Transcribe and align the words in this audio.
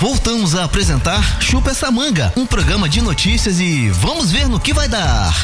voltamos 0.00 0.54
a 0.54 0.64
apresentar 0.64 1.40
Chupa 1.42 1.70
essa 1.70 1.90
manga, 1.90 2.32
um 2.36 2.46
programa 2.46 2.88
de 2.88 3.02
notícias 3.02 3.60
e 3.60 3.90
vamos 3.90 4.32
ver 4.32 4.48
no 4.48 4.58
que 4.58 4.72
vai 4.72 4.88
dar. 4.88 5.34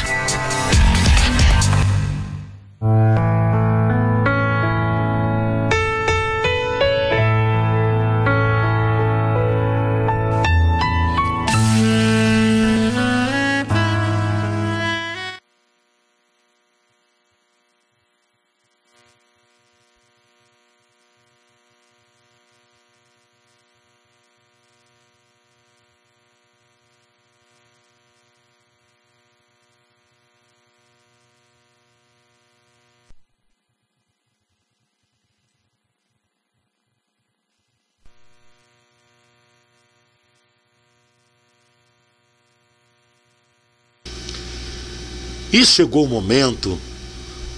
E 45.57 45.65
chegou 45.65 46.05
o 46.05 46.07
momento 46.07 46.79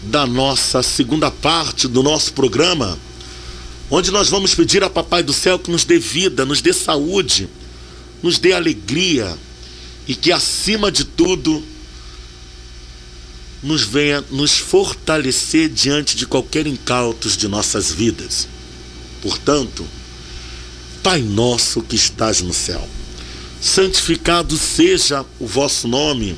da 0.03 0.25
nossa 0.25 0.81
segunda 0.81 1.29
parte 1.29 1.85
do 1.85 2.01
nosso 2.01 2.31
programa, 2.31 2.97
onde 3.91 4.09
nós 4.09 4.29
vamos 4.29 4.55
pedir 4.55 4.81
a 4.81 4.89
Papai 4.89 5.21
do 5.21 5.33
Céu 5.33 5.59
que 5.59 5.69
nos 5.69 5.83
dê 5.83 5.99
vida, 5.99 6.45
nos 6.45 6.61
dê 6.61 6.71
saúde, 6.71 7.49
nos 8.23 8.39
dê 8.39 8.53
alegria 8.53 9.37
e 10.07 10.15
que, 10.15 10.31
acima 10.31 10.89
de 10.89 11.03
tudo, 11.03 11.61
nos 13.61 13.83
venha 13.83 14.23
nos 14.31 14.57
fortalecer 14.57 15.67
diante 15.67 16.15
de 16.15 16.25
qualquer 16.25 16.67
incautos 16.67 17.35
de 17.35 17.49
nossas 17.49 17.91
vidas. 17.91 18.47
Portanto, 19.21 19.85
Pai 21.03 21.21
nosso 21.21 21.81
que 21.81 21.97
estás 21.97 22.39
no 22.39 22.53
céu, 22.53 22.87
santificado 23.59 24.57
seja 24.57 25.25
o 25.37 25.45
vosso 25.45 25.85
nome 25.85 26.37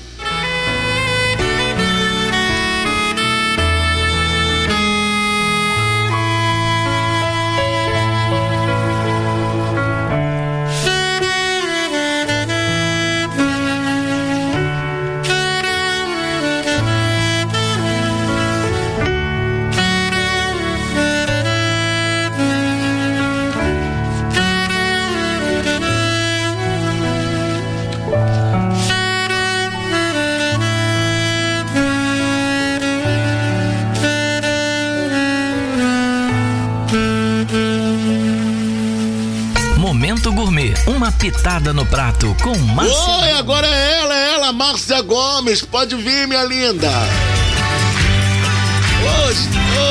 Pitada 41.31 41.71
no 41.71 41.85
prato 41.85 42.35
com 42.43 42.57
Márcia. 42.57 42.95
Oi, 42.95 43.31
agora 43.31 43.65
é 43.65 43.99
ela, 43.99 44.15
é 44.15 44.33
ela, 44.33 44.51
Márcia 44.51 45.01
Gomes. 45.01 45.61
Pode 45.61 45.95
vir, 45.95 46.27
minha 46.27 46.43
linda. 46.43 46.89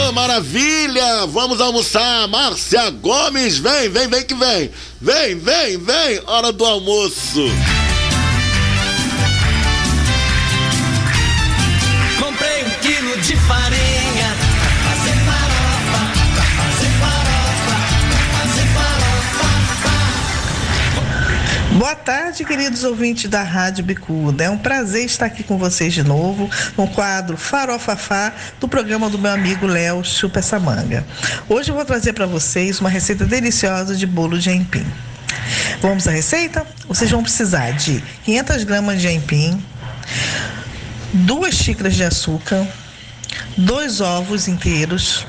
Oh, 0.08 0.12
maravilha! 0.12 1.26
Vamos 1.26 1.60
almoçar. 1.60 2.28
Márcia 2.28 2.90
Gomes, 2.90 3.58
vem, 3.58 3.88
vem, 3.88 4.08
vem 4.08 4.22
que 4.22 4.34
vem. 4.34 4.70
Vem, 5.00 5.38
vem, 5.38 5.78
vem. 5.78 6.22
Hora 6.26 6.52
do 6.52 6.64
almoço. 6.64 7.48
Tarde, 22.10 22.44
queridos 22.44 22.82
ouvintes 22.82 23.31
da 23.31 23.41
Rádio 23.41 23.84
Bicuda. 23.84 24.43
É 24.43 24.50
um 24.50 24.59
prazer 24.59 25.04
estar 25.04 25.26
aqui 25.26 25.44
com 25.44 25.56
vocês 25.56 25.94
de 25.94 26.03
novo 26.03 26.50
no 26.76 26.88
quadro 26.88 27.37
Farofafá 27.37 28.32
do 28.59 28.66
programa 28.66 29.09
do 29.09 29.16
meu 29.16 29.31
amigo 29.31 29.65
Léo 29.65 30.04
Chupa 30.04 30.41
essa 30.41 30.59
manga. 30.59 31.06
Hoje 31.49 31.70
eu 31.70 31.75
vou 31.76 31.84
trazer 31.84 32.12
para 32.12 32.26
vocês 32.26 32.81
uma 32.81 32.88
receita 32.88 33.25
deliciosa 33.25 33.94
de 33.94 34.09
bolo 34.09 34.41
de 34.41 34.50
aipim. 34.50 34.84
Vamos 35.81 36.09
à 36.09 36.10
receita? 36.10 36.66
Vocês 36.88 37.09
vão 37.09 37.22
precisar 37.22 37.70
de 37.75 38.03
500 38.25 38.65
gramas 38.65 39.00
de 39.00 39.06
aipim, 39.06 39.62
duas 41.12 41.54
xícaras 41.54 41.94
de 41.94 42.03
açúcar, 42.03 42.66
dois 43.56 44.00
ovos 44.00 44.49
inteiros, 44.49 45.25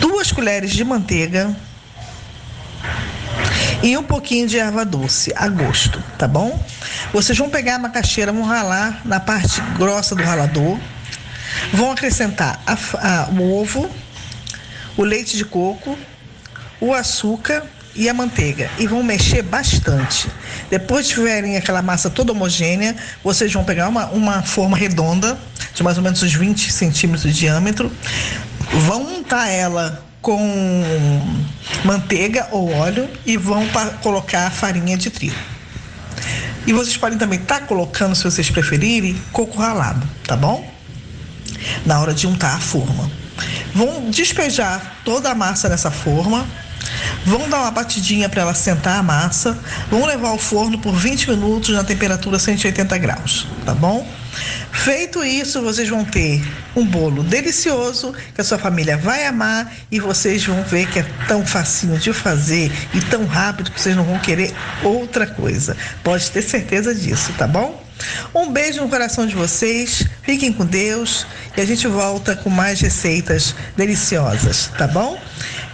duas 0.00 0.32
colheres 0.32 0.72
de 0.72 0.82
manteiga 0.82 1.54
e 3.82 3.96
um 3.96 4.02
pouquinho 4.02 4.46
de 4.46 4.58
erva 4.58 4.84
doce 4.84 5.32
a 5.36 5.48
gosto, 5.48 6.02
tá 6.18 6.26
bom? 6.26 6.60
Vocês 7.12 7.38
vão 7.38 7.48
pegar 7.48 7.76
a 7.76 7.78
macaxeira, 7.78 8.32
vão 8.32 8.42
ralar 8.42 9.00
na 9.04 9.20
parte 9.20 9.60
grossa 9.76 10.14
do 10.14 10.22
ralador, 10.22 10.78
vão 11.72 11.92
acrescentar 11.92 12.60
a, 12.66 12.72
a, 12.74 13.28
o 13.30 13.60
ovo, 13.60 13.88
o 14.96 15.04
leite 15.04 15.36
de 15.36 15.44
coco, 15.44 15.96
o 16.80 16.92
açúcar 16.92 17.64
e 17.94 18.08
a 18.08 18.14
manteiga 18.14 18.70
e 18.78 18.86
vão 18.86 19.02
mexer 19.02 19.42
bastante. 19.42 20.28
Depois 20.70 21.06
de 21.06 21.14
tiverem 21.14 21.56
aquela 21.56 21.82
massa 21.82 22.10
toda 22.10 22.32
homogênea, 22.32 22.96
vocês 23.22 23.52
vão 23.52 23.64
pegar 23.64 23.88
uma, 23.88 24.06
uma 24.06 24.42
forma 24.42 24.76
redonda, 24.76 25.38
de 25.72 25.82
mais 25.82 25.96
ou 25.96 26.02
menos 26.02 26.22
uns 26.22 26.34
20 26.34 26.72
centímetros 26.72 27.32
de 27.32 27.40
diâmetro, 27.40 27.92
vão 28.86 29.02
untar 29.18 29.48
ela 29.48 30.07
com 30.20 30.38
manteiga 31.84 32.48
ou 32.50 32.72
óleo 32.72 33.08
e 33.24 33.36
vão 33.36 33.66
colocar 34.02 34.50
farinha 34.50 34.96
de 34.96 35.10
trigo. 35.10 35.36
E 36.66 36.72
vocês 36.72 36.96
podem 36.96 37.18
também 37.18 37.40
estar 37.40 37.60
tá 37.60 37.66
colocando, 37.66 38.14
se 38.14 38.24
vocês 38.24 38.50
preferirem, 38.50 39.16
coco 39.32 39.58
ralado, 39.58 40.06
tá 40.26 40.36
bom? 40.36 40.68
Na 41.86 42.00
hora 42.00 42.12
de 42.12 42.26
untar 42.26 42.56
a 42.56 42.60
forma. 42.60 43.10
Vão 43.74 44.10
despejar 44.10 45.00
toda 45.04 45.30
a 45.30 45.34
massa 45.34 45.68
nessa 45.68 45.90
forma, 45.90 46.46
vão 47.24 47.48
dar 47.48 47.60
uma 47.60 47.70
batidinha 47.70 48.28
para 48.28 48.42
ela 48.42 48.54
sentar 48.54 48.98
a 48.98 49.02
massa, 49.02 49.58
vão 49.90 50.04
levar 50.04 50.28
ao 50.28 50.38
forno 50.38 50.78
por 50.78 50.94
20 50.94 51.30
minutos 51.30 51.74
na 51.74 51.84
temperatura 51.84 52.38
180 52.38 52.98
graus, 52.98 53.46
tá 53.64 53.74
bom? 53.74 54.06
Feito 54.72 55.24
isso, 55.24 55.60
vocês 55.62 55.88
vão 55.88 56.04
ter 56.04 56.42
um 56.76 56.84
bolo 56.84 57.22
delicioso 57.22 58.14
que 58.34 58.40
a 58.40 58.44
sua 58.44 58.58
família 58.58 58.96
vai 58.96 59.26
amar 59.26 59.72
e 59.90 59.98
vocês 59.98 60.44
vão 60.44 60.62
ver 60.62 60.88
que 60.88 61.00
é 61.00 61.06
tão 61.26 61.44
facinho 61.46 61.98
de 61.98 62.12
fazer 62.12 62.70
e 62.94 63.00
tão 63.00 63.26
rápido 63.26 63.70
que 63.70 63.80
vocês 63.80 63.96
não 63.96 64.04
vão 64.04 64.18
querer 64.18 64.54
outra 64.82 65.26
coisa. 65.26 65.76
Pode 66.02 66.30
ter 66.30 66.42
certeza 66.42 66.94
disso, 66.94 67.32
tá 67.36 67.46
bom? 67.46 67.88
Um 68.34 68.52
beijo 68.52 68.80
no 68.80 68.88
coração 68.88 69.26
de 69.26 69.34
vocês, 69.34 70.06
fiquem 70.22 70.52
com 70.52 70.64
Deus 70.64 71.26
e 71.56 71.60
a 71.60 71.66
gente 71.66 71.86
volta 71.88 72.36
com 72.36 72.48
mais 72.48 72.80
receitas 72.80 73.54
deliciosas, 73.76 74.70
tá 74.78 74.86
bom? 74.86 75.20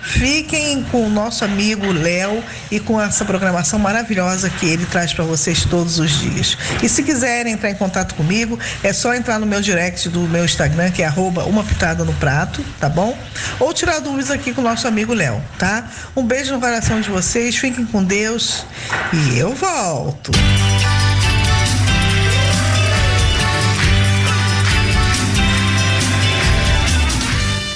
Fiquem 0.04 0.82
com 0.84 1.06
o 1.06 1.10
nosso 1.10 1.44
amigo 1.44 1.90
Léo 1.90 2.42
e 2.70 2.78
com 2.78 3.00
essa 3.00 3.24
programação 3.24 3.78
maravilhosa 3.78 4.50
que 4.50 4.66
ele 4.66 4.86
traz 4.86 5.12
para 5.12 5.24
vocês 5.24 5.64
todos 5.64 5.98
os 5.98 6.10
dias. 6.20 6.56
E 6.82 6.88
se 6.88 7.02
quiserem 7.02 7.52
entrar 7.54 7.70
em 7.70 7.74
contato 7.74 8.14
comigo, 8.14 8.58
é 8.82 8.92
só 8.92 9.14
entrar 9.14 9.38
no 9.38 9.46
meu 9.46 9.60
direct 9.60 10.08
do 10.08 10.20
meu 10.20 10.44
Instagram, 10.44 10.90
que 10.90 11.02
é 11.02 11.06
arroba 11.06 11.44
uma 11.44 11.64
pitada 11.64 12.04
no 12.04 12.12
prato, 12.14 12.64
tá 12.78 12.88
bom? 12.88 13.16
Ou 13.58 13.72
tirar 13.72 14.00
dúvidas 14.00 14.30
aqui 14.30 14.52
com 14.52 14.60
o 14.60 14.64
nosso 14.64 14.86
amigo 14.86 15.14
Léo, 15.14 15.42
tá? 15.58 15.88
Um 16.14 16.22
beijo 16.22 16.52
no 16.52 16.60
coração 16.60 17.00
de 17.00 17.10
vocês, 17.10 17.56
fiquem 17.56 17.84
com 17.86 18.04
Deus 18.04 18.66
e 19.12 19.38
eu 19.38 19.54
volto. 19.54 20.32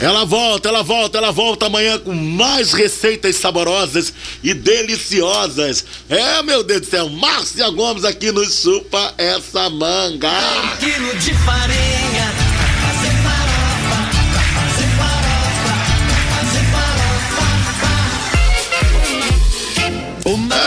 Ela 0.01 0.25
volta, 0.25 0.69
ela 0.69 0.83
volta, 0.83 1.19
ela 1.19 1.33
volta 1.33 1.67
amanhã 1.67 1.99
com 1.99 2.15
mais 2.15 2.73
receitas 2.73 3.35
saborosas 3.35 4.13
e 4.45 4.55
deliciosas. 4.55 5.85
É, 6.09 6.41
meu 6.43 6.63
Deus 6.63 6.83
do 6.83 6.87
céu, 6.87 7.09
Márcia 7.09 7.69
Gomes 7.71 8.05
aqui 8.05 8.31
no 8.31 8.45
Chupa 8.45 9.13
Essa 9.19 9.69
Manga. 9.69 10.31
Um 10.31 10.77
quilo 10.77 11.17
de 11.17 11.35
farinha 11.35 12.38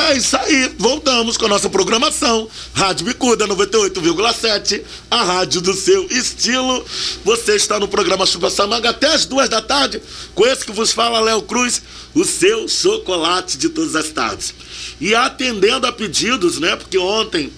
É 0.09 0.17
isso 0.17 0.35
aí, 0.35 0.73
voltamos 0.77 1.37
com 1.37 1.45
a 1.45 1.49
nossa 1.49 1.69
programação. 1.69 2.49
Rádio 2.73 3.05
Bicuda 3.05 3.47
98,7, 3.47 4.81
a 5.09 5.23
rádio 5.23 5.61
do 5.61 5.73
seu 5.73 6.07
estilo. 6.09 6.83
Você 7.23 7.55
está 7.55 7.79
no 7.79 7.87
programa 7.87 8.25
Chupa 8.25 8.49
Samanga 8.49 8.89
até 8.89 9.13
as 9.13 9.25
duas 9.25 9.47
da 9.47 9.61
tarde, 9.61 10.01
com 10.33 10.45
esse 10.45 10.65
que 10.65 10.71
vos 10.71 10.91
fala 10.91 11.19
Léo 11.19 11.43
Cruz, 11.43 11.83
o 12.15 12.25
seu 12.25 12.67
chocolate 12.67 13.57
de 13.57 13.69
todas 13.69 13.95
as 13.95 14.09
tardes. 14.09 14.53
E 14.99 15.13
atendendo 15.13 15.85
a 15.85 15.93
pedidos, 15.93 16.59
né? 16.59 16.75
Porque 16.75 16.97
ontem 16.97 17.51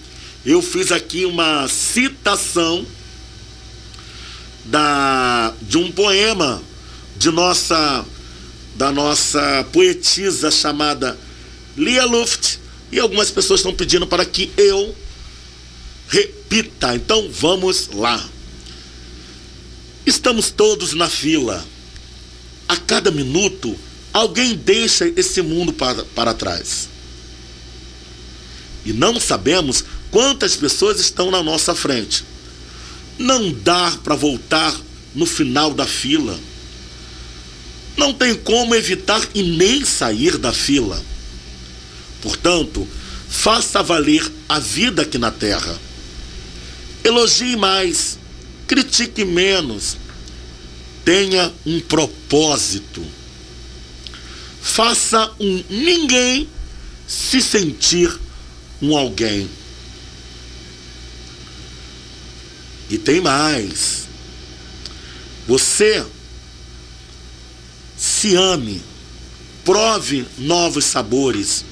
eu 0.44 0.60
fiz 0.60 0.92
aqui 0.92 1.24
uma 1.24 1.66
citação 1.66 2.86
da 4.66 5.54
de 5.62 5.78
um 5.78 5.90
poema 5.90 6.62
de 7.16 7.30
nossa 7.30 8.04
da 8.76 8.92
nossa 8.92 9.66
poetisa 9.72 10.50
chamada 10.50 11.18
Lia 11.76 12.04
Luft 12.04 12.58
e 12.92 12.98
algumas 12.98 13.30
pessoas 13.30 13.60
estão 13.60 13.74
pedindo 13.74 14.06
para 14.06 14.24
que 14.24 14.50
eu 14.56 14.94
repita. 16.08 16.94
Então 16.94 17.28
vamos 17.30 17.88
lá. 17.92 18.24
Estamos 20.06 20.50
todos 20.50 20.92
na 20.92 21.08
fila. 21.08 21.64
A 22.68 22.76
cada 22.76 23.10
minuto, 23.10 23.76
alguém 24.12 24.54
deixa 24.54 25.06
esse 25.16 25.42
mundo 25.42 25.72
para, 25.72 26.04
para 26.04 26.34
trás. 26.34 26.88
E 28.84 28.92
não 28.92 29.18
sabemos 29.18 29.84
quantas 30.10 30.56
pessoas 30.56 31.00
estão 31.00 31.30
na 31.30 31.42
nossa 31.42 31.74
frente. 31.74 32.24
Não 33.18 33.52
dá 33.52 33.98
para 34.02 34.14
voltar 34.14 34.74
no 35.14 35.26
final 35.26 35.72
da 35.72 35.86
fila. 35.86 36.38
Não 37.96 38.12
tem 38.12 38.34
como 38.34 38.74
evitar 38.74 39.26
e 39.34 39.42
nem 39.42 39.84
sair 39.84 40.36
da 40.36 40.52
fila. 40.52 41.02
Portanto, 42.24 42.88
faça 43.28 43.82
valer 43.82 44.32
a 44.48 44.58
vida 44.58 45.02
aqui 45.02 45.18
na 45.18 45.30
terra. 45.30 45.78
Elogie 47.04 47.54
mais, 47.54 48.18
critique 48.66 49.26
menos. 49.26 49.98
Tenha 51.04 51.52
um 51.66 51.80
propósito. 51.80 53.04
Faça 54.62 55.30
um 55.38 55.62
ninguém 55.68 56.48
se 57.06 57.42
sentir 57.42 58.10
um 58.80 58.96
alguém. 58.96 59.46
E 62.88 62.96
tem 62.96 63.20
mais. 63.20 64.04
Você 65.46 66.02
se 67.98 68.34
ame, 68.34 68.80
prove 69.62 70.26
novos 70.38 70.86
sabores. 70.86 71.66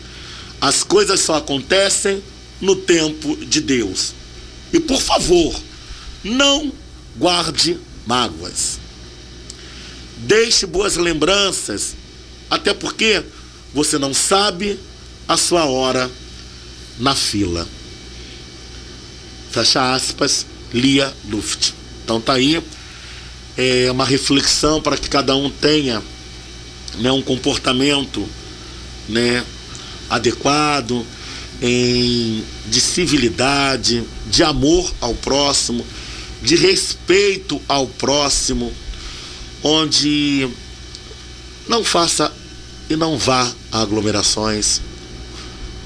As 0.62 0.85
coisas 0.85 1.19
só 1.19 1.35
acontecem 1.35 2.23
no 2.61 2.76
tempo 2.76 3.35
de 3.44 3.61
Deus. 3.61 4.14
E 4.73 4.79
por 4.79 5.03
favor, 5.03 5.61
não 6.23 6.73
guarde 7.17 7.81
mágoas. 8.06 8.79
Deixe 10.19 10.64
boas 10.64 10.97
lembranças, 10.97 11.97
até 12.49 12.73
porque 12.73 13.25
você 13.75 13.99
não 13.99 14.14
sabe 14.14 14.79
a 15.26 15.37
sua 15.37 15.64
hora 15.64 16.09
na 16.97 17.17
fila. 17.17 17.67
Fecha 19.50 19.93
aspas, 19.93 20.47
Lia 20.73 21.12
Luft. 21.29 21.73
Então 22.05 22.20
tá 22.20 22.35
aí 22.35 22.62
é 23.58 23.91
uma 23.91 24.05
reflexão 24.05 24.81
para 24.81 24.97
que 24.97 25.08
cada 25.08 25.35
um 25.35 25.50
tenha 25.50 26.00
né, 26.99 27.11
um 27.11 27.20
comportamento 27.20 28.26
né, 29.08 29.44
adequado, 30.12 31.06
em, 31.62 32.44
de 32.67 32.81
civilidade, 32.81 34.05
de 34.26 34.43
amor 34.43 34.93
ao 35.00 35.14
próximo, 35.14 35.87
de 36.43 36.55
respeito 36.55 37.61
ao 37.67 37.87
próximo, 37.87 38.70
onde 39.62 40.47
não 41.67 41.82
faça 41.82 42.31
e 42.91 42.97
não 42.97 43.17
vá 43.17 43.50
a 43.70 43.81
aglomerações, 43.81 44.82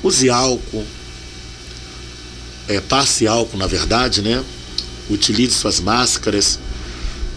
use 0.02 0.29
álcool, 0.29 0.84
é, 2.67 2.81
passe 2.81 3.29
álcool 3.29 3.58
na 3.58 3.69
verdade, 3.69 4.22
né? 4.22 4.43
Utilize 5.08 5.55
suas 5.55 5.79
máscaras 5.79 6.58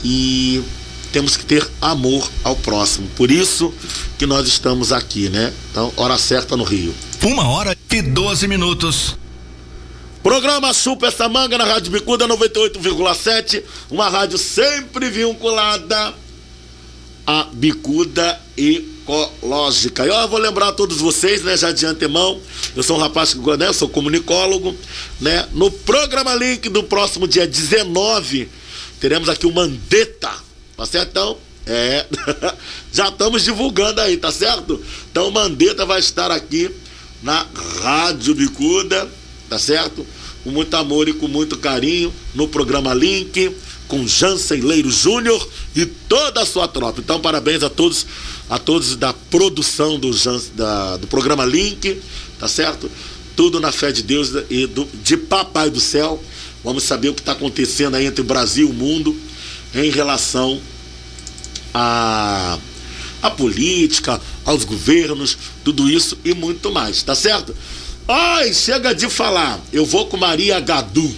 e 0.03 0.63
temos 1.11 1.35
que 1.35 1.45
ter 1.45 1.67
amor 1.81 2.29
ao 2.43 2.55
próximo. 2.55 3.07
Por 3.15 3.31
isso 3.31 3.73
que 4.17 4.25
nós 4.25 4.47
estamos 4.47 4.91
aqui, 4.91 5.29
né? 5.29 5.53
Então, 5.71 5.91
hora 5.97 6.17
certa 6.17 6.55
no 6.55 6.63
Rio. 6.63 6.93
Uma 7.23 7.47
hora 7.49 7.75
e 7.91 8.01
12 8.01 8.47
minutos. 8.47 9.17
Programa 10.21 10.73
Chupa 10.73 11.07
essa 11.07 11.29
manga 11.29 11.57
na 11.57 11.63
Rádio 11.63 11.91
Bicuda 11.91 12.27
98,7, 12.27 13.63
uma 13.89 14.09
rádio 14.09 14.37
sempre 14.37 15.09
vinculada 15.09 16.13
à 17.25 17.45
bicuda 17.53 18.39
ecológica. 18.57 20.05
E 20.05 20.09
ó, 20.09 20.21
eu 20.21 20.27
vou 20.27 20.39
lembrar 20.39 20.67
a 20.67 20.71
todos 20.73 20.97
vocês, 20.97 21.41
né, 21.41 21.55
já 21.55 21.71
de 21.71 21.85
antemão, 21.85 22.39
eu 22.75 22.83
sou 22.83 22.97
um 22.97 22.99
rapaz 22.99 23.33
que 23.33 23.39
né, 23.57 23.67
eu 23.67 23.73
sou 23.73 23.87
comunicólogo, 23.87 24.75
né? 25.21 25.47
No 25.53 25.71
programa 25.71 26.35
Link 26.35 26.67
do 26.67 26.83
próximo 26.83 27.25
dia 27.27 27.47
19, 27.47 28.49
teremos 28.99 29.29
aqui 29.29 29.47
o 29.47 29.53
Mandetta, 29.53 30.33
tá 30.79 30.85
certo? 30.85 31.09
Então, 31.09 31.37
é, 31.65 32.05
já 32.93 33.09
estamos 33.09 33.43
divulgando 33.43 33.99
aí, 33.99 34.15
tá 34.15 34.31
certo? 34.31 34.81
Então 35.11 35.29
Mandetta 35.29 35.85
vai 35.85 35.99
estar 35.99 36.31
aqui 36.31 36.71
na 37.21 37.45
Rádio 37.81 38.33
Bicuda, 38.33 39.09
tá 39.49 39.59
certo? 39.59 40.07
Com 40.41 40.51
muito 40.51 40.73
amor 40.75 41.09
e 41.09 41.13
com 41.13 41.27
muito 41.27 41.57
carinho 41.57 42.13
no 42.33 42.47
programa 42.47 42.93
Link, 42.93 43.53
com 43.89 44.07
Jansen 44.07 44.61
Leiro 44.61 44.89
Júnior 44.89 45.45
e 45.75 45.85
toda 45.85 46.43
a 46.43 46.45
sua 46.45 46.65
tropa. 46.65 47.01
Então, 47.01 47.19
parabéns 47.19 47.61
a 47.61 47.69
todos, 47.69 48.05
a 48.49 48.57
todos 48.57 48.95
da 48.95 49.11
produção 49.11 49.99
do, 49.99 50.11
da, 50.55 50.95
do 50.95 51.07
programa 51.07 51.45
Link, 51.45 52.01
tá 52.39 52.47
certo? 52.47 52.89
Tudo 53.35 53.59
na 53.59 53.73
fé 53.73 53.91
de 53.91 54.01
Deus 54.01 54.31
e 54.49 54.65
do, 54.65 54.87
de 55.03 55.17
Papai 55.17 55.69
do 55.69 55.81
Céu. 55.81 56.23
Vamos 56.63 56.83
saber 56.83 57.09
o 57.09 57.13
que 57.13 57.21
está 57.21 57.33
acontecendo 57.33 57.95
aí 57.95 58.05
entre 58.05 58.21
o 58.21 58.25
Brasil 58.25 58.67
e 58.67 58.71
o 58.71 58.73
mundo 58.73 59.29
em 59.73 59.89
relação 59.89 60.59
a 61.73 62.57
a 63.21 63.29
política, 63.29 64.19
aos 64.45 64.63
governos, 64.63 65.37
tudo 65.63 65.89
isso 65.89 66.17
e 66.23 66.33
muito 66.33 66.71
mais, 66.71 67.03
tá 67.03 67.13
certo? 67.13 67.53
Ai, 68.07 68.53
chega 68.53 68.95
de 68.95 69.09
falar. 69.09 69.59
Eu 69.73 69.85
vou 69.85 70.07
com 70.07 70.17
Maria 70.17 70.59
Gadu. 70.59 71.13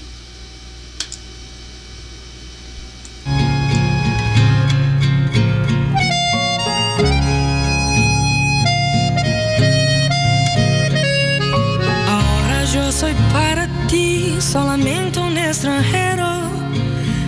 Soy 12.92 13.16
para 13.32 13.70
ti 13.88 14.36
solamente 14.42 15.18
un 15.18 15.36
extranjero. 15.38 16.28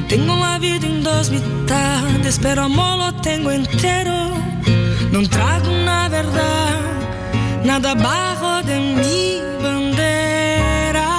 Tengo 0.08 0.36
la 0.36 0.60
vida 0.60 0.86
dos 1.04 1.30
mitades, 1.30 2.40
pero 2.42 2.64
amor 2.64 2.98
lo 2.98 3.22
tengo 3.22 3.52
entero. 3.52 4.32
No 5.12 5.28
trago 5.30 5.70
na 5.86 6.08
verdad 6.10 6.80
nada 7.64 7.92
abajo 7.92 8.64
de 8.64 8.80
mi 8.80 9.42
bandera. 9.62 11.10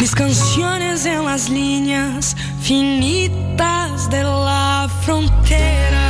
Mis 0.00 0.14
canciones 0.14 1.04
en 1.06 1.24
las 1.24 1.48
líneas 1.48 2.36
finitas 2.60 4.10
de 4.10 4.22
la 4.22 4.88
frontera. 5.04 6.09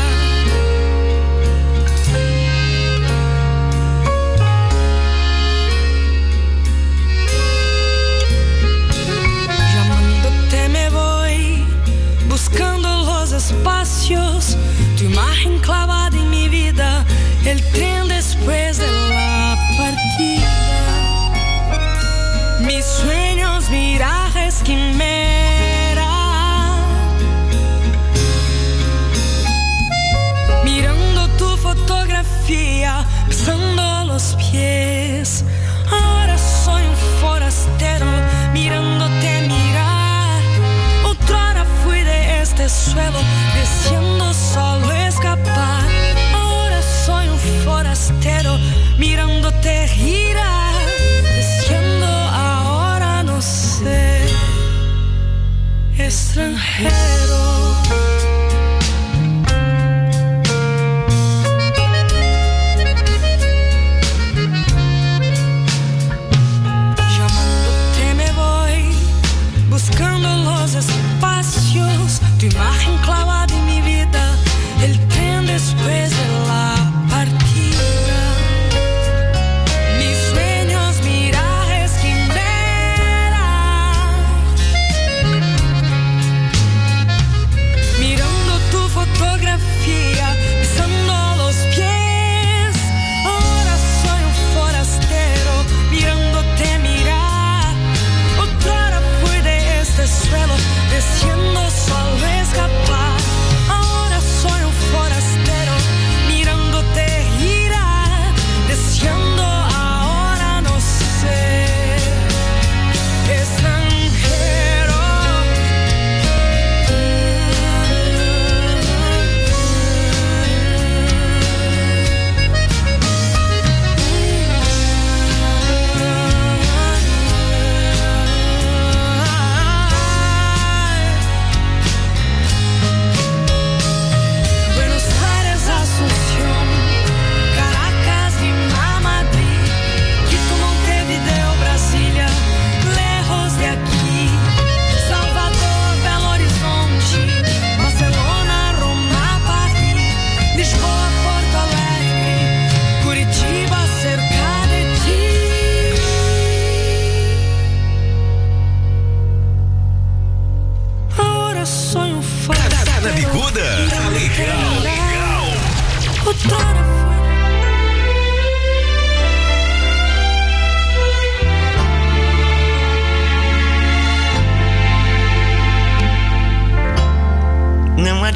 besando 33.26 34.04
los 34.04 34.36
pies. 34.36 35.44
Ahora 35.90 36.36
soy 36.38 36.82
un 36.82 36.96
forastero 37.20 38.06
mirándote 38.52 39.42
mirar. 39.48 40.40
Otra 41.04 41.50
hora 41.50 41.64
fui 41.82 42.00
de 42.02 42.42
este 42.42 42.68
suelo 42.68 43.18
deseando 43.54 44.32
solo 44.34 44.90
escapar. 44.92 45.84
Ahora 46.34 46.80
soy 47.06 47.28
un 47.28 47.38
forastero 47.64 48.58
mirándote 48.98 49.88
girar. 49.88 50.74
Deseando 51.22 52.06
ahora 52.06 53.22
no 53.22 53.40
sé 53.40 54.26
extranjero. 55.98 57.59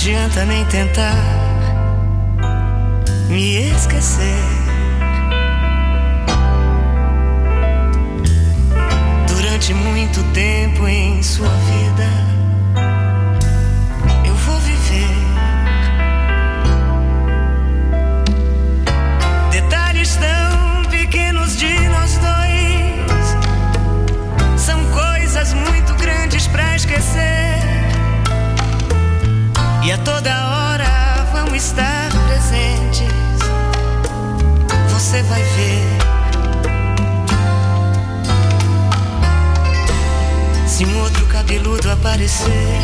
adianta 0.04 0.44
nem 0.44 0.62
tentar 0.66 1.16
me 3.30 3.70
esquecer. 3.70 4.44
Durante 9.26 9.72
muito 9.72 10.22
tempo 10.34 10.86
em 10.86 11.22
sua 11.22 11.48
você 35.14 35.22
vai 35.22 35.42
ver. 35.42 35.98
Se 40.66 40.84
um 40.84 40.98
outro 41.02 41.24
cabeludo 41.26 41.88
aparecer 41.92 42.80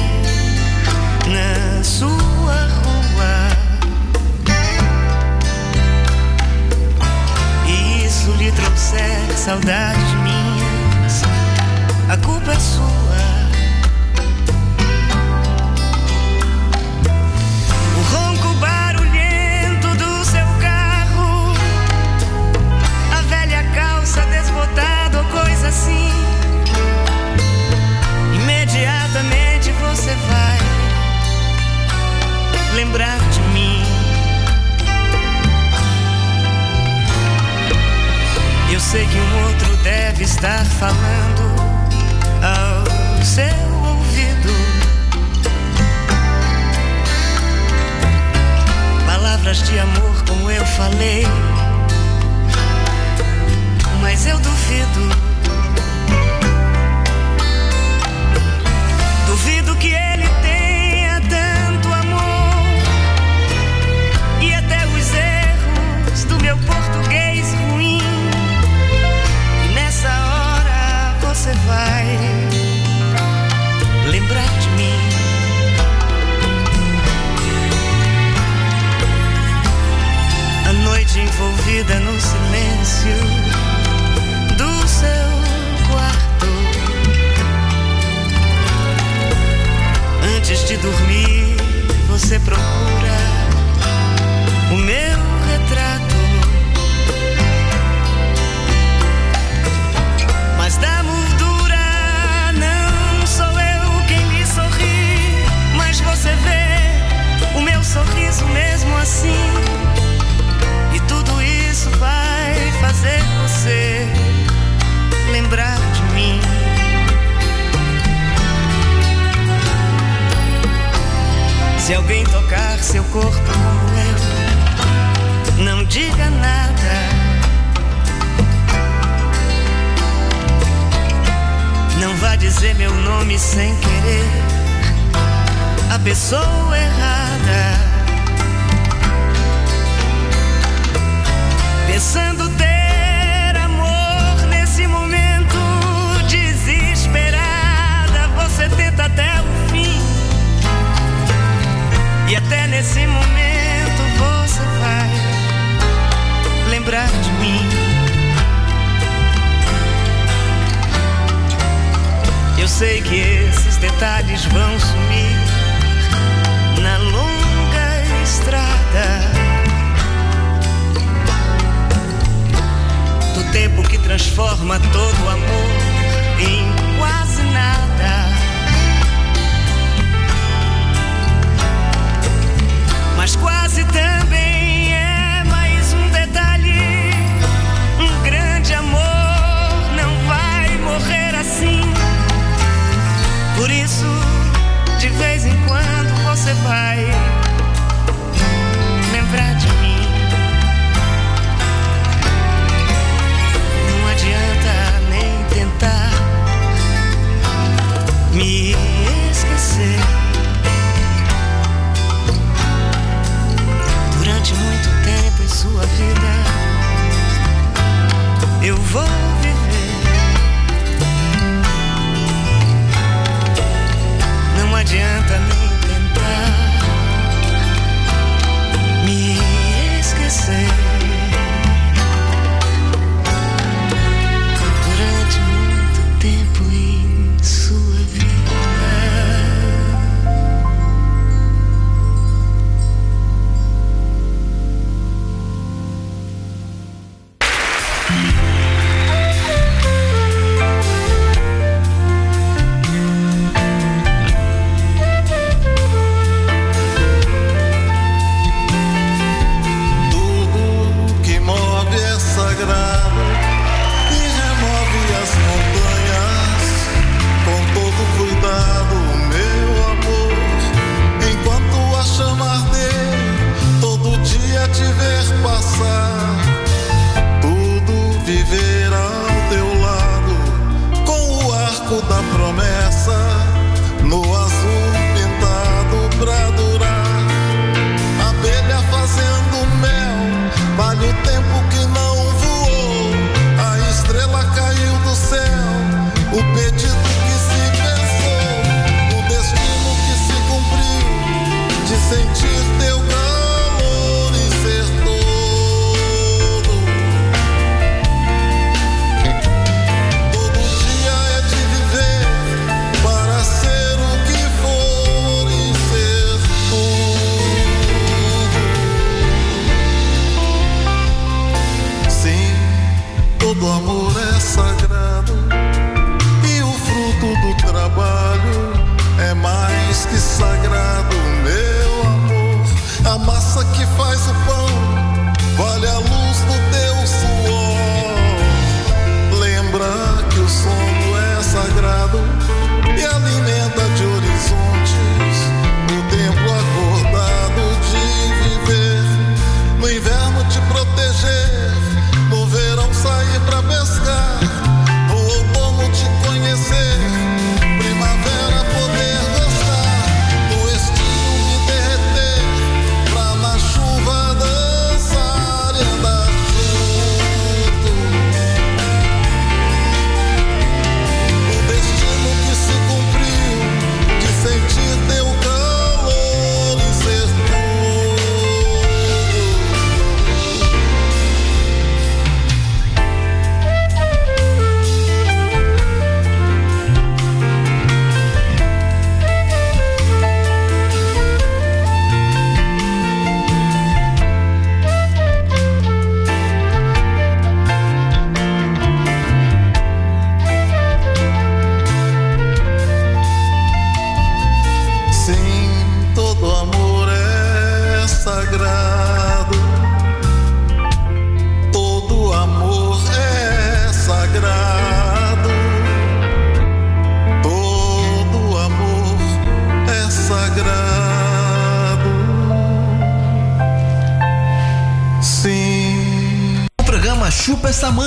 na 1.26 1.82
sua 1.82 2.68
rua 2.68 3.48
e 7.66 8.06
isso 8.06 8.30
lhe 8.38 8.52
trouxer 8.52 9.36
saudades 9.36 10.12
minhas, 10.22 11.22
a 12.08 12.16
culpa 12.18 12.52
é 12.52 12.60
sua. 12.60 12.99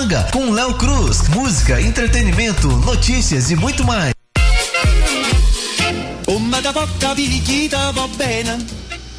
Manga 0.03 0.27
com 0.33 0.51
Léo 0.51 0.73
Cruz. 0.73 1.29
Música, 1.29 1.79
entretenimento, 1.79 2.67
notícias 2.67 3.49
e 3.51 3.55
muito 3.55 3.85
mais. 3.85 4.13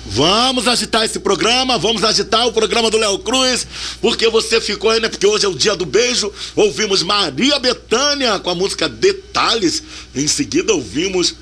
Vamos 0.07 0.69
agitar 0.69 1.05
esse 1.05 1.19
programa, 1.21 1.79
vamos 1.79 2.05
agitar 2.05 2.47
o 2.47 2.53
programa 2.53 2.91
do 2.91 2.99
Léo 2.99 3.19
Cruz, 3.21 3.67
porque 4.01 4.29
você 4.29 4.61
ficou 4.61 4.91
aí, 4.91 5.01
né? 5.01 5.09
Porque 5.09 5.27
hoje 5.27 5.47
é 5.47 5.49
o 5.49 5.55
dia 5.55 5.75
do 5.75 5.87
beijo. 5.87 6.31
Ouvimos 6.55 7.03
Maria 7.03 7.59
Bethânia 7.59 8.39
com 8.39 8.51
a 8.51 8.55
música 8.55 8.87
Detalhes. 8.87 9.83
Em 10.15 10.29
seguida 10.29 10.75
ouvimos 10.75 11.35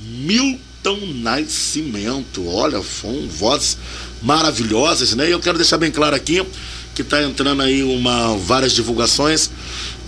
Milton 0.00 1.00
Nascimento. 1.16 2.48
Olha, 2.48 2.82
foram 2.82 3.28
vozes 3.28 3.76
maravilhosas, 4.22 5.14
né? 5.14 5.28
E 5.28 5.32
eu 5.32 5.40
quero 5.40 5.58
deixar 5.58 5.76
bem 5.76 5.90
claro 5.90 6.16
aqui 6.16 6.42
que 6.96 7.04
tá 7.04 7.22
entrando 7.22 7.60
aí 7.60 7.82
uma 7.82 8.34
várias 8.38 8.72
divulgações 8.72 9.50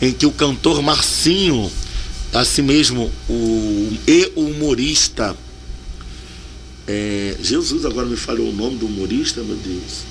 em 0.00 0.10
que 0.10 0.24
o 0.24 0.32
cantor 0.32 0.80
Marcinho, 0.80 1.70
assim 2.32 2.62
mesmo, 2.62 3.12
o 3.28 3.92
e 4.06 4.32
humorista 4.34 5.36
é, 6.86 7.36
Jesus, 7.42 7.84
agora 7.84 8.06
me 8.06 8.16
falhou 8.16 8.48
o 8.48 8.52
nome 8.52 8.76
do 8.76 8.86
humorista, 8.86 9.42
meu 9.42 9.56
Deus. 9.56 10.04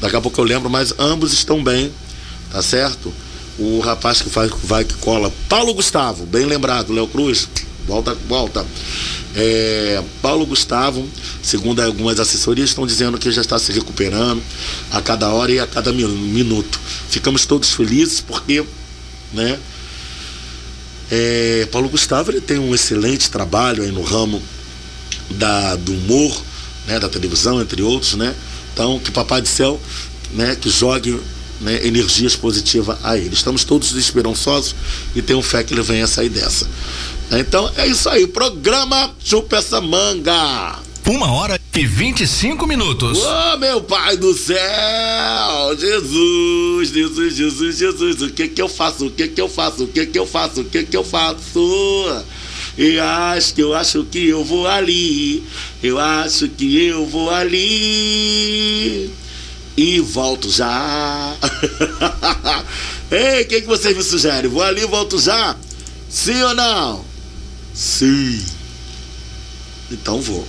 Daqui 0.00 0.16
a 0.16 0.20
pouco 0.22 0.40
eu 0.40 0.44
lembro, 0.44 0.70
mas 0.70 0.94
ambos 0.98 1.34
estão 1.34 1.62
bem, 1.62 1.92
tá 2.50 2.62
certo? 2.62 3.12
O 3.58 3.80
rapaz 3.80 4.22
que 4.22 4.30
faz, 4.30 4.50
vai 4.64 4.84
que 4.84 4.94
cola, 4.94 5.30
Paulo 5.50 5.74
Gustavo, 5.74 6.24
bem 6.24 6.46
lembrado, 6.46 6.94
Léo 6.94 7.06
Cruz, 7.06 7.46
volta, 7.86 8.14
volta. 8.28 8.66
É, 9.34 10.02
Paulo 10.22 10.46
Gustavo, 10.46 11.06
segundo 11.42 11.80
algumas 11.80 12.18
assessorias, 12.18 12.70
estão 12.70 12.86
dizendo 12.86 13.18
que 13.18 13.30
já 13.30 13.40
está 13.40 13.58
se 13.58 13.70
recuperando 13.72 14.42
a 14.90 15.00
cada 15.00 15.28
hora 15.30 15.52
e 15.52 15.60
a 15.60 15.66
cada 15.66 15.92
mi- 15.92 16.04
minuto. 16.06 16.78
Ficamos 17.08 17.44
todos 17.46 17.72
felizes 17.72 18.20
porque, 18.20 18.64
né? 19.32 19.58
É, 21.10 21.68
Paulo 21.70 21.88
Gustavo 21.88 22.30
ele 22.30 22.40
tem 22.40 22.58
um 22.58 22.74
excelente 22.74 23.30
trabalho 23.30 23.82
aí 23.84 23.92
no 23.92 24.02
ramo 24.02 24.42
da, 25.30 25.76
do 25.76 25.92
humor, 25.92 26.42
né, 26.86 26.98
da 26.98 27.08
televisão, 27.08 27.60
entre 27.60 27.82
outros, 27.82 28.14
né? 28.14 28.34
Então, 28.72 28.98
que 28.98 29.10
Papai 29.10 29.40
do 29.40 29.48
Céu, 29.48 29.80
né, 30.32 30.56
que 30.56 30.68
jogue 30.68 31.18
né, 31.60 31.86
energias 31.86 32.36
positivas 32.36 32.98
a 33.02 33.16
ele. 33.16 33.34
Estamos 33.34 33.64
todos 33.64 33.92
esperançosos 33.92 34.74
e 35.14 35.22
tenho 35.22 35.40
fé 35.42 35.62
que 35.62 35.72
ele 35.72 35.82
venha 35.82 36.06
sair 36.06 36.28
dessa. 36.28 36.68
Então, 37.30 37.70
é 37.76 37.86
isso 37.86 38.08
aí. 38.08 38.26
Programa 38.26 39.14
Chupa 39.18 39.56
essa 39.56 39.80
manga. 39.80 40.78
Uma 41.06 41.30
hora 41.32 41.60
e 41.74 41.86
25 41.86 42.66
minutos. 42.66 43.18
Ô, 43.18 43.56
meu 43.58 43.80
pai 43.80 44.16
do 44.16 44.34
céu! 44.34 44.58
Jesus, 45.78 46.88
Jesus, 46.90 47.36
Jesus, 47.36 47.78
Jesus. 47.78 48.22
O 48.22 48.30
que 48.30 48.48
que 48.48 48.60
eu 48.60 48.68
faço? 48.68 49.06
O 49.06 49.10
que 49.10 49.28
que 49.28 49.40
eu 49.40 49.48
faço? 49.48 49.84
O 49.84 49.88
que 49.88 50.04
que 50.06 50.18
eu 50.18 50.26
faço? 50.26 50.62
O 50.62 50.64
que 50.64 50.82
que 50.82 50.96
eu 50.96 51.04
faço? 51.04 52.24
Eu 52.76 53.04
acho 53.04 53.54
que 53.54 53.62
eu 53.62 53.74
acho 53.74 54.04
que 54.04 54.26
eu 54.28 54.42
vou 54.42 54.66
ali. 54.66 55.44
Eu 55.80 55.98
acho 55.98 56.48
que 56.48 56.86
eu 56.86 57.06
vou 57.06 57.30
ali. 57.30 59.10
E 59.76 60.00
volto 60.00 60.50
já. 60.50 61.36
Ei, 63.12 63.42
o 63.42 63.46
que, 63.46 63.60
que 63.60 63.66
vocês 63.66 63.96
me 63.96 64.02
sugerem? 64.02 64.50
Vou 64.50 64.62
ali 64.62 64.82
e 64.82 64.86
volto 64.86 65.20
já? 65.20 65.54
Sim 66.08 66.42
ou 66.42 66.54
não? 66.54 67.15
Sim. 67.76 68.42
Então 69.90 70.18
vou. 70.18 70.48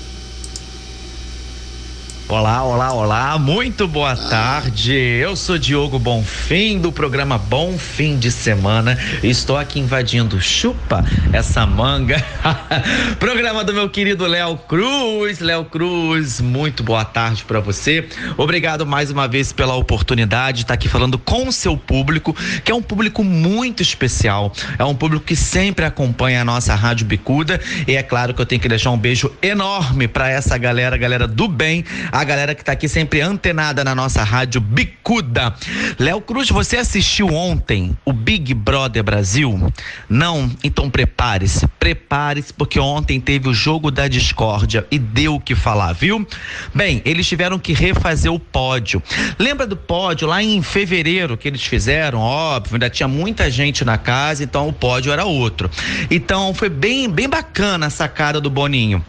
Olá, 2.29 2.61
olá, 2.61 2.91
olá, 2.91 3.39
muito 3.39 3.87
boa 3.87 4.13
tarde. 4.13 4.91
Eu 4.93 5.33
sou 5.37 5.57
Diogo 5.57 5.97
Bonfim 5.97 6.77
do 6.77 6.91
programa 6.91 7.37
Bom 7.37 7.77
Fim 7.77 8.17
de 8.17 8.29
Semana. 8.31 8.97
Estou 9.23 9.55
aqui 9.55 9.79
invadindo 9.79 10.41
Chupa 10.41 11.05
essa 11.31 11.65
manga. 11.65 12.21
programa 13.17 13.63
do 13.63 13.73
meu 13.73 13.89
querido 13.89 14.27
Léo 14.27 14.57
Cruz. 14.57 15.39
Léo 15.39 15.63
Cruz, 15.63 16.41
muito 16.41 16.83
boa 16.83 17.05
tarde 17.05 17.45
para 17.45 17.61
você. 17.61 18.05
Obrigado 18.35 18.85
mais 18.85 19.09
uma 19.09 19.25
vez 19.25 19.53
pela 19.53 19.75
oportunidade 19.75 20.57
de 20.57 20.63
estar 20.63 20.73
aqui 20.73 20.89
falando 20.89 21.17
com 21.17 21.47
o 21.47 21.51
seu 21.53 21.77
público, 21.77 22.35
que 22.61 22.69
é 22.69 22.75
um 22.75 22.81
público 22.81 23.23
muito 23.23 23.81
especial. 23.81 24.51
É 24.77 24.83
um 24.83 24.93
público 24.93 25.23
que 25.23 25.35
sempre 25.35 25.85
acompanha 25.85 26.41
a 26.41 26.45
nossa 26.45 26.75
Rádio 26.75 27.05
Bicuda. 27.05 27.57
E 27.87 27.95
é 27.95 28.03
claro 28.03 28.33
que 28.33 28.41
eu 28.41 28.45
tenho 28.45 28.59
que 28.59 28.67
deixar 28.67 28.91
um 28.91 28.97
beijo 28.97 29.31
enorme 29.41 30.09
para 30.09 30.29
essa 30.29 30.57
galera, 30.57 30.97
galera 30.97 31.25
do 31.25 31.47
bem, 31.47 31.85
a 32.17 32.23
galera 32.23 32.56
que 32.56 32.65
tá 32.65 32.71
aqui 32.71 32.89
sempre 32.89 33.21
antenada 33.21 33.84
na 33.84 33.93
nossa 33.93 34.23
rádio 34.23 34.60
Bicuda. 34.60 35.53
Léo 35.99 36.19
Cruz, 36.19 36.49
você 36.49 36.77
assistiu 36.77 37.27
ontem 37.27 37.95
o 38.03 38.12
Big 38.12 38.56
Brother 38.56 39.03
Brasil? 39.03 39.71
Não? 40.10 40.49
Então 40.63 40.89
prepare-se, 40.89 41.67
prepare-se, 41.80 42.51
porque 42.51 42.80
ontem 42.80 43.21
teve 43.21 43.47
o 43.47 43.53
jogo 43.53 43.91
da 43.91 44.08
discórdia 44.08 44.84
e 44.89 44.97
deu 44.97 45.36
o 45.36 45.39
que 45.39 45.53
falar, 45.53 45.93
viu? 45.93 46.27
Bem, 46.73 47.03
eles 47.06 47.27
tiveram 47.27 47.60
que 47.60 47.71
refazer 47.71 48.34
o 48.34 48.39
pódio. 48.39 48.99
Lembra 49.38 49.67
do 49.67 49.77
pódio 49.77 50.27
lá 50.27 50.41
em 50.41 50.60
fevereiro 50.63 51.38
que 51.38 51.47
eles 51.47 51.63
fizeram? 51.63 52.17
Óbvio, 52.17 52.77
ainda 52.77 52.89
tinha 52.89 53.08
muita 53.08 53.51
gente 53.51 53.86
na 53.86 53.99
casa, 53.99 54.43
então 54.43 54.67
o 54.67 54.73
pódio 54.73 55.12
era 55.12 55.23
outro. 55.23 55.69
Então 56.10 56.51
foi 56.56 56.69
bem, 56.69 57.08
bem 57.08 57.30
bacana 57.30 57.86
a 57.86 57.91
sacada 57.91 58.41
do 58.41 58.49
Boninho. 58.49 59.06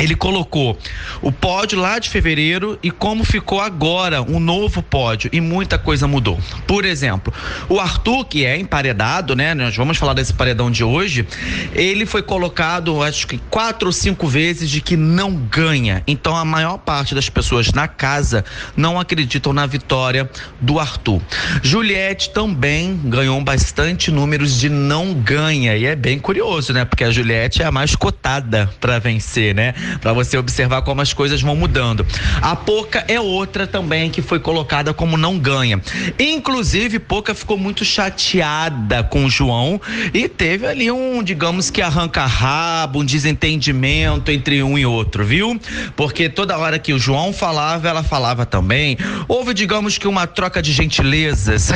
Ele 0.00 0.14
colocou 0.14 0.78
o 1.22 1.30
pódio 1.30 1.78
lá 1.78 1.98
de 1.98 2.08
fevereiro 2.08 2.78
e 2.82 2.90
como 2.90 3.24
ficou 3.24 3.60
agora 3.60 4.22
um 4.22 4.40
novo 4.40 4.82
pódio 4.82 5.30
e 5.32 5.40
muita 5.40 5.78
coisa 5.78 6.06
mudou. 6.06 6.38
Por 6.66 6.84
exemplo, 6.84 7.32
o 7.68 7.78
Arthur, 7.78 8.24
que 8.24 8.44
é 8.44 8.58
emparedado, 8.58 9.36
né? 9.36 9.54
Nós 9.54 9.76
vamos 9.76 9.98
falar 9.98 10.14
desse 10.14 10.32
paredão 10.32 10.70
de 10.70 10.82
hoje. 10.82 11.26
Ele 11.74 12.06
foi 12.06 12.22
colocado, 12.22 13.02
acho 13.02 13.26
que 13.26 13.38
quatro 13.50 13.88
ou 13.88 13.92
cinco 13.92 14.26
vezes 14.26 14.70
de 14.70 14.80
que 14.80 14.96
não 14.96 15.34
ganha. 15.34 16.02
Então 16.06 16.34
a 16.34 16.44
maior 16.44 16.78
parte 16.78 17.14
das 17.14 17.28
pessoas 17.28 17.72
na 17.72 17.86
casa 17.86 18.44
não 18.76 18.98
acreditam 18.98 19.52
na 19.52 19.66
vitória 19.66 20.30
do 20.60 20.78
Arthur. 20.78 21.20
Juliette 21.62 22.30
também 22.30 22.98
ganhou 23.04 23.40
bastante 23.42 24.10
números 24.10 24.58
de 24.58 24.68
não 24.68 25.14
ganha 25.14 25.76
e 25.76 25.86
é 25.86 25.94
bem 25.94 26.18
curioso, 26.18 26.72
né? 26.72 26.84
Porque 26.84 27.04
a 27.04 27.10
Juliette 27.10 27.62
é 27.62 27.66
a 27.66 27.72
mais 27.72 27.94
cotada 27.94 28.70
para 28.80 28.98
vencer, 28.98 29.54
né? 29.54 29.74
Para 30.00 30.12
você 30.12 30.36
observar 30.36 30.82
como 30.82 31.00
as 31.00 31.12
coisas 31.12 31.40
vão 31.40 31.56
mudando. 31.56 32.06
A 32.40 32.54
Poca 32.54 33.04
é 33.08 33.20
outra 33.20 33.66
também 33.66 34.10
que 34.10 34.22
foi 34.22 34.38
colocada 34.40 34.92
como 34.92 35.16
não 35.16 35.38
ganha. 35.38 35.80
Inclusive, 36.18 36.98
Poca 36.98 37.34
ficou 37.34 37.56
muito 37.56 37.84
chateada 37.84 39.02
com 39.02 39.24
o 39.24 39.30
João 39.30 39.80
e 40.12 40.28
teve 40.28 40.66
ali 40.66 40.90
um, 40.90 41.22
digamos 41.22 41.70
que 41.70 41.82
arranca-rabo, 41.82 43.00
um 43.00 43.04
desentendimento 43.04 44.30
entre 44.30 44.62
um 44.62 44.78
e 44.78 44.86
outro, 44.86 45.24
viu? 45.24 45.60
Porque 45.96 46.28
toda 46.28 46.58
hora 46.58 46.78
que 46.78 46.92
o 46.92 46.98
João 46.98 47.32
falava, 47.32 47.88
ela 47.88 48.02
falava 48.02 48.46
também. 48.46 48.96
Houve, 49.28 49.54
digamos 49.54 49.98
que 49.98 50.08
uma 50.08 50.26
troca 50.26 50.62
de 50.62 50.72
gentilezas. 50.72 51.70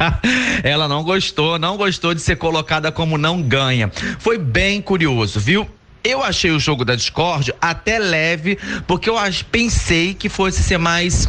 ela 0.62 0.88
não 0.88 1.02
gostou, 1.02 1.58
não 1.58 1.76
gostou 1.76 2.14
de 2.14 2.20
ser 2.20 2.36
colocada 2.36 2.92
como 2.92 3.18
não 3.18 3.42
ganha. 3.42 3.90
Foi 4.18 4.38
bem 4.38 4.80
curioso, 4.80 5.38
viu? 5.40 5.68
Eu 6.02 6.22
achei 6.22 6.50
o 6.50 6.58
jogo 6.58 6.84
da 6.84 6.94
Discord 6.94 7.52
até 7.60 7.98
leve, 7.98 8.58
porque 8.86 9.08
eu 9.08 9.16
pensei 9.50 10.14
que 10.14 10.28
fosse 10.28 10.62
ser 10.62 10.78
mais 10.78 11.28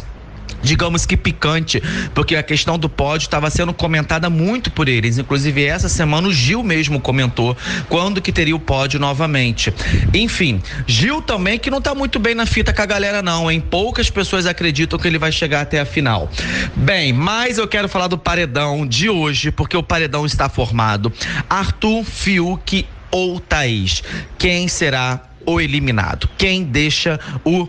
digamos 0.62 1.04
que 1.04 1.16
picante, 1.16 1.82
porque 2.14 2.36
a 2.36 2.42
questão 2.42 2.78
do 2.78 2.88
pódio 2.88 3.26
estava 3.26 3.50
sendo 3.50 3.74
comentada 3.74 4.30
muito 4.30 4.70
por 4.70 4.88
eles. 4.88 5.18
Inclusive, 5.18 5.64
essa 5.64 5.88
semana 5.88 6.28
o 6.28 6.32
Gil 6.32 6.62
mesmo 6.62 7.00
comentou 7.00 7.56
quando 7.88 8.22
que 8.22 8.32
teria 8.32 8.54
o 8.54 8.60
pódio 8.60 9.00
novamente. 9.00 9.72
Enfim, 10.14 10.62
Gil 10.86 11.20
também 11.20 11.58
que 11.58 11.70
não 11.70 11.80
tá 11.80 11.94
muito 11.94 12.18
bem 12.18 12.34
na 12.34 12.46
fita 12.46 12.72
com 12.72 12.82
a 12.82 12.86
galera, 12.86 13.22
não, 13.22 13.50
hein? 13.50 13.60
Poucas 13.60 14.08
pessoas 14.08 14.46
acreditam 14.46 14.98
que 14.98 15.08
ele 15.08 15.18
vai 15.18 15.32
chegar 15.32 15.62
até 15.62 15.80
a 15.80 15.84
final. 15.84 16.30
Bem, 16.76 17.12
mas 17.12 17.58
eu 17.58 17.66
quero 17.66 17.88
falar 17.88 18.06
do 18.06 18.16
paredão 18.16 18.86
de 18.86 19.10
hoje, 19.10 19.50
porque 19.50 19.76
o 19.76 19.82
paredão 19.82 20.24
está 20.24 20.48
formado. 20.48 21.12
Arthur, 21.50 22.04
Fiuk 22.04 22.86
ou 23.12 23.38
Thaís. 23.38 24.02
Quem 24.36 24.66
será 24.66 25.20
o 25.46 25.60
eliminado? 25.60 26.28
Quem 26.36 26.64
deixa 26.64 27.20
o. 27.44 27.68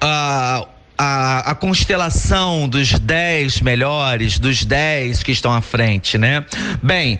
ah, 0.00 0.66
a, 1.02 1.52
a 1.52 1.54
constelação 1.54 2.68
dos 2.68 2.98
10 2.98 3.62
melhores, 3.62 4.38
dos 4.38 4.66
10 4.66 5.22
que 5.22 5.32
estão 5.32 5.50
à 5.50 5.62
frente, 5.62 6.18
né? 6.18 6.44
Bem, 6.82 7.18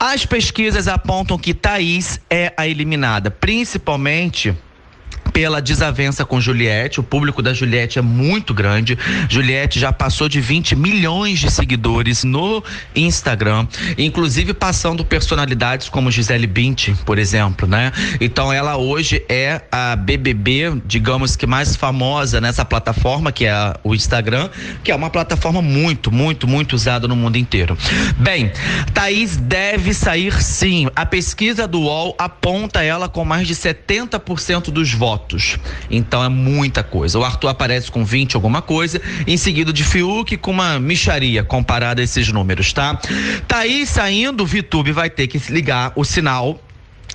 as 0.00 0.26
pesquisas 0.26 0.88
apontam 0.88 1.38
que 1.38 1.54
Thaís 1.54 2.20
é 2.28 2.52
a 2.56 2.66
eliminada, 2.66 3.30
principalmente 3.30 4.52
pela 5.32 5.60
desavença 5.60 6.24
com 6.24 6.40
Juliette. 6.40 7.00
O 7.00 7.02
público 7.02 7.42
da 7.42 7.52
Juliette 7.52 7.98
é 7.98 8.02
muito 8.02 8.52
grande. 8.52 8.98
Juliette 9.28 9.78
já 9.78 9.92
passou 9.92 10.28
de 10.28 10.40
20 10.40 10.76
milhões 10.76 11.38
de 11.38 11.50
seguidores 11.50 12.24
no 12.24 12.62
Instagram, 12.94 13.66
inclusive 13.96 14.52
passando 14.54 15.04
personalidades 15.04 15.88
como 15.88 16.10
Gisele 16.10 16.46
Bündchen, 16.46 16.94
por 17.04 17.18
exemplo, 17.18 17.66
né? 17.66 17.92
Então 18.20 18.52
ela 18.52 18.76
hoje 18.76 19.24
é 19.28 19.62
a 19.70 19.96
BBB, 19.96 20.80
digamos 20.84 21.36
que 21.36 21.46
mais 21.46 21.76
famosa 21.76 22.40
nessa 22.40 22.64
plataforma 22.64 23.32
que 23.32 23.46
é 23.46 23.74
o 23.84 23.94
Instagram, 23.94 24.48
que 24.82 24.90
é 24.90 24.94
uma 24.94 25.10
plataforma 25.10 25.62
muito, 25.62 26.10
muito, 26.10 26.46
muito 26.46 26.74
usada 26.74 27.06
no 27.06 27.16
mundo 27.16 27.36
inteiro. 27.36 27.76
Bem, 28.16 28.52
Thaís 28.92 29.36
deve 29.36 29.94
sair 29.94 30.42
sim. 30.42 30.88
A 30.94 31.06
pesquisa 31.06 31.66
do 31.66 31.80
UOL 31.80 32.14
aponta 32.18 32.82
ela 32.82 33.08
com 33.08 33.24
mais 33.24 33.46
de 33.46 33.54
70% 33.54 34.70
dos 34.70 34.92
votos. 34.92 35.19
Então 35.90 36.22
é 36.22 36.28
muita 36.28 36.82
coisa. 36.82 37.18
O 37.18 37.24
Arthur 37.24 37.48
aparece 37.48 37.90
com 37.90 38.04
20 38.04 38.34
alguma 38.34 38.62
coisa, 38.62 39.00
em 39.26 39.36
seguida 39.36 39.72
de 39.72 39.84
Fiuk 39.84 40.36
com 40.36 40.50
uma 40.50 40.78
micharia 40.78 41.42
comparada 41.42 42.00
a 42.00 42.04
esses 42.04 42.32
números, 42.32 42.72
tá? 42.72 42.98
Thaís 43.46 43.88
saindo, 43.88 44.42
o 44.42 44.46
Vitube 44.46 44.92
vai 44.92 45.10
ter 45.10 45.26
que 45.26 45.38
ligar 45.52 45.92
o 45.96 46.04
sinal 46.04 46.60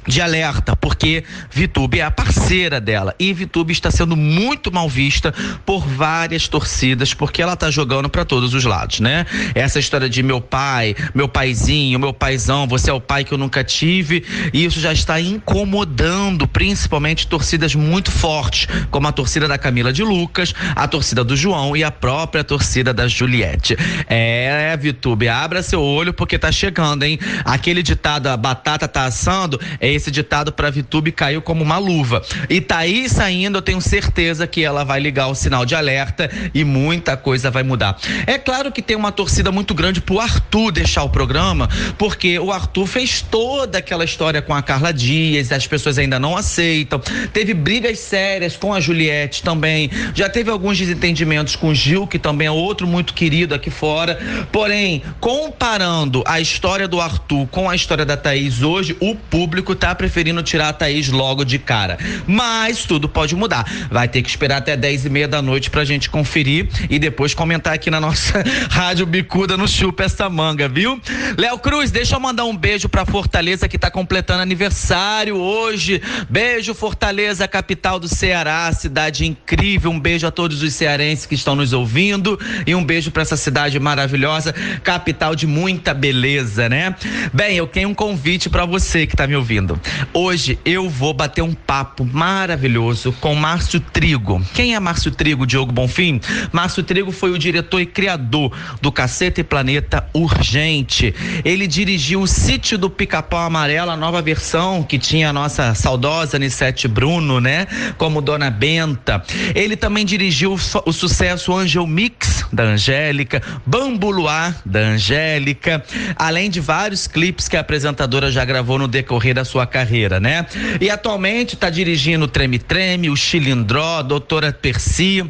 de 0.07 0.21
alerta, 0.21 0.75
porque 0.75 1.23
Vitube 1.51 1.99
é 1.99 2.03
a 2.03 2.11
parceira 2.11 2.79
dela 2.79 3.15
e 3.19 3.33
Vitube 3.33 3.73
está 3.73 3.89
sendo 3.89 4.15
muito 4.15 4.71
mal 4.71 4.87
vista 4.87 5.33
por 5.65 5.85
várias 5.85 6.47
torcidas, 6.47 7.13
porque 7.13 7.41
ela 7.41 7.53
está 7.53 7.71
jogando 7.71 8.09
para 8.09 8.25
todos 8.25 8.53
os 8.53 8.63
lados, 8.63 8.99
né? 8.99 9.25
Essa 9.53 9.79
história 9.79 10.09
de 10.09 10.21
meu 10.21 10.39
pai, 10.39 10.95
meu 11.13 11.27
paizinho, 11.27 11.99
meu 11.99 12.13
paizão, 12.13 12.67
você 12.67 12.89
é 12.89 12.93
o 12.93 13.01
pai 13.01 13.23
que 13.23 13.33
eu 13.33 13.37
nunca 13.37 13.63
tive, 13.63 14.23
isso 14.53 14.79
já 14.79 14.93
está 14.93 15.19
incomodando 15.19 16.47
principalmente 16.47 17.27
torcidas 17.27 17.73
muito 17.73 18.11
fortes, 18.11 18.67
como 18.91 19.07
a 19.07 19.11
torcida 19.11 19.47
da 19.47 19.57
Camila 19.57 19.91
de 19.91 20.03
Lucas, 20.03 20.53
a 20.75 20.87
torcida 20.87 21.23
do 21.23 21.35
João 21.35 21.75
e 21.75 21.83
a 21.83 21.91
própria 21.91 22.43
torcida 22.43 22.93
da 22.93 23.07
Juliette. 23.07 23.75
É, 24.07 24.75
Vitube, 24.77 25.27
abra 25.27 25.63
seu 25.63 25.81
olho 25.81 26.13
porque 26.13 26.37
tá 26.37 26.51
chegando, 26.51 27.03
hein? 27.03 27.19
Aquele 27.43 27.81
ditado 27.81 28.27
a 28.27 28.37
batata 28.37 28.87
tá 28.87 29.05
assando 29.05 29.59
é 29.79 29.94
esse 29.95 30.11
ditado 30.11 30.51
para 30.51 30.69
Vitube 30.69 31.11
caiu 31.11 31.41
como 31.41 31.63
uma 31.63 31.77
luva. 31.77 32.21
E 32.49 32.61
tá 32.61 32.79
aí 32.79 33.09
saindo, 33.09 33.57
eu 33.57 33.61
tenho 33.61 33.81
certeza 33.81 34.47
que 34.47 34.63
ela 34.63 34.83
vai 34.83 34.99
ligar 34.99 35.27
o 35.27 35.35
sinal 35.35 35.65
de 35.65 35.75
alerta 35.75 36.29
e 36.53 36.63
muita 36.63 37.17
coisa 37.17 37.51
vai 37.51 37.63
mudar. 37.63 37.97
É 38.25 38.37
claro 38.37 38.71
que 38.71 38.81
tem 38.81 38.95
uma 38.95 39.11
torcida 39.11 39.51
muito 39.51 39.73
grande 39.73 40.01
pro 40.01 40.19
Arthur 40.19 40.71
deixar 40.71 41.03
o 41.03 41.09
programa, 41.09 41.69
porque 41.97 42.39
o 42.39 42.51
Arthur 42.51 42.87
fez 42.87 43.21
toda 43.21 43.77
aquela 43.77 44.03
história 44.03 44.41
com 44.41 44.53
a 44.53 44.61
Carla 44.61 44.93
Dias, 44.93 45.51
as 45.51 45.67
pessoas 45.67 45.97
ainda 45.97 46.19
não 46.19 46.35
aceitam. 46.35 46.99
Teve 47.33 47.53
brigas 47.53 47.99
sérias 47.99 48.55
com 48.55 48.73
a 48.73 48.79
Juliette 48.79 49.43
também. 49.43 49.89
Já 50.13 50.29
teve 50.29 50.49
alguns 50.49 50.77
desentendimentos 50.77 51.55
com 51.55 51.69
o 51.69 51.75
Gil, 51.75 52.07
que 52.07 52.19
também 52.19 52.47
é 52.47 52.51
outro 52.51 52.87
muito 52.87 53.13
querido 53.13 53.53
aqui 53.53 53.69
fora. 53.69 54.19
Porém, 54.51 55.03
comparando 55.19 56.23
a 56.25 56.39
história 56.39 56.87
do 56.87 56.99
Arthur 56.99 57.47
com 57.47 57.69
a 57.69 57.75
história 57.75 58.05
da 58.05 58.17
Thaís 58.17 58.61
hoje, 58.61 58.95
o 58.99 59.15
público 59.15 59.75
tá 59.75 59.84
preferindo 59.93 60.41
tirar 60.41 60.69
a 60.69 60.73
Thaís 60.73 61.09
logo 61.09 61.43
de 61.43 61.59
cara. 61.59 61.97
Mas 62.25 62.85
tudo 62.85 63.07
pode 63.07 63.35
mudar. 63.35 63.65
Vai 63.91 64.07
ter 64.07 64.21
que 64.21 64.29
esperar 64.29 64.57
até 64.57 64.75
10 64.75 65.05
e 65.05 65.09
meia 65.09 65.27
da 65.27 65.41
noite 65.41 65.69
pra 65.69 65.85
gente 65.85 66.09
conferir 66.09 66.67
e 66.89 66.97
depois 66.97 67.33
comentar 67.33 67.73
aqui 67.73 67.91
na 67.91 67.99
nossa 67.99 68.43
Rádio 68.71 69.05
Bicuda 69.05 69.57
no 69.57 69.67
Chupa 69.67 70.03
essa 70.03 70.29
manga, 70.29 70.67
viu? 70.67 70.99
Léo 71.37 71.59
Cruz, 71.59 71.91
deixa 71.91 72.15
eu 72.15 72.19
mandar 72.19 72.45
um 72.45 72.55
beijo 72.55 72.87
pra 72.87 73.05
Fortaleza 73.05 73.67
que 73.67 73.77
tá 73.77 73.91
completando 73.91 74.41
aniversário 74.41 75.35
hoje. 75.35 76.01
Beijo, 76.29 76.73
Fortaleza, 76.73 77.47
capital 77.47 77.99
do 77.99 78.07
Ceará, 78.07 78.71
cidade 78.71 79.25
incrível. 79.25 79.91
Um 79.91 79.99
beijo 79.99 80.25
a 80.25 80.31
todos 80.31 80.63
os 80.63 80.73
cearenses 80.73 81.25
que 81.25 81.35
estão 81.35 81.55
nos 81.55 81.73
ouvindo 81.73 82.39
e 82.65 82.73
um 82.73 82.83
beijo 82.83 83.11
para 83.11 83.21
essa 83.21 83.35
cidade 83.35 83.79
maravilhosa, 83.79 84.53
capital 84.83 85.35
de 85.35 85.45
muita 85.45 85.93
beleza, 85.93 86.69
né? 86.69 86.95
Bem, 87.33 87.57
eu 87.57 87.67
tenho 87.67 87.89
um 87.89 87.93
convite 87.93 88.49
para 88.49 88.65
você 88.65 89.05
que 89.05 89.15
tá 89.15 89.27
me 89.27 89.35
ouvindo. 89.35 89.74
Hoje 90.13 90.59
eu 90.65 90.89
vou 90.89 91.13
bater 91.13 91.41
um 91.41 91.53
papo 91.53 92.05
maravilhoso 92.05 93.11
com 93.19 93.35
Márcio 93.35 93.79
Trigo. 93.79 94.41
Quem 94.53 94.75
é 94.75 94.79
Márcio 94.79 95.11
Trigo, 95.11 95.45
Diogo 95.45 95.71
Bonfim? 95.71 96.19
Márcio 96.51 96.83
Trigo 96.83 97.11
foi 97.11 97.31
o 97.31 97.39
diretor 97.39 97.79
e 97.79 97.85
criador 97.85 98.51
do 98.81 98.91
Caceta 98.91 99.41
e 99.41 99.43
Planeta 99.43 100.07
Urgente. 100.13 101.13
Ele 101.43 101.67
dirigiu 101.67 102.21
o 102.21 102.27
Sítio 102.27 102.77
do 102.77 102.89
Pica-Pau 102.89 103.41
Amarelo, 103.41 103.91
a 103.91 103.97
nova 103.97 104.21
versão 104.21 104.83
que 104.83 104.97
tinha 104.97 105.29
a 105.29 105.33
nossa 105.33 105.73
saudosa 105.73 106.37
Anissete 106.37 106.87
Bruno, 106.87 107.39
né? 107.39 107.67
Como 107.97 108.21
Dona 108.21 108.49
Benta. 108.49 109.23
Ele 109.53 109.75
também 109.75 110.05
dirigiu 110.05 110.53
o, 110.53 110.91
sucesso 110.91 111.55
Angel 111.55 111.85
Mix, 111.87 112.45
da 112.51 112.63
Angélica, 112.63 113.41
Bambu 113.65 114.11
Luar, 114.11 114.61
da 114.65 114.79
Angélica, 114.79 115.83
além 116.15 116.49
de 116.49 116.59
vários 116.59 117.07
clipes 117.07 117.47
que 117.47 117.57
a 117.57 117.61
apresentadora 117.61 118.31
já 118.31 118.43
gravou 118.43 118.77
no 118.77 118.87
decorrer 118.87 119.33
da 119.33 119.45
sua 119.45 119.54
carreira, 119.65 120.19
né? 120.19 120.45
E 120.81 120.89
atualmente 120.89 121.53
está 121.53 121.69
dirigindo 121.69 122.25
o 122.25 122.27
Treme 122.27 122.57
Treme, 122.57 123.09
o 123.09 123.15
Chilindró, 123.15 124.01
Doutora 124.01 124.51
Percy 124.51 125.23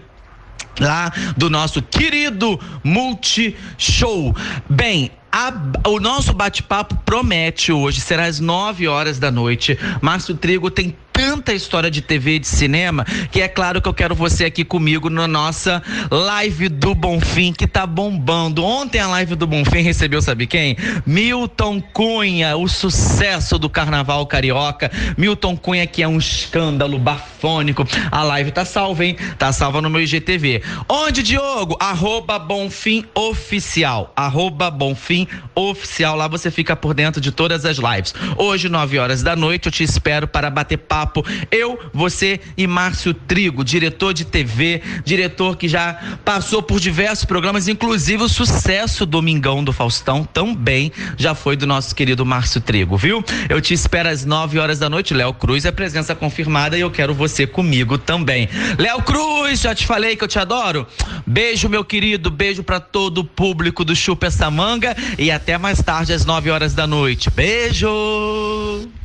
lá 0.80 1.12
do 1.38 1.50
nosso 1.50 1.82
querido 1.82 2.60
Multishow. 2.84 4.36
Bem, 4.70 5.12
a, 5.32 5.54
o 5.88 6.00
nosso 6.00 6.34
bate-papo 6.34 6.96
promete 7.06 7.72
hoje, 7.72 8.00
será 8.00 8.26
às 8.26 8.40
9 8.40 8.88
horas 8.88 9.20
da 9.20 9.30
noite. 9.30 9.78
Márcio 10.02 10.36
Trigo 10.36 10.72
tem 10.72 10.96
tanta 11.16 11.54
história 11.54 11.90
de 11.90 12.02
TV 12.02 12.36
e 12.36 12.40
de 12.40 12.48
cinema 12.48 13.06
que 13.32 13.42
é 13.42 13.48
claro 13.48 13.82
que 13.82 13.88
eu 13.88 13.94
quero 13.94 14.14
você 14.14 14.44
aqui 14.44 14.66
comigo 14.66 15.10
na 15.10 15.28
nossa 15.28 15.82
live 16.12 16.68
do 16.68 16.94
Bonfim 16.94 17.54
que 17.54 17.66
tá 17.66 17.88
bombando. 17.88 18.64
Ontem 18.64 19.00
a 19.00 19.08
live 19.08 19.36
do 19.36 19.48
Bonfim 19.48 19.82
recebeu, 19.82 20.22
sabe 20.22 20.46
quem? 20.46 20.76
Milton 21.06 21.82
Cunha, 21.82 22.58
o 22.58 22.68
sucesso 22.68 23.58
do 23.58 23.70
carnaval 23.70 24.28
carioca. 24.28 24.92
Milton 25.18 25.56
Cunha 25.56 25.88
que 25.88 26.04
é 26.04 26.08
um 26.08 26.18
escândalo 26.18 27.00
bafônico. 27.00 27.88
A 28.12 28.22
live 28.24 28.52
tá 28.52 28.66
salva, 28.66 29.06
hein? 29.06 29.16
Tá 29.38 29.54
salva 29.54 29.82
no 29.82 29.90
meu 29.90 30.02
IGTV. 30.02 30.62
Onde, 30.90 31.24
Diogo? 31.24 31.78
Arroba 31.80 32.38
Bonfim 32.38 33.06
Oficial. 33.16 34.12
Arroba 34.16 34.70
Bonfim 34.70 35.28
Oficial. 35.54 36.18
Lá 36.18 36.28
você 36.28 36.52
fica 36.52 36.76
por 36.76 36.94
dentro 36.94 37.22
de 37.22 37.32
todas 37.32 37.64
as 37.66 37.78
lives. 37.78 38.14
Hoje, 38.38 38.68
9 38.68 39.00
horas 39.00 39.24
da 39.24 39.36
noite, 39.36 39.68
eu 39.68 39.72
te 39.72 39.84
espero 39.84 40.28
para 40.28 40.50
bater 40.50 40.78
papo 40.78 41.05
papo. 41.06 41.26
Eu, 41.52 41.80
você 41.94 42.40
e 42.58 42.66
Márcio 42.66 43.14
Trigo, 43.14 43.64
diretor 43.64 44.14
de 44.14 44.26
TV, 44.26 44.82
diretor 45.04 45.56
que 45.56 45.68
já 45.68 46.18
passou 46.26 46.62
por 46.62 46.80
diversos 46.80 47.26
programas, 47.26 47.68
inclusive 47.68 48.24
o 48.24 48.30
sucesso 48.30 49.06
Domingão 49.06 49.64
do 49.64 49.72
Faustão 49.72 50.24
também 50.24 50.92
já 51.18 51.36
foi 51.36 51.56
do 51.56 51.68
nosso 51.68 51.96
querido 51.96 52.26
Márcio 52.26 52.60
Trigo, 52.60 52.98
viu? 52.98 53.24
Eu 53.48 53.62
te 53.62 53.74
espero 53.74 54.10
às 54.10 54.26
9 54.26 54.60
horas 54.60 54.80
da 54.80 54.90
noite. 54.90 55.14
Léo 55.14 55.34
Cruz 55.34 55.66
é 55.66 55.72
presença 55.72 56.16
confirmada 56.16 56.78
e 56.78 56.82
eu 56.82 56.92
quero 56.92 57.14
você 57.14 57.46
comigo 57.46 57.98
também. 57.98 58.50
Léo 58.78 59.02
Cruz, 59.04 59.62
já 59.62 59.76
te 59.76 59.86
falei 59.86 60.16
que 60.16 60.24
eu 60.24 60.28
te 60.28 60.40
adoro. 60.40 60.88
Beijo, 61.26 61.70
meu 61.70 61.86
querido, 61.86 62.32
beijo 62.32 62.64
para 62.64 62.80
todo 62.80 63.20
o 63.20 63.24
público 63.24 63.86
do 63.86 63.96
Chupa 63.96 64.28
essa 64.28 64.50
manga 64.50 64.96
e 65.18 65.32
até 65.32 65.58
mais 65.58 65.82
tarde 65.82 66.14
às 66.14 66.26
9 66.26 66.50
horas 66.50 66.74
da 66.74 66.88
noite. 66.88 67.30
Beijo! 67.30 69.05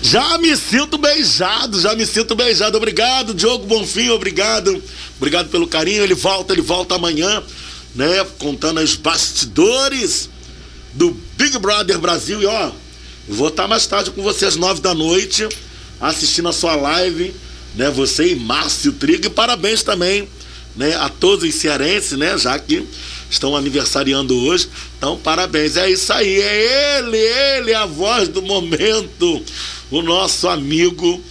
Já 0.00 0.38
me 0.38 0.56
sinto 0.56 0.96
beijado, 0.96 1.80
já 1.80 1.94
me 1.94 2.06
sinto 2.06 2.34
beijado. 2.34 2.76
Obrigado, 2.76 3.34
Diogo 3.34 3.66
Bonfim, 3.66 4.10
obrigado. 4.10 4.82
Obrigado 5.16 5.48
pelo 5.50 5.66
carinho. 5.66 6.02
Ele 6.02 6.14
volta, 6.14 6.52
ele 6.52 6.62
volta 6.62 6.94
amanhã, 6.94 7.42
né? 7.94 8.24
Contando 8.38 8.80
os 8.80 8.94
bastidores 8.94 10.30
do 10.94 11.10
Big 11.36 11.58
Brother 11.58 11.98
Brasil. 11.98 12.40
E 12.40 12.46
ó, 12.46 12.70
vou 13.28 13.48
estar 13.48 13.66
mais 13.66 13.86
tarde 13.86 14.12
com 14.12 14.22
você 14.22 14.46
às 14.46 14.54
nove 14.54 14.80
da 14.80 14.94
noite, 14.94 15.48
assistindo 16.00 16.48
a 16.48 16.52
sua 16.52 16.76
live, 16.76 17.34
né? 17.74 17.90
Você 17.90 18.28
e 18.28 18.36
Márcio 18.36 18.92
Trigo. 18.92 19.26
E 19.26 19.30
parabéns 19.30 19.82
também, 19.82 20.28
né? 20.76 20.94
A 20.94 21.08
todos 21.08 21.46
os 21.46 21.56
cearenses, 21.56 22.16
né? 22.16 22.38
Já 22.38 22.56
que 22.56 22.86
estão 23.30 23.56
aniversariando 23.56 24.36
hoje. 24.46 24.68
Então, 24.96 25.16
parabéns. 25.18 25.76
É 25.76 25.90
isso 25.90 26.12
aí, 26.12 26.40
é 26.40 26.98
ele, 26.98 27.16
ele, 27.16 27.74
a 27.74 27.86
voz 27.86 28.28
do 28.28 28.42
momento 28.42 29.44
o 29.90 30.02
nosso 30.02 30.48
amigo 30.48 31.22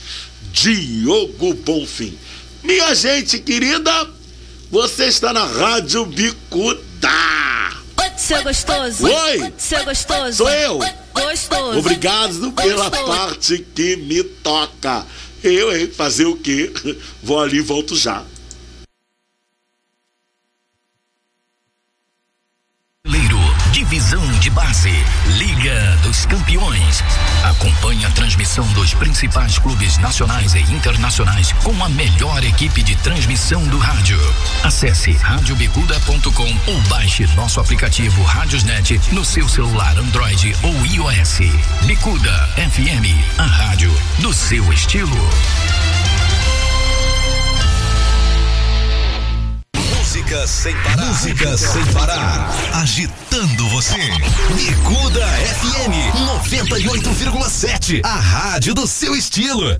Diogo 0.51 1.53
Bonfim. 1.53 2.17
Minha 2.63 2.93
gente 2.95 3.39
querida, 3.39 4.09
você 4.71 5.05
está 5.05 5.31
na 5.31 5.45
Rádio 5.45 6.05
Bicuda. 6.05 6.81
Oi, 7.99 8.11
seu 8.17 8.43
gostoso. 8.43 9.05
Oi. 9.05 9.53
Seu 9.57 9.85
gostoso. 9.85 10.37
Sou 10.37 10.49
eu. 10.49 10.79
Gostoso. 11.13 11.79
Obrigado 11.79 12.51
pela 12.51 12.89
Gostoso. 12.89 13.05
parte 13.05 13.65
que 13.75 13.95
me 13.97 14.23
toca. 14.23 15.05
Eu, 15.43 15.75
hein? 15.75 15.89
Fazer 15.95 16.25
o 16.25 16.35
quê? 16.35 16.71
Vou 17.21 17.39
ali 17.39 17.57
e 17.57 17.61
volto 17.61 17.95
já. 17.95 18.25
Leiro, 23.05 23.37
divisão 23.87 24.27
de 24.39 24.49
base, 24.49 24.91
Liga 25.37 25.97
dos 26.03 26.25
campeões. 26.25 27.01
Acompanhe 27.45 28.03
a 28.03 28.11
transmissão 28.11 28.67
dos 28.73 28.93
principais 28.93 29.57
clubes 29.57 29.97
nacionais 29.99 30.53
e 30.55 30.59
internacionais 30.59 31.53
com 31.63 31.81
a 31.81 31.87
melhor 31.87 32.43
equipe 32.43 32.83
de 32.83 32.97
transmissão 32.97 33.65
do 33.67 33.77
rádio. 33.77 34.19
Acesse 34.61 35.13
radiobicuda.com 35.13 36.57
ou 36.67 36.81
baixe 36.89 37.25
nosso 37.27 37.61
aplicativo 37.61 38.21
Radiosnet 38.23 38.99
no 39.13 39.23
seu 39.23 39.47
celular 39.47 39.97
Android 39.97 40.53
ou 40.63 40.85
iOS. 40.85 41.39
Bicuda 41.85 42.49
FM, 42.57 43.39
a 43.39 43.45
rádio 43.45 43.93
do 44.19 44.33
seu 44.33 44.73
estilo. 44.73 45.17
Música 50.27 50.45
sem 50.45 50.75
parar. 50.83 51.05
Música 51.05 51.57
sem 51.57 51.85
parar. 51.93 52.49
Agitando 52.73 53.69
você. 53.69 53.95
Bicuda 54.55 55.25
FM 55.25 55.93
98,7. 56.51 58.01
A 58.03 58.15
rádio 58.15 58.73
do 58.73 58.85
seu 58.85 59.15
estilo. 59.15 59.77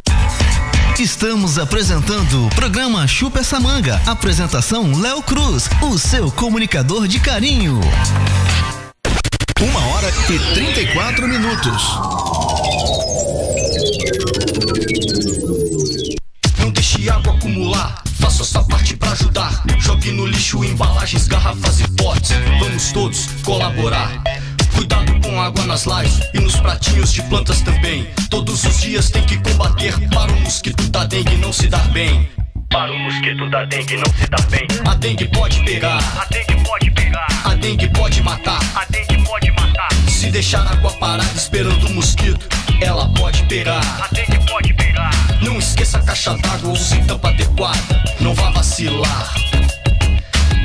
Estamos 0.98 1.60
apresentando 1.60 2.46
o 2.46 2.50
programa 2.52 3.06
Chupa 3.06 3.40
essa 3.40 3.60
manga. 3.60 4.02
Apresentação 4.06 4.98
Léo 4.98 5.22
Cruz, 5.22 5.70
o 5.82 6.00
seu 6.00 6.32
comunicador 6.32 7.10
de 7.10 7.20
carinho. 7.20 7.82
Uma 9.60 9.86
hora 9.88 10.10
e 10.30 10.54
34 10.54 11.28
minutos. 11.28 11.84
Não 16.58 16.72
deixe 16.72 17.10
água 17.10 17.34
acumular, 17.34 18.02
sua 18.43 18.63
parte 18.63 18.95
pra 18.95 19.12
ajudar. 19.12 19.63
Jogue 19.80 20.12
no 20.12 20.26
lixo 20.26 20.63
embalagens, 20.63 21.28
garrafas 21.28 21.80
e 21.80 21.88
potes. 21.91 22.32
Vamos 22.60 22.91
todos 22.91 23.28
colaborar. 23.43 24.21
Cuidado 24.76 25.19
com 25.21 25.41
água 25.41 25.65
nas 25.65 25.86
lajes 25.86 26.19
e 26.34 26.39
nos 26.39 26.56
pratinhos 26.56 27.12
de 27.12 27.21
plantas 27.23 27.62
também. 27.62 28.08
Todos 28.30 28.63
os 28.63 28.80
dias 28.80 29.10
tem 29.10 29.23
que 29.23 29.38
combater 29.38 29.93
para 30.10 30.32
o 30.32 30.39
mosquito 30.41 30.88
da 30.89 31.04
dengue 31.04 31.38
não 31.38 31.52
se 31.52 31.67
dar 31.67 31.88
bem. 31.91 32.30
Para 32.70 32.92
o 32.92 33.00
mosquito 33.00 33.50
da 33.50 33.66
dengue 33.66 33.98
não 33.98 34.14
se 34.14 34.28
dar 34.28 34.42
bem. 34.48 34.68
A 34.86 34.96
dengue 34.96 35.28
pode 35.30 35.64
pegar. 35.64 35.98
A 35.98 36.26
dengue 36.26 36.64
pode 36.64 36.92
pegar. 36.92 37.28
A 37.46 37.56
dengue 37.56 37.88
pode 37.90 38.22
matar. 38.22 38.60
A 38.76 38.86
dengue 38.90 39.24
pode 39.24 39.52
matar. 39.52 39.90
Se 40.10 40.30
deixar 40.30 40.66
a 40.66 40.72
água 40.72 40.92
parada 40.94 41.32
esperando 41.36 41.88
o 41.88 41.94
mosquito, 41.94 42.48
ela 42.82 43.08
pode 43.10 43.44
pegar. 43.44 43.82
A 44.02 44.14
dengue 44.14 44.46
pode 44.46 44.74
pegar. 44.74 45.12
Não 45.42 45.58
esqueça 45.58 45.98
a 45.98 46.02
caixa 46.02 46.36
d'água, 46.38 46.72
use 46.72 47.02
tampa 47.04 47.30
adequada. 47.30 48.04
Não 48.20 48.34
vá 48.34 48.50
vacilar. 48.52 49.34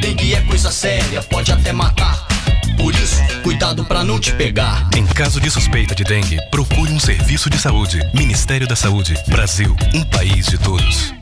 Dengue 0.01 0.35
é 0.35 0.41
coisa 0.43 0.71
séria, 0.71 1.23
pode 1.23 1.53
até 1.53 1.73
matar. 1.73 2.27
Por 2.77 2.93
isso, 2.95 3.23
cuidado 3.43 3.85
pra 3.85 4.03
não 4.03 4.19
te 4.19 4.33
pegar. 4.33 4.89
Em 4.97 5.07
caso 5.07 5.41
de 5.41 5.49
suspeita 5.51 5.95
de 5.95 6.03
dengue, 6.03 6.39
procure 6.51 6.91
um 6.91 6.99
serviço 6.99 7.49
de 7.49 7.59
saúde. 7.59 8.01
Ministério 8.13 8.67
da 8.67 8.75
Saúde. 8.75 9.15
Brasil, 9.29 9.77
um 9.95 10.05
país 10.05 10.47
de 10.47 10.59
todos. 10.59 11.22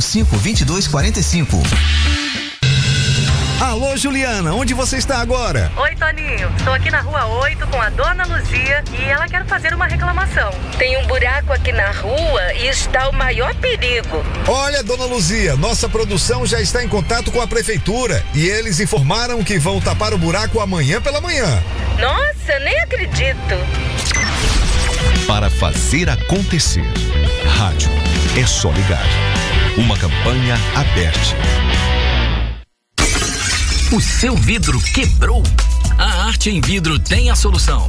2245. 0.00 1.62
Alô, 3.60 3.96
Juliana, 3.96 4.54
onde 4.54 4.72
você 4.72 4.96
está 4.98 5.18
agora? 5.18 5.70
Oi, 5.76 5.94
Toninho. 5.96 6.48
Estou 6.56 6.72
aqui 6.72 6.90
na 6.90 7.00
rua 7.00 7.26
8 7.42 7.66
com 7.66 7.80
a 7.82 7.90
dona 7.90 8.24
Luzia 8.24 8.84
e 8.92 9.02
ela 9.02 9.26
quer 9.26 9.44
fazer 9.46 9.74
uma 9.74 9.86
reclamação. 9.86 10.50
Tem 10.78 10.96
um 10.96 11.06
buraco 11.06 11.52
aqui 11.52 11.72
na 11.72 11.90
rua 11.90 12.54
e 12.54 12.68
está 12.68 13.08
o 13.08 13.12
maior 13.12 13.54
perigo. 13.56 14.24
Olha, 14.46 14.82
dona 14.82 15.04
Luzia, 15.04 15.56
nossa 15.56 15.88
produção 15.88 16.46
já 16.46 16.60
está 16.60 16.84
em 16.84 16.88
contato 16.88 17.32
com 17.32 17.40
a 17.40 17.48
prefeitura 17.48 18.24
e 18.32 18.46
eles 18.46 18.78
informaram 18.78 19.42
que 19.42 19.58
vão 19.58 19.80
tapar 19.80 20.14
o 20.14 20.18
buraco 20.18 20.60
amanhã 20.60 21.02
pela 21.02 21.20
manhã. 21.20 21.60
Nossa, 21.98 22.58
nem 22.60 22.78
acredito. 22.80 23.56
Para 25.26 25.50
fazer 25.50 26.08
acontecer, 26.08 26.86
rádio 27.58 27.90
é 28.40 28.46
só 28.46 28.70
ligar. 28.70 29.04
Uma 29.78 29.96
campanha 29.96 30.56
aberta. 30.74 31.20
O 33.94 34.00
seu 34.00 34.34
vidro 34.34 34.76
quebrou? 34.80 35.40
A 35.96 36.26
Arte 36.26 36.50
em 36.50 36.60
Vidro 36.60 36.98
tem 36.98 37.30
a 37.30 37.36
solução. 37.36 37.88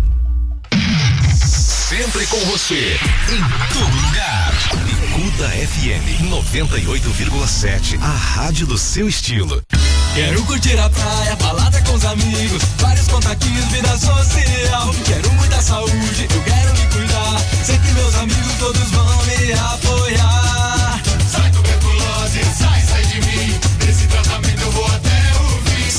Sempre 1.51 2.25
com 2.27 2.39
você, 2.45 2.97
em 3.29 3.73
todo 3.73 4.07
lugar. 4.07 4.53
Bicuda 4.85 5.49
FM 5.49 6.29
98,7. 6.29 8.01
A 8.01 8.07
rádio 8.07 8.65
do 8.65 8.77
seu 8.77 9.09
estilo. 9.09 9.61
Quero 10.15 10.41
curtir 10.45 10.79
a 10.79 10.89
praia, 10.89 11.35
balada 11.35 11.81
com 11.81 11.93
os 11.93 12.05
amigos, 12.05 12.63
vários 12.77 13.07
contatinhos, 13.09 13.65
vida 13.65 13.97
social. 13.97 14.95
Quero 15.05 15.33
muita 15.33 15.61
saúde, 15.61 16.27
eu 16.33 16.41
quero 16.43 16.73
me 16.73 16.87
cuidar. 16.87 17.41
Sei 17.65 17.77
que 17.77 17.91
meus 17.91 18.15
amigos 18.15 18.53
todos 18.57 18.89
vão 18.91 19.25
me 19.25 19.51
apoiar. 19.51 20.60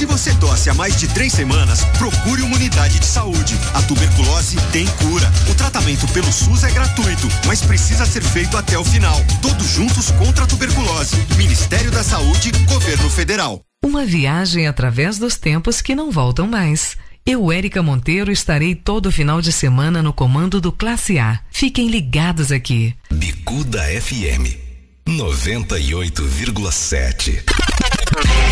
Se 0.02 0.06
você 0.06 0.34
tosse 0.34 0.68
há 0.68 0.74
mais 0.74 0.96
de 0.96 1.06
três 1.06 1.32
semanas, 1.32 1.84
procure 1.96 2.42
uma 2.42 2.56
unidade 2.56 2.98
de 2.98 3.06
saúde. 3.06 3.54
A 3.72 3.80
tuberculose 3.82 4.56
tem 4.72 4.84
cura. 4.84 5.30
O 5.48 5.54
tratamento 5.54 6.08
pelo 6.08 6.32
SUS 6.32 6.64
é 6.64 6.72
gratuito, 6.72 7.28
mas 7.46 7.62
precisa 7.62 8.04
ser 8.04 8.20
feito 8.20 8.56
até 8.56 8.76
o 8.76 8.84
final. 8.84 9.14
Todos 9.40 9.64
juntos 9.68 10.10
contra 10.10 10.42
a 10.42 10.46
tuberculose. 10.48 11.14
Ministério 11.36 11.92
da 11.92 12.02
Saúde, 12.02 12.50
Governo 12.66 13.08
Federal. 13.08 13.60
Uma 13.80 14.04
viagem 14.04 14.66
através 14.66 15.20
dos 15.20 15.36
tempos 15.36 15.80
que 15.80 15.94
não 15.94 16.10
voltam 16.10 16.48
mais. 16.48 16.96
Eu, 17.24 17.52
Érica 17.52 17.80
Monteiro, 17.80 18.32
estarei 18.32 18.74
todo 18.74 19.12
final 19.12 19.40
de 19.40 19.52
semana 19.52 20.02
no 20.02 20.12
comando 20.12 20.60
do 20.60 20.72
Classe 20.72 21.20
A. 21.20 21.38
Fiquem 21.52 21.86
ligados 21.86 22.50
aqui. 22.50 22.92
Bicuda 23.08 23.84
FM 24.00 24.58
98,7. 25.06 27.44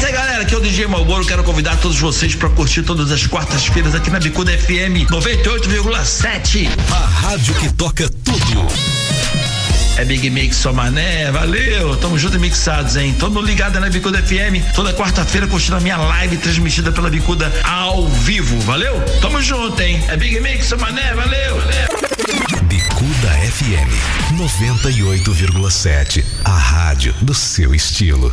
E 0.00 0.04
aí 0.04 0.12
galera, 0.12 0.42
aqui 0.42 0.54
é 0.54 0.56
o 0.56 0.61
DJ 0.61 0.86
Malboro, 0.86 1.26
quero 1.26 1.44
convidar 1.44 1.76
todos 1.76 1.98
vocês 1.98 2.34
para 2.34 2.48
curtir 2.48 2.82
todas 2.82 3.12
as 3.12 3.26
quartas-feiras 3.26 3.94
aqui 3.94 4.11
na 4.11 4.18
Bicuda 4.18 4.56
FM 4.56 5.11
98,7. 5.11 6.68
A 6.90 7.06
rádio 7.06 7.54
que 7.54 7.72
toca 7.74 8.08
tudo. 8.08 8.66
É 9.96 10.04
Big 10.04 10.30
Mix 10.30 10.64
mané, 10.64 11.30
valeu, 11.30 11.94
tamo 11.96 12.18
junto 12.18 12.36
e 12.36 12.38
mixados, 12.38 12.96
hein? 12.96 13.14
Mundo 13.20 13.42
ligado 13.42 13.78
na 13.78 13.90
Bicuda 13.90 14.22
FM, 14.22 14.74
toda 14.74 14.94
quarta-feira 14.94 15.46
curtindo 15.46 15.76
a 15.76 15.80
minha 15.80 15.98
live 15.98 16.38
transmitida 16.38 16.90
pela 16.90 17.11
Bicuda 17.11 17.52
ao 17.62 18.08
vivo, 18.08 18.58
valeu? 18.61 18.98
Tamo 19.20 19.42
junto, 19.42 19.78
hein? 19.82 20.02
É 20.08 20.16
Big 20.16 20.40
Mix 20.40 20.72
mané, 20.72 21.12
valeu, 21.12 21.61
valeu. 21.61 22.62
Bicuda 22.62 23.28
FM 23.52 24.38
98,7. 24.38 26.24
A 26.44 26.56
rádio 26.56 27.14
do 27.20 27.34
seu 27.34 27.74
estilo. 27.74 28.32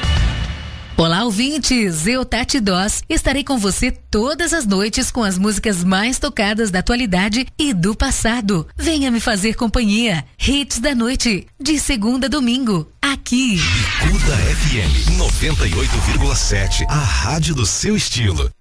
Olá, 1.01 1.23
ouvintes! 1.23 2.05
Eu, 2.05 2.23
Tati 2.23 2.59
Doss, 2.59 3.01
estarei 3.09 3.43
com 3.43 3.57
você 3.57 3.89
todas 3.89 4.53
as 4.53 4.67
noites 4.67 5.09
com 5.09 5.23
as 5.23 5.35
músicas 5.35 5.83
mais 5.83 6.19
tocadas 6.19 6.69
da 6.69 6.77
atualidade 6.77 7.47
e 7.57 7.73
do 7.73 7.95
passado. 7.95 8.67
Venha 8.77 9.09
me 9.09 9.19
fazer 9.19 9.55
companhia. 9.55 10.23
Hits 10.39 10.77
da 10.77 10.93
noite, 10.93 11.47
de 11.59 11.79
segunda 11.79 12.27
a 12.27 12.29
domingo, 12.29 12.87
aqui. 13.01 13.55
Bicuda 13.55 14.37
FM 14.37 15.17
98,7. 15.17 16.85
A 16.87 16.99
rádio 16.99 17.55
do 17.55 17.65
seu 17.65 17.95
estilo. 17.95 18.51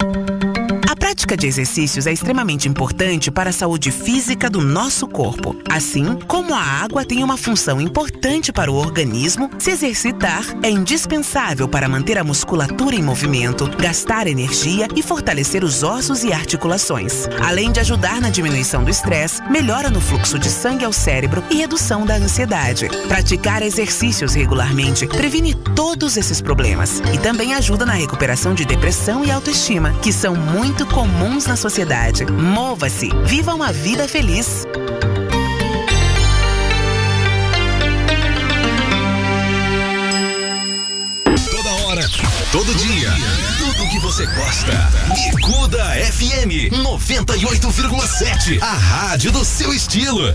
Prática 1.10 1.36
de 1.36 1.48
exercícios 1.48 2.06
é 2.06 2.12
extremamente 2.12 2.68
importante 2.68 3.32
para 3.32 3.50
a 3.50 3.52
saúde 3.52 3.90
física 3.90 4.48
do 4.48 4.60
nosso 4.60 5.08
corpo. 5.08 5.56
Assim 5.68 6.14
como 6.28 6.54
a 6.54 6.62
água 6.62 7.04
tem 7.04 7.24
uma 7.24 7.36
função 7.36 7.80
importante 7.80 8.52
para 8.52 8.70
o 8.70 8.76
organismo, 8.76 9.50
se 9.58 9.72
exercitar 9.72 10.44
é 10.62 10.70
indispensável 10.70 11.66
para 11.66 11.88
manter 11.88 12.16
a 12.16 12.22
musculatura 12.22 12.94
em 12.94 13.02
movimento, 13.02 13.68
gastar 13.76 14.28
energia 14.28 14.86
e 14.94 15.02
fortalecer 15.02 15.64
os 15.64 15.82
ossos 15.82 16.22
e 16.22 16.32
articulações. 16.32 17.26
Além 17.44 17.72
de 17.72 17.80
ajudar 17.80 18.20
na 18.20 18.30
diminuição 18.30 18.84
do 18.84 18.90
estresse, 18.90 19.42
melhora 19.50 19.90
no 19.90 20.00
fluxo 20.00 20.38
de 20.38 20.48
sangue 20.48 20.84
ao 20.84 20.92
cérebro 20.92 21.42
e 21.50 21.56
redução 21.56 22.06
da 22.06 22.14
ansiedade. 22.14 22.88
Praticar 23.08 23.64
exercícios 23.64 24.34
regularmente 24.34 25.08
previne 25.08 25.56
todos 25.74 26.16
esses 26.16 26.40
problemas 26.40 27.02
e 27.12 27.18
também 27.18 27.52
ajuda 27.52 27.84
na 27.84 27.94
recuperação 27.94 28.54
de 28.54 28.64
depressão 28.64 29.24
e 29.24 29.30
autoestima, 29.32 29.92
que 29.94 30.12
são 30.12 30.36
muito 30.36 30.86
comuns 30.86 30.99
na 31.50 31.56
sociedade. 31.56 32.26
Mova-se, 32.30 33.08
viva 33.24 33.54
uma 33.54 33.72
vida 33.72 34.06
feliz. 34.06 34.66
Toda 41.50 41.70
hora, 41.84 42.08
todo 42.52 42.74
dia, 42.74 43.10
tudo 43.58 43.88
que 43.88 43.98
você 43.98 44.26
gosta. 44.26 44.72
Bicuda 45.14 45.84
FM 46.12 46.70
98,7. 46.72 48.62
A 48.62 48.74
rádio 48.74 49.32
do 49.32 49.44
seu 49.44 49.72
estilo. 49.72 50.34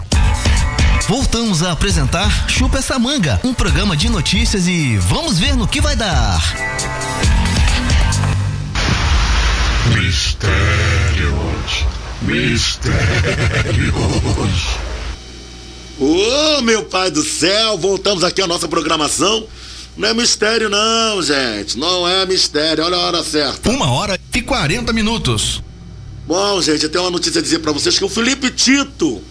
Voltamos 1.07 1.61
a 1.61 1.71
apresentar 1.73 2.49
Chupa 2.49 2.79
essa 2.79 2.97
manga, 2.97 3.39
um 3.43 3.53
programa 3.53 3.95
de 3.95 4.09
notícias 4.09 4.67
e 4.67 4.97
vamos 4.97 5.37
ver 5.37 5.55
no 5.55 5.67
que 5.67 5.79
vai 5.79 5.95
dar. 5.95 6.41
Mistérios, 9.93 11.85
mistérios. 12.21 12.95
Ô, 15.99 16.61
meu 16.61 16.83
pai 16.83 17.11
do 17.11 17.23
céu, 17.23 17.77
voltamos 17.77 18.23
aqui 18.23 18.41
à 18.41 18.47
nossa 18.47 18.67
programação. 18.67 19.47
Não 19.95 20.09
é 20.09 20.13
mistério, 20.13 20.69
não, 20.69 21.21
gente. 21.21 21.77
Não 21.77 22.07
é 22.07 22.25
mistério. 22.25 22.83
Olha 22.83 22.97
a 22.97 22.99
hora 23.01 23.23
certa. 23.23 23.69
Uma 23.69 23.89
hora 23.91 24.19
e 24.33 24.41
40 24.41 24.91
minutos. 24.91 25.61
Bom, 26.27 26.61
gente, 26.61 26.83
eu 26.83 26.89
tenho 26.89 27.03
uma 27.03 27.11
notícia 27.11 27.39
a 27.39 27.41
dizer 27.41 27.59
para 27.59 27.71
vocês 27.71 27.97
que 27.97 28.03
o 28.03 28.09
Felipe 28.09 28.49
Tito, 28.49 29.21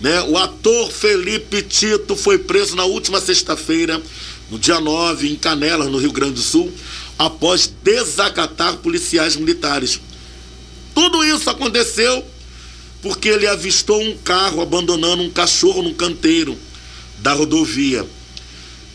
né, 0.00 0.22
o 0.22 0.38
ator 0.38 0.90
Felipe 0.90 1.60
Tito 1.62 2.14
foi 2.14 2.38
preso 2.38 2.76
na 2.76 2.84
última 2.84 3.20
sexta-feira, 3.20 4.00
no 4.48 4.58
dia 4.58 4.80
9, 4.80 5.32
em 5.32 5.36
Canelas, 5.36 5.88
no 5.88 5.98
Rio 5.98 6.12
Grande 6.12 6.34
do 6.34 6.40
Sul, 6.40 6.72
após 7.20 7.70
desacatar 7.84 8.78
policiais 8.78 9.36
militares. 9.36 10.00
Tudo 10.94 11.22
isso 11.22 11.50
aconteceu 11.50 12.24
porque 13.02 13.28
ele 13.28 13.46
avistou 13.46 14.00
um 14.02 14.16
carro 14.16 14.62
abandonando 14.62 15.22
um 15.22 15.28
cachorro 15.28 15.82
num 15.82 15.92
canteiro 15.92 16.56
da 17.18 17.34
rodovia. 17.34 18.06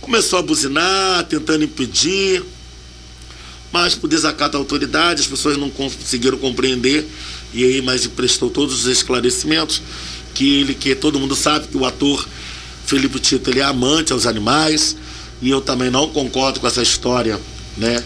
Começou 0.01 0.39
a 0.39 0.41
buzinar, 0.41 1.23
tentando 1.25 1.65
impedir, 1.65 2.43
mas 3.71 3.93
por 3.93 4.07
desacato 4.07 4.53
da 4.53 4.57
autoridade, 4.57 5.21
as 5.21 5.27
pessoas 5.27 5.55
não 5.55 5.69
conseguiram 5.69 6.39
compreender, 6.39 7.07
e 7.53 7.63
aí, 7.63 7.81
mas 7.83 8.07
prestou 8.07 8.49
todos 8.49 8.73
os 8.73 8.85
esclarecimentos, 8.87 9.83
que 10.33 10.61
ele, 10.61 10.73
que 10.73 10.95
todo 10.95 11.19
mundo 11.19 11.35
sabe 11.35 11.67
que 11.67 11.77
o 11.77 11.85
ator 11.85 12.27
Felipe 12.87 13.19
Tito, 13.19 13.51
ele 13.51 13.59
é 13.59 13.63
amante 13.63 14.13
aos 14.13 14.25
animais, 14.25 14.97
e 15.43 15.51
eu 15.51 15.61
também 15.61 15.91
não 15.91 16.09
concordo 16.09 16.59
com 16.59 16.65
essa 16.65 16.81
história, 16.81 17.39
né, 17.77 18.03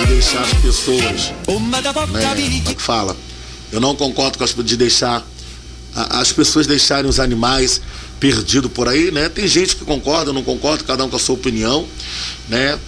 de 0.00 0.06
deixar 0.06 0.42
as 0.42 0.54
pessoas, 0.54 1.32
né, 2.12 2.22
fala, 2.82 3.16
eu 3.72 3.80
não 3.80 3.94
concordo 3.94 4.38
com 4.38 4.44
as, 4.44 4.54
de 4.54 4.76
deixar 4.76 5.26
as 5.94 6.32
pessoas 6.32 6.66
deixarem 6.66 7.08
os 7.08 7.20
animais 7.20 7.80
perdidos 8.18 8.70
por 8.72 8.88
aí, 8.88 9.10
né? 9.10 9.28
Tem 9.28 9.46
gente 9.46 9.76
que 9.76 9.84
concorda, 9.84 10.32
não 10.32 10.42
concorda, 10.42 10.82
cada 10.82 11.04
um 11.04 11.08
com 11.08 11.16
a 11.16 11.18
sua 11.18 11.34
opinião, 11.34 11.86
né? 12.48 12.78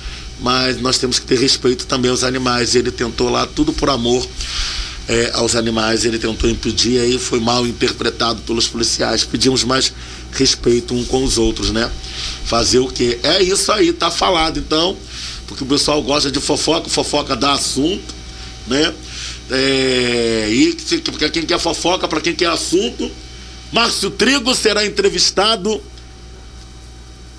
Mas 0.40 0.80
nós 0.80 0.98
temos 0.98 1.18
que 1.18 1.26
ter 1.26 1.38
respeito 1.38 1.86
também 1.86 2.10
aos 2.10 2.24
animais. 2.24 2.74
Ele 2.74 2.90
tentou 2.90 3.30
lá 3.30 3.46
tudo 3.46 3.72
por 3.72 3.88
amor 3.88 4.26
é, 5.08 5.30
aos 5.34 5.54
animais, 5.54 6.04
ele 6.04 6.18
tentou 6.18 6.50
impedir, 6.50 7.00
aí 7.00 7.18
foi 7.18 7.38
mal 7.38 7.66
interpretado 7.66 8.42
pelos 8.42 8.66
policiais. 8.66 9.24
Pedimos 9.24 9.62
mais 9.62 9.92
respeito 10.32 10.94
um 10.94 11.04
com 11.04 11.22
os 11.22 11.38
outros, 11.38 11.70
né? 11.70 11.90
Fazer 12.44 12.80
o 12.80 12.88
quê? 12.88 13.18
É 13.22 13.42
isso 13.42 13.70
aí, 13.70 13.92
tá 13.92 14.10
falado 14.10 14.58
então, 14.58 14.96
porque 15.46 15.64
o 15.64 15.66
pessoal 15.66 16.02
gosta 16.02 16.30
de 16.30 16.40
fofoca, 16.40 16.88
fofoca 16.88 17.36
dá 17.36 17.52
assunto, 17.52 18.14
né? 18.66 18.92
É, 19.50 20.48
e 20.50 20.76
para 21.18 21.30
quem 21.30 21.46
quer 21.46 21.58
fofoca, 21.58 22.08
para 22.08 22.20
quem 22.20 22.34
quer 22.34 22.48
assunto, 22.48 23.10
Márcio 23.72 24.10
Trigo 24.10 24.54
será 24.54 24.84
entrevistado 24.84 25.82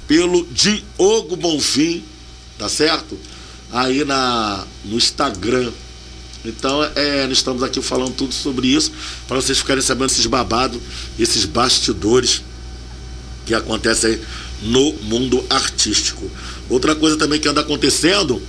pelo 0.08 0.48
Diogo 0.52 1.36
Bonfim, 1.36 2.04
tá 2.58 2.70
certo? 2.70 3.18
Aí 3.72 4.06
na, 4.06 4.64
no 4.86 4.96
Instagram. 4.98 5.72
Então, 6.46 6.82
é, 6.96 7.28
nós 7.28 7.40
estamos 7.40 7.62
aqui 7.62 7.82
falando 7.82 8.14
tudo 8.14 8.34
sobre 8.34 8.68
isso, 8.68 8.92
para 9.28 9.36
vocês 9.36 9.58
ficarem 9.58 9.82
sabendo 9.84 10.12
esses 10.12 10.26
babados, 10.26 10.80
esses 11.20 11.44
bastidores 11.44 12.42
que 13.46 13.54
acontecem 13.54 14.12
aí 14.12 14.22
no 14.62 14.94
mundo 15.04 15.46
artístico. 15.50 16.30
Outra 16.70 16.96
coisa 16.96 17.18
também 17.18 17.40
que 17.40 17.48
anda 17.48 17.62
acontecendo 17.62 18.42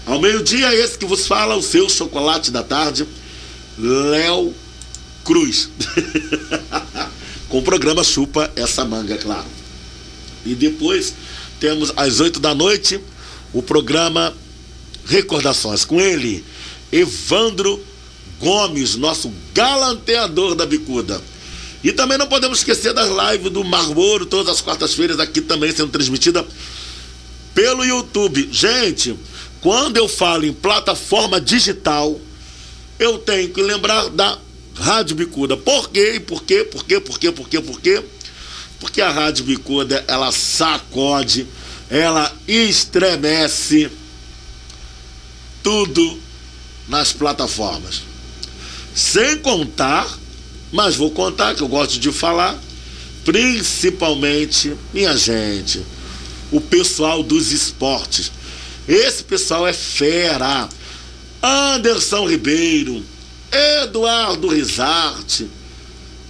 Ao 0.03 0.19
meio-dia, 0.19 0.73
esse 0.73 0.97
que 0.97 1.05
vos 1.05 1.27
fala, 1.27 1.55
o 1.55 1.61
seu 1.61 1.87
chocolate 1.87 2.49
da 2.49 2.63
tarde, 2.63 3.07
Léo 3.77 4.51
Cruz. 5.23 5.69
com 7.49 7.59
o 7.59 7.61
programa 7.61 8.03
Chupa 8.03 8.51
essa 8.55 8.83
manga, 8.83 9.15
claro. 9.15 9.45
E 10.43 10.55
depois 10.55 11.13
temos 11.59 11.93
às 11.95 12.19
oito 12.19 12.39
da 12.39 12.55
noite 12.55 12.99
o 13.53 13.61
programa 13.61 14.33
Recordações 15.05 15.85
com 15.85 16.01
ele, 16.01 16.43
Evandro 16.91 17.79
Gomes, 18.39 18.95
nosso 18.95 19.31
galanteador 19.53 20.55
da 20.55 20.65
bicuda. 20.65 21.21
E 21.83 21.91
também 21.91 22.17
não 22.17 22.27
podemos 22.27 22.59
esquecer 22.59 22.93
das 22.93 23.09
lives 23.09 23.51
do 23.51 23.63
Marmoro, 23.63 24.25
todas 24.25 24.53
as 24.55 24.61
quartas-feiras, 24.61 25.19
aqui 25.19 25.41
também 25.41 25.71
sendo 25.71 25.91
transmitida 25.91 26.45
pelo 27.55 27.83
YouTube. 27.83 28.49
Gente, 28.51 29.15
quando 29.61 29.97
eu 29.97 30.07
falo 30.07 30.45
em 30.45 30.53
plataforma 30.53 31.41
digital, 31.41 32.19
eu 32.99 33.17
tenho 33.17 33.49
que 33.49 33.61
lembrar 33.61 34.09
da 34.09 34.37
Rádio 34.75 35.15
Bicuda. 35.15 35.57
Por 35.57 35.89
quê? 35.89 36.21
Por 36.25 36.43
quê? 36.43 36.63
Por 36.63 36.83
quê? 36.83 36.99
Por 36.99 37.19
quê? 37.19 37.31
Por 37.31 37.49
quê? 37.49 37.61
Por 37.61 37.81
quê? 37.81 38.03
Porque 38.79 39.01
a 39.01 39.09
Rádio 39.09 39.45
Bicuda, 39.45 40.03
ela 40.07 40.31
sacode, 40.31 41.47
ela 41.89 42.31
estremece 42.47 43.91
tudo 45.61 46.19
nas 46.87 47.13
plataformas. 47.13 48.01
Sem 48.93 49.37
contar, 49.39 50.07
mas 50.71 50.95
vou 50.95 51.11
contar 51.11 51.53
que 51.53 51.61
eu 51.61 51.67
gosto 51.67 51.99
de 51.99 52.11
falar, 52.11 52.57
principalmente, 53.25 54.75
minha 54.93 55.15
gente, 55.17 55.85
o 56.51 56.61
pessoal 56.61 57.21
dos 57.21 57.51
esportes. 57.51 58.31
Esse 58.87 59.23
pessoal 59.23 59.67
é 59.67 59.73
fera. 59.73 60.69
Anderson 61.43 62.27
Ribeiro, 62.27 63.03
Eduardo 63.81 64.47
Rizarte. 64.47 65.49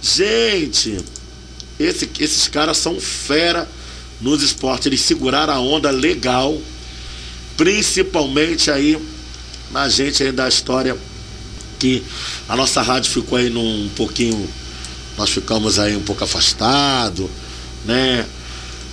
Gente, 0.02 0.98
esse, 1.78 2.10
esses 2.18 2.48
caras 2.48 2.78
são 2.78 3.00
fera 3.00 3.68
nos 4.20 4.42
esportes. 4.42 4.86
Eles 4.86 5.00
seguraram 5.02 5.52
a 5.52 5.60
onda 5.60 5.90
legal, 5.90 6.60
principalmente 7.56 8.70
aí 8.70 8.98
na 9.70 9.88
gente 9.88 10.22
aí 10.22 10.32
da 10.32 10.48
história 10.48 10.96
que 11.82 12.00
a 12.48 12.54
nossa 12.54 12.80
rádio 12.80 13.10
ficou 13.10 13.36
aí 13.36 13.50
num 13.50 13.86
um 13.86 13.88
pouquinho, 13.96 14.48
nós 15.18 15.30
ficamos 15.30 15.80
aí 15.80 15.96
um 15.96 16.02
pouco 16.02 16.22
afastado, 16.22 17.28
né? 17.84 18.24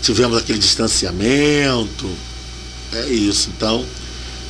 Tivemos 0.02 0.36
aquele 0.40 0.58
distanciamento. 0.58 2.10
É 2.92 3.08
isso, 3.10 3.52
então 3.56 3.86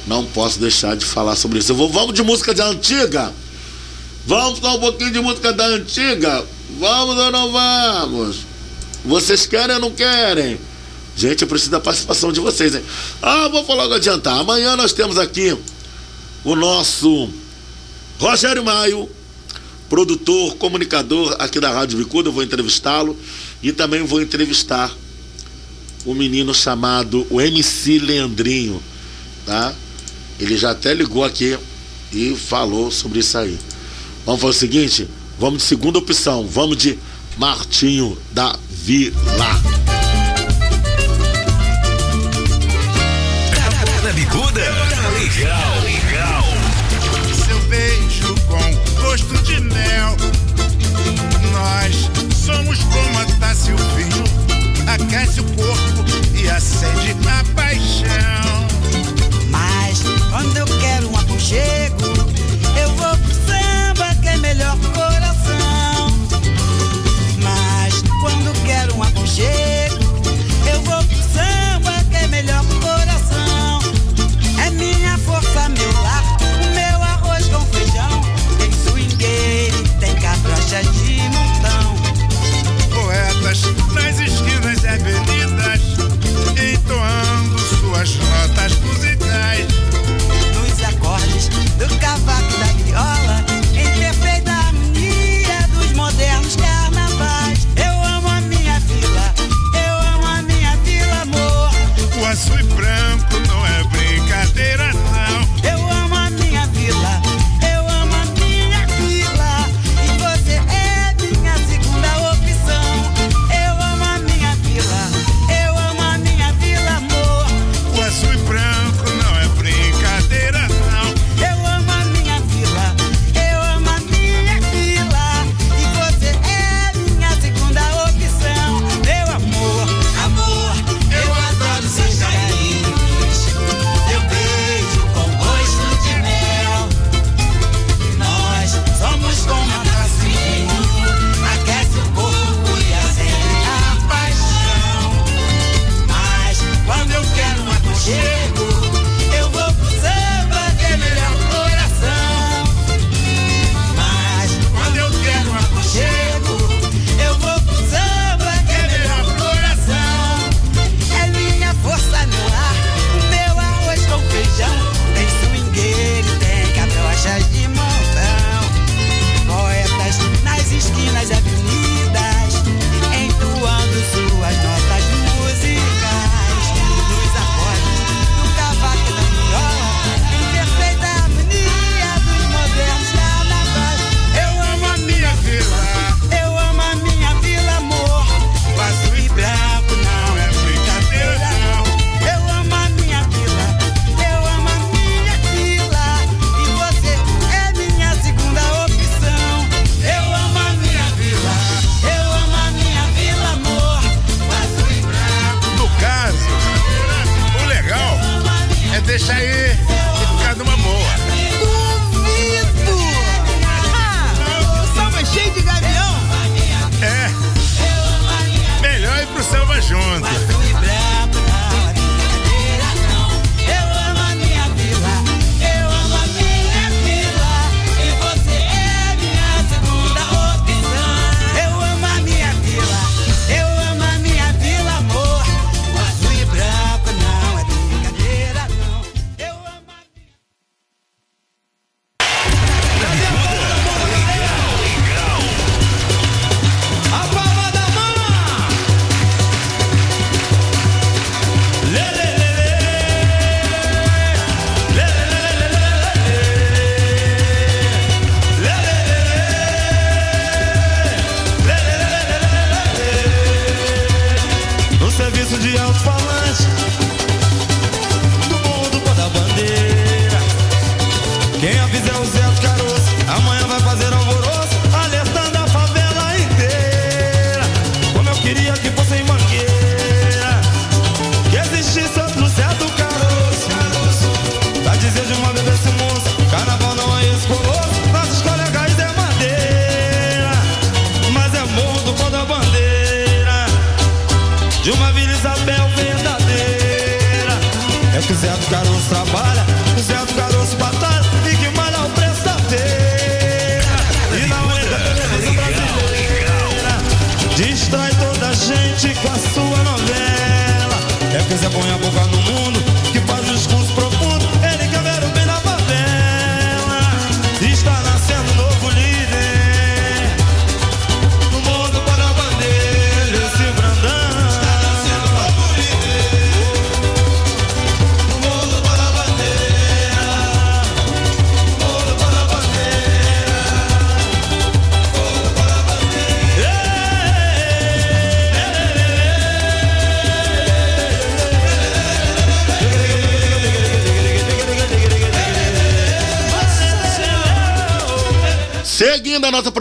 não 0.08 0.24
posso 0.24 0.58
deixar 0.58 0.96
de 0.96 1.04
falar 1.04 1.36
sobre 1.36 1.60
isso. 1.60 1.74
Eu 1.74 1.76
vou, 1.76 1.90
vamos 1.90 2.14
de 2.14 2.24
música 2.24 2.54
de 2.54 2.62
antiga? 2.62 3.34
Vamos 4.26 4.60
falar 4.60 4.76
um 4.76 4.80
pouquinho 4.80 5.12
de 5.12 5.20
música 5.20 5.52
da 5.52 5.66
antiga? 5.66 6.46
Vamos 6.80 7.18
ou 7.18 7.32
não 7.32 7.52
vamos? 7.52 8.38
Vocês 9.04 9.46
querem 9.46 9.76
ou 9.76 9.82
não 9.82 9.92
querem? 9.92 10.58
Gente, 11.18 11.42
eu 11.42 11.48
preciso 11.48 11.72
da 11.72 11.82
participação 11.82 12.32
de 12.32 12.40
vocês, 12.40 12.74
hein? 12.74 12.84
Ah, 13.22 13.50
vou 13.50 13.66
logo 13.76 13.94
adiantar. 13.94 14.40
Amanhã 14.40 14.78
nós 14.78 14.94
temos 14.94 15.18
aqui 15.18 15.58
o 16.46 16.56
nosso 16.56 17.30
Rogério 18.20 18.66
Maio, 18.66 19.10
produtor, 19.90 20.56
comunicador 20.56 21.38
aqui 21.40 21.58
da 21.58 21.72
Rádio 21.72 21.98
Bicuda. 21.98 22.28
Eu 22.28 22.34
vou 22.34 22.44
entrevistá-lo 22.44 23.18
e 23.64 23.72
também 23.72 24.04
vou 24.04 24.22
entrevistar 24.22 24.94
um 26.06 26.14
menino 26.14 26.54
chamado 26.54 27.26
o 27.30 27.40
MC 27.40 27.98
Leandrinho, 27.98 28.84
tá? 29.46 29.74
Ele 30.38 30.58
já 30.58 30.72
até 30.72 30.94
ligou 30.94 31.24
aqui 31.24 31.58
e 32.12 32.36
falou 32.36 32.92
sobre 32.92 33.20
isso 33.20 33.38
aí. 33.38 33.58
Vamos 34.26 34.42
fazer 34.42 34.52
o 34.52 34.60
seguinte, 34.60 35.08
vamos 35.40 35.60
de 35.60 35.70
segunda 35.70 35.98
opção, 35.98 36.46
vamos 36.46 36.76
de 36.76 37.00
Martinho 37.38 38.18
da 38.34 38.58
Vila. 38.70 39.16
Na 44.04 44.12
bicuda, 44.12 44.62
tá 44.90 45.10
legal, 45.10 45.14
legal. 45.14 45.79
Somos 52.54 52.80
como 52.80 53.20
o 53.74 53.78
vinho. 53.95 54.24
Aquece 54.88 55.41
o 55.41 55.43
corpo 55.43 56.04
e 56.36 56.50
acende 56.50 57.16
a 57.28 57.43
paixão. 57.54 58.68
Mas 59.50 60.02
quando 60.32 60.58
eu 60.58 60.66
quero 60.80 61.12
um 61.12 61.18
aconchego, 61.18 61.89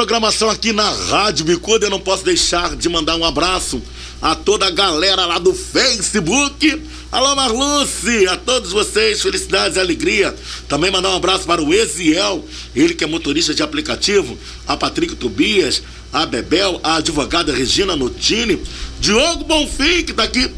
programação 0.09 0.49
aqui 0.49 0.73
na 0.73 0.91
Rádio 0.91 1.45
Bicuda, 1.45 1.85
eu 1.85 1.91
não 1.91 2.01
posso 2.01 2.25
deixar 2.25 2.75
de 2.75 2.89
mandar 2.89 3.15
um 3.15 3.25
abraço 3.27 3.83
a 4.23 4.35
toda 4.35 4.67
a 4.67 4.71
galera 4.71 5.27
lá 5.27 5.39
do 5.39 5.53
Facebook. 5.53 6.83
Alô, 7.13 7.37
Marluce, 7.37 8.27
a 8.27 8.35
todos 8.39 8.73
vocês, 8.73 9.21
felicidades 9.21 9.77
e 9.77 9.81
alegria. 9.81 10.35
Também 10.67 10.91
mandar 10.91 11.11
um 11.11 11.17
abraço 11.17 11.45
para 11.45 11.63
o 11.63 11.75
Eziel, 11.75 12.43
ele 12.75 12.95
que 12.95 13.05
é 13.05 13.07
motorista 13.07 13.53
de 13.53 13.63
aplicativo, 13.63 14.39
a 14.67 14.79
Patrick 14.79 15.15
Tobias, 15.15 15.83
a 16.11 16.25
Bebel, 16.25 16.81
a 16.83 16.97
advogada 16.97 17.53
Regina 17.53 17.95
Notini, 17.95 18.63
Diogo 18.99 19.45
Bonfim, 19.45 20.05
que 20.05 20.15
tá 20.15 20.23
aqui 20.23 20.51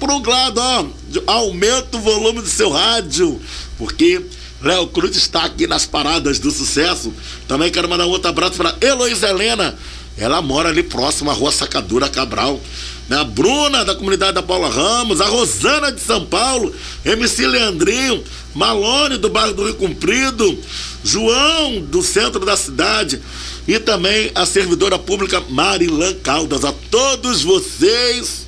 pro 0.00 0.20
lado, 0.28 0.60
ó, 0.60 0.84
aumenta 1.28 1.96
o 1.96 2.00
volume 2.00 2.42
do 2.42 2.48
seu 2.48 2.70
rádio, 2.70 3.40
porque 3.78 4.20
Léo 4.62 4.86
Cruz 4.88 5.16
está 5.16 5.44
aqui 5.44 5.66
nas 5.66 5.84
paradas 5.84 6.38
do 6.38 6.50
sucesso. 6.50 7.12
Também 7.48 7.70
quero 7.70 7.88
mandar 7.88 8.06
um 8.06 8.10
outro 8.10 8.28
abraço 8.28 8.56
para 8.56 8.76
Heloísa 8.80 9.28
Helena. 9.28 9.76
Ela 10.18 10.40
mora 10.40 10.70
ali 10.70 10.82
próximo 10.82 11.30
à 11.30 11.34
rua 11.34 11.52
Sacadura 11.52 12.08
Cabral. 12.08 12.60
Né? 13.08 13.18
A 13.18 13.24
Bruna, 13.24 13.84
da 13.84 13.94
comunidade 13.94 14.32
da 14.32 14.42
Paula 14.42 14.68
Ramos. 14.68 15.20
A 15.20 15.26
Rosana 15.26 15.92
de 15.92 16.00
São 16.00 16.24
Paulo. 16.24 16.74
MC 17.04 17.46
Leandrinho. 17.46 18.24
Malone, 18.54 19.18
do 19.18 19.28
bairro 19.28 19.52
do 19.52 19.64
Rio 19.64 19.74
Comprido. 19.74 20.58
João, 21.04 21.80
do 21.82 22.02
centro 22.02 22.44
da 22.44 22.56
cidade. 22.56 23.20
E 23.68 23.78
também 23.78 24.30
a 24.34 24.46
servidora 24.46 24.98
pública 24.98 25.42
Marilã 25.50 26.14
Caldas. 26.14 26.64
A 26.64 26.72
todos 26.90 27.42
vocês. 27.42 28.46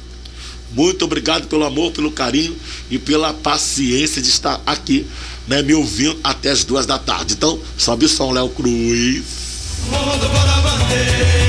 Muito 0.72 1.04
obrigado 1.04 1.46
pelo 1.46 1.64
amor, 1.64 1.92
pelo 1.92 2.10
carinho 2.10 2.54
e 2.90 2.98
pela 2.98 3.32
paciência 3.32 4.20
de 4.20 4.28
estar 4.28 4.60
aqui, 4.66 5.06
né, 5.48 5.62
me 5.62 5.74
ouvindo 5.74 6.18
até 6.22 6.50
as 6.50 6.62
duas 6.64 6.86
da 6.86 6.98
tarde. 6.98 7.34
Então, 7.34 7.58
sobe 7.76 8.04
o 8.04 8.08
som, 8.08 8.30
Léo 8.30 8.48
Cruz. 8.50 9.22
Mundo 9.90 10.30
para 10.30 10.60
bandeira, 10.60 11.47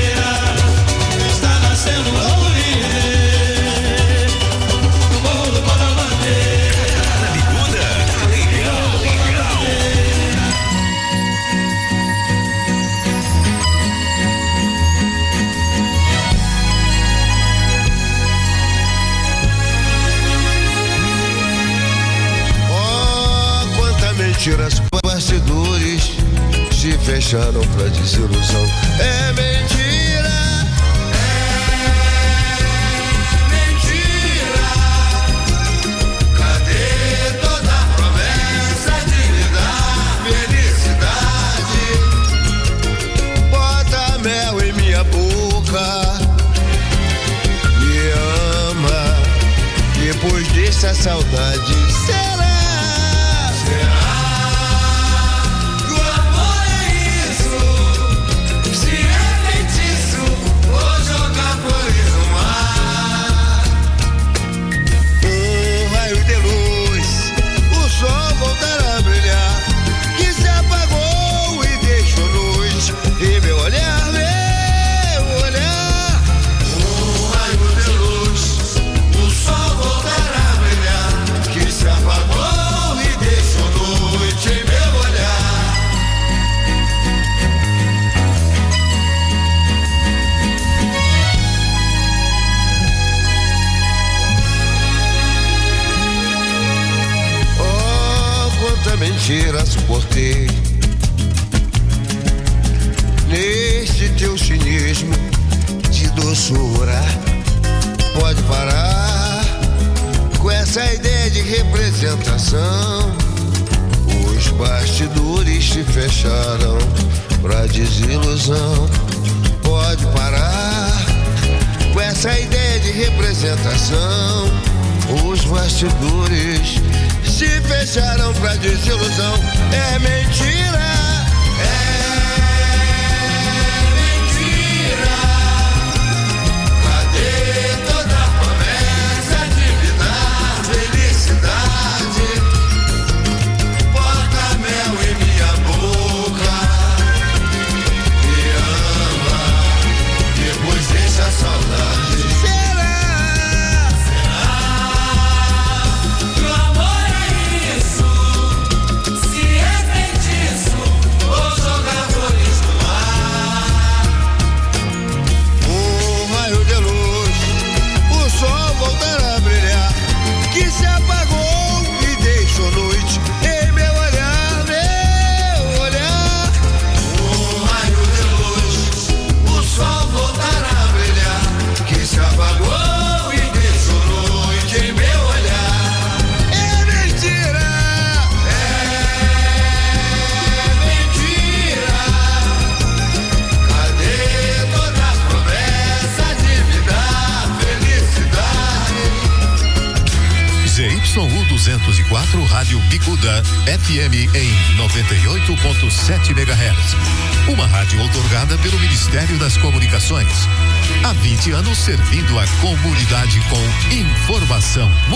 se 27.30 27.36
fecharam 27.36 27.60
pra 27.76 27.86
desilusão. 27.86 28.66
É 28.98 29.32
mentira. 29.32 29.69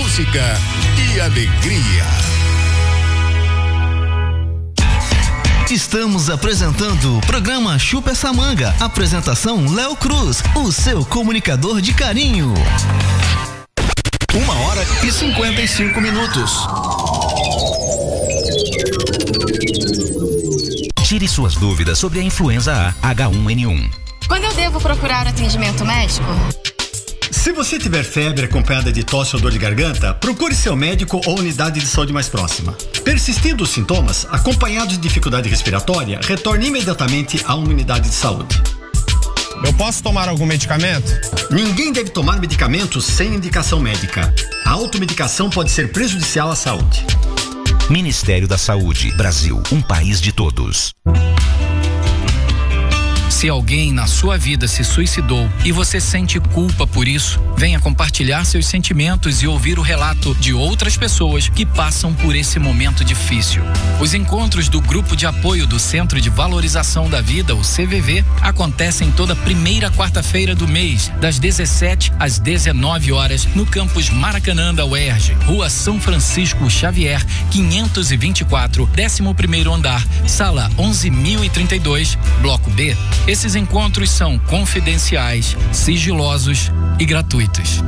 Música 0.05 0.55
e 1.15 1.19
alegria. 1.19 2.05
Estamos 5.71 6.29
apresentando 6.29 7.17
o 7.17 7.21
programa 7.23 7.79
Chupa 7.79 8.11
essa 8.11 8.31
manga. 8.31 8.75
Apresentação 8.81 9.67
Léo 9.75 9.97
Cruz, 9.97 10.43
o 10.57 10.71
seu 10.71 11.07
comunicador 11.07 11.81
de 11.81 11.95
carinho. 11.95 12.53
Uma 14.35 14.55
hora 14.67 14.83
e 15.03 15.11
55 15.11 15.99
minutos. 16.03 16.53
Tire 21.03 21.27
suas 21.27 21.55
dúvidas 21.55 21.99
sobre 21.99 22.21
a 22.21 22.23
influenza 22.23 22.95
A 23.03 23.15
H1N1. 23.15 23.91
Quando 24.29 24.45
eu 24.45 24.53
devo 24.53 24.79
procurar 24.79 25.27
atendimento 25.27 25.83
médico? 25.85 26.74
Se 27.35 27.53
você 27.53 27.79
tiver 27.79 28.05
febre 28.05 28.47
acompanhada 28.47 28.93
de 28.93 29.03
tosse 29.03 29.35
ou 29.35 29.43
dor 29.43 29.51
de 29.51 29.59
garganta, 29.59 30.15
procure 30.15 30.55
seu 30.55 30.77
médico 30.77 31.21
ou 31.27 31.41
unidade 31.41 31.81
de 31.81 31.87
saúde 31.87 32.13
mais 32.13 32.29
próxima. 32.29 32.75
Persistindo 33.05 33.65
os 33.65 33.71
sintomas, 33.71 34.25
acompanhados 34.31 34.95
de 34.95 35.01
dificuldade 35.01 35.49
respiratória, 35.49 36.21
retorne 36.23 36.69
imediatamente 36.69 37.43
a 37.45 37.57
uma 37.57 37.69
unidade 37.69 38.09
de 38.09 38.15
saúde. 38.15 38.63
Eu 39.67 39.75
posso 39.75 40.03
tomar 40.03 40.29
algum 40.29 40.47
medicamento? 40.47 41.13
Ninguém 41.51 41.93
deve 41.93 42.11
tomar 42.11 42.39
medicamentos 42.39 43.05
sem 43.05 43.35
indicação 43.35 43.81
médica. 43.81 44.33
A 44.65 44.71
automedicação 44.71 45.51
pode 45.51 45.73
ser 45.73 45.91
prejudicial 45.91 46.51
à 46.51 46.57
saúde. 46.57 47.05
Ministério 47.91 48.47
da 48.47 48.57
Saúde, 48.57 49.11
Brasil, 49.17 49.61
um 49.73 49.83
país 49.83 50.21
de 50.21 50.33
todos. 50.33 50.95
Se 53.35 53.49
alguém 53.49 53.93
na 53.93 54.07
sua 54.07 54.39
vida 54.39 54.69
se 54.69 54.85
suicidou 54.85 55.51
e 55.65 55.73
você 55.73 56.01
sente 56.01 56.39
culpa 56.39 56.87
por 56.87 57.09
isso, 57.09 57.43
venha 57.59 57.81
compartilhar 57.81 58.45
seus 58.45 58.65
sentimentos 58.65 59.43
e 59.43 59.47
ouvir 59.49 59.77
o 59.77 59.83
relato 59.83 60.35
de 60.37 60.55
outras 60.55 60.97
pessoas 60.97 61.49
que 61.49 61.67
passam 61.67 62.15
por 62.15 62.37
esse 62.37 62.61
momento 62.61 63.05
difícil. 63.05 63.61
Os 64.01 64.15
encontros 64.15 64.69
do 64.69 64.81
Grupo 64.81 65.17
de 65.17 65.27
Apoio 65.27 65.67
do 65.67 65.81
Centro 65.81 66.21
de 66.21 66.31
Valorização 66.31 67.11
da 67.11 67.21
Vida, 67.21 67.57
o 67.57 67.61
CVV, 67.61 68.25
acontecem 68.41 69.11
toda 69.11 69.35
primeira 69.35 69.91
quarta-feira 69.91 70.55
do 70.55 70.69
mês, 70.69 71.11
das 71.21 71.39
17 71.39 72.13
às 72.21 72.39
19 72.39 73.11
horas, 73.11 73.47
no 73.57 73.67
campus 73.67 74.11
Maracanã 74.11 74.73
da 74.73 74.87
UERJ, 74.87 75.37
Rua 75.45 75.69
São 75.69 76.01
Francisco 76.01 76.71
Xavier, 76.71 77.23
524, 77.51 78.89
11º 78.97 79.75
andar, 79.75 80.07
sala 80.25 80.71
11032, 80.79 82.17
bloco 82.41 82.71
B. 82.71 82.97
Esses 83.27 83.55
encontros 83.55 84.11
são 84.11 84.39
confidenciais, 84.39 85.57
sigilosos 85.73 86.71
e 86.99 87.07
gratuitos. 87.07 87.83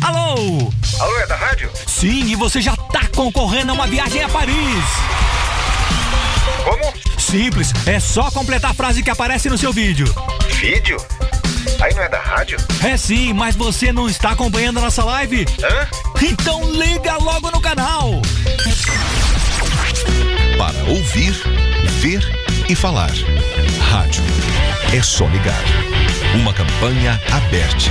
Alô? 0.00 0.72
Alô, 0.98 1.18
é 1.18 1.26
da 1.26 1.36
rádio? 1.36 1.70
Sim, 1.86 2.30
e 2.30 2.34
você 2.34 2.62
já 2.62 2.74
tá 2.74 3.06
concorrendo 3.14 3.72
a 3.72 3.74
uma 3.74 3.86
viagem 3.86 4.22
a 4.22 4.28
Paris. 4.30 4.56
Como? 6.64 6.94
Simples, 7.18 7.74
é 7.84 8.00
só 8.00 8.30
completar 8.30 8.70
a 8.70 8.74
frase 8.74 9.02
que 9.02 9.10
aparece 9.10 9.50
no 9.50 9.58
seu 9.58 9.70
vídeo. 9.70 10.06
Vídeo? 10.54 10.96
Aí 11.78 11.92
não 11.94 12.02
é 12.02 12.08
da 12.08 12.20
rádio? 12.20 12.56
É 12.82 12.96
sim, 12.96 13.34
mas 13.34 13.54
você 13.54 13.92
não 13.92 14.08
está 14.08 14.30
acompanhando 14.30 14.78
a 14.78 14.82
nossa 14.82 15.04
live? 15.04 15.46
Hã? 15.62 15.86
Então 16.22 16.72
liga 16.72 17.18
logo 17.18 17.50
no 17.50 17.60
canal. 17.60 18.22
Para 20.60 20.84
ouvir, 20.90 21.32
ver 22.02 22.20
e 22.68 22.74
falar. 22.74 23.10
Rádio. 23.80 24.22
É 24.94 25.00
só 25.00 25.26
ligar. 25.28 25.64
Uma 26.34 26.52
campanha 26.52 27.18
aberta. 27.32 27.90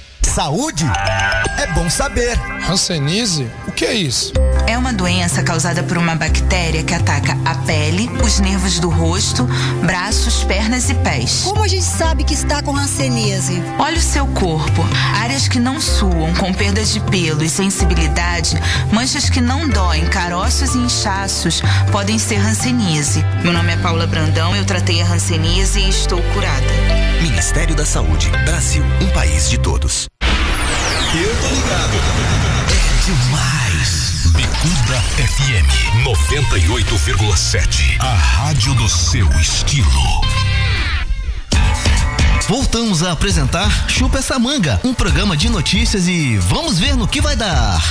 Saúde 0.33 0.85
é 1.57 1.67
bom 1.73 1.89
saber. 1.89 2.39
Hanseníase? 2.69 3.51
O 3.67 3.71
que 3.73 3.83
é 3.83 3.93
isso? 3.93 4.31
É 4.65 4.77
uma 4.77 4.93
doença 4.93 5.43
causada 5.43 5.83
por 5.83 5.97
uma 5.97 6.15
bactéria 6.15 6.81
que 6.85 6.93
ataca 6.93 7.37
a 7.43 7.53
pele, 7.65 8.09
os 8.23 8.39
nervos 8.39 8.79
do 8.79 8.89
rosto, 8.89 9.43
braços, 9.83 10.45
pernas 10.45 10.89
e 10.89 10.93
pés. 10.93 11.41
Como 11.43 11.61
a 11.61 11.67
gente 11.67 11.83
sabe 11.83 12.23
que 12.23 12.33
está 12.33 12.63
com 12.63 12.73
hanseníase? 12.73 13.61
Olhe 13.77 13.97
o 13.97 14.01
seu 14.01 14.25
corpo. 14.27 14.81
Áreas 15.21 15.49
que 15.49 15.59
não 15.59 15.81
suam, 15.81 16.33
com 16.35 16.53
perdas 16.53 16.93
de 16.93 17.01
pelo 17.01 17.43
e 17.43 17.49
sensibilidade, 17.49 18.57
manchas 18.89 19.29
que 19.29 19.41
não 19.41 19.67
doem, 19.67 20.05
caroços 20.05 20.75
e 20.75 20.77
inchaços 20.77 21.61
podem 21.91 22.17
ser 22.17 22.39
hanseníase. 22.39 23.21
Meu 23.43 23.51
nome 23.51 23.73
é 23.73 23.77
Paula 23.77 24.07
Brandão, 24.07 24.55
eu 24.55 24.63
tratei 24.63 25.01
a 25.01 25.05
hanseníase 25.07 25.81
e 25.81 25.89
estou 25.89 26.21
curada. 26.33 27.11
Ministério 27.21 27.75
da 27.75 27.85
Saúde, 27.85 28.29
Brasil, 28.45 28.83
um 29.01 29.09
país 29.09 29.49
de 29.49 29.59
todos. 29.59 30.07
Eu 31.13 31.35
tô 31.41 31.47
ligado. 31.53 31.97
É 32.71 33.03
demais. 33.03 34.31
Bicuda 34.33 35.01
FM 35.17 35.67
98,7. 36.05 37.99
A 37.99 38.13
rádio 38.13 38.73
do 38.75 38.87
seu 38.87 39.27
estilo. 39.37 40.21
Voltamos 42.47 43.03
a 43.03 43.11
apresentar 43.11 43.89
Chupa 43.89 44.19
essa 44.19 44.39
manga, 44.39 44.79
um 44.85 44.93
programa 44.93 45.35
de 45.35 45.49
notícias 45.49 46.07
e 46.07 46.37
vamos 46.37 46.79
ver 46.79 46.95
no 46.95 47.05
que 47.05 47.19
vai 47.19 47.35
dar. 47.35 47.81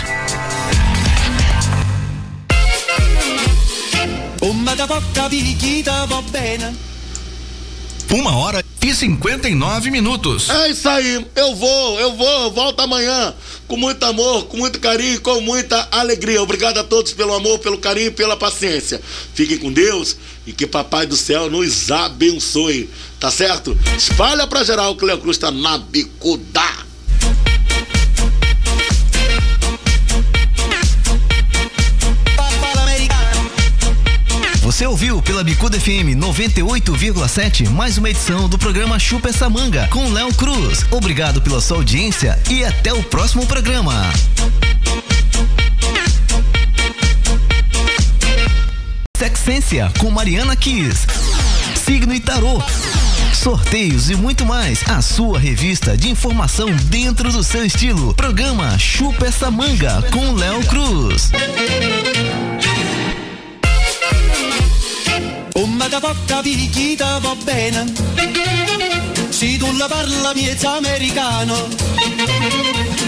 Uma 8.11 8.35
hora 8.35 8.65
e 8.83 8.95
59 8.95 9.91
minutos. 9.91 10.49
É 10.49 10.71
isso 10.71 10.89
aí, 10.89 11.27
eu 11.37 11.55
vou, 11.55 12.01
eu 12.01 12.15
vou, 12.15 12.53
volto 12.53 12.81
amanhã 12.81 13.35
com 13.71 13.77
muito 13.77 14.03
amor, 14.05 14.47
com 14.47 14.57
muito 14.57 14.81
carinho, 14.81 15.21
com 15.21 15.41
muita 15.41 15.87
alegria. 15.93 16.43
Obrigado 16.43 16.79
a 16.79 16.85
todos 16.85 17.13
pelo 17.13 17.33
amor, 17.33 17.61
pelo 17.61 17.79
carinho 17.79 18.09
e 18.09 18.11
pela 18.11 18.37
paciência. 18.37 19.01
Fiquem 19.33 19.59
com 19.59 19.73
Deus 19.73 20.17
e 20.45 20.53
que 20.53 20.67
Papai 20.67 21.07
do 21.07 21.17
Céu 21.17 21.49
nos 21.49 21.89
abençoe, 21.91 22.91
tá 23.21 23.31
certo? 23.31 23.79
Espalha 23.97 24.45
pra 24.49 24.65
geral 24.65 24.97
que 24.97 25.05
o 25.05 25.07
Léo 25.07 25.19
Cruz 25.19 25.39
tá 25.39 25.53
na 25.53 25.79
bicuda. 25.79 26.90
Você 34.81 34.87
ouviu 34.87 35.21
pela 35.21 35.45
Bicuda 35.45 35.79
FM 35.79 36.17
98,7 36.17 37.69
mais 37.69 37.99
uma 37.99 38.09
edição 38.09 38.49
do 38.49 38.57
programa 38.57 38.99
Chupa 38.99 39.29
essa 39.29 39.47
manga 39.47 39.87
com 39.89 40.11
Léo 40.11 40.33
Cruz. 40.33 40.87
Obrigado 40.91 41.43
pela 41.43 41.61
sua 41.61 41.77
audiência 41.77 42.39
e 42.49 42.65
até 42.65 42.91
o 42.91 43.03
próximo 43.03 43.47
programa. 43.47 44.11
Sexência 49.15 49.93
com 49.99 50.11
Mariana 50.11 50.57
Kiss. 50.57 51.07
Signo 51.75 52.15
e 52.15 52.21
Tarô. 52.21 52.63
sorteios 53.35 54.09
e 54.09 54.15
muito 54.15 54.47
mais. 54.47 54.81
A 54.89 55.03
sua 55.03 55.39
revista 55.39 55.95
de 55.95 56.09
informação 56.09 56.75
dentro 56.87 57.31
do 57.31 57.45
seu 57.45 57.67
estilo. 57.67 58.15
Programa 58.15 58.79
Chupa 58.79 59.27
essa 59.27 59.51
manga 59.51 60.01
com 60.11 60.33
Léo 60.33 60.65
Cruz. 60.65 61.31
Come 65.81 65.93
da 65.93 65.99
porta 65.99 66.43
picchita 66.43 67.19
va 67.21 67.35
bene 67.43 67.91
Se 69.31 69.57
tu 69.57 69.75
la 69.79 69.87
parla 69.87 70.35
miezza 70.35 70.73
americano. 70.73 71.57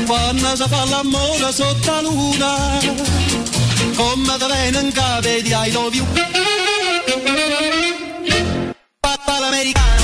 Quando 0.06 0.56
si 0.56 0.64
fa 0.66 0.84
l'amore 0.86 1.52
sotto 1.52 1.90
la 1.90 2.00
luna. 2.00 2.78
Come 3.94 4.36
da 4.38 4.78
in 4.80 4.90
capo 4.90 5.28
di 5.28 5.52
I 5.52 5.70
love 5.70 5.94
you 5.94 6.06
Papà 9.00 9.38
l'americano 9.38 10.01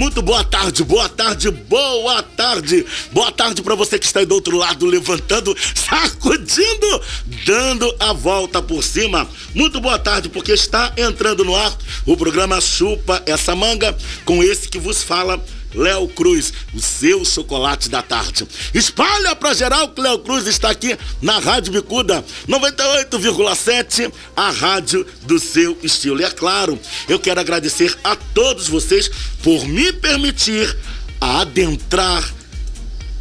muito 0.00 0.22
boa 0.22 0.42
tarde, 0.42 0.82
boa 0.82 1.10
tarde, 1.10 1.50
boa 1.50 2.22
tarde. 2.22 2.86
Boa 3.12 3.30
tarde 3.30 3.60
para 3.60 3.74
você 3.74 3.98
que 3.98 4.06
está 4.06 4.20
aí 4.20 4.24
do 4.24 4.34
outro 4.34 4.56
lado, 4.56 4.86
levantando, 4.86 5.54
sacudindo, 5.76 7.02
dando 7.44 7.94
a 8.00 8.14
volta 8.14 8.62
por 8.62 8.82
cima. 8.82 9.28
Muito 9.54 9.78
boa 9.78 9.98
tarde, 9.98 10.30
porque 10.30 10.52
está 10.52 10.90
entrando 10.96 11.44
no 11.44 11.54
ar 11.54 11.76
o 12.06 12.16
programa 12.16 12.62
Chupa 12.62 13.22
essa 13.26 13.54
manga 13.54 13.94
com 14.24 14.42
esse 14.42 14.70
que 14.70 14.78
vos 14.78 15.02
fala. 15.02 15.38
Léo 15.74 16.08
Cruz, 16.08 16.52
o 16.74 16.80
seu 16.80 17.24
chocolate 17.24 17.88
da 17.88 18.02
tarde. 18.02 18.46
Espalha 18.74 19.34
pra 19.36 19.54
geral 19.54 19.88
que 19.88 20.00
Léo 20.00 20.18
Cruz 20.20 20.46
está 20.46 20.70
aqui 20.70 20.96
na 21.22 21.38
Rádio 21.38 21.72
Bicuda 21.72 22.24
98,7, 22.48 24.12
a 24.36 24.50
rádio 24.50 25.06
do 25.22 25.38
seu 25.38 25.78
estilo. 25.82 26.20
E 26.20 26.24
é 26.24 26.30
claro, 26.30 26.78
eu 27.08 27.18
quero 27.18 27.40
agradecer 27.40 27.96
a 28.02 28.16
todos 28.16 28.68
vocês 28.68 29.10
por 29.42 29.66
me 29.66 29.92
permitir 29.92 30.76
adentrar 31.20 32.28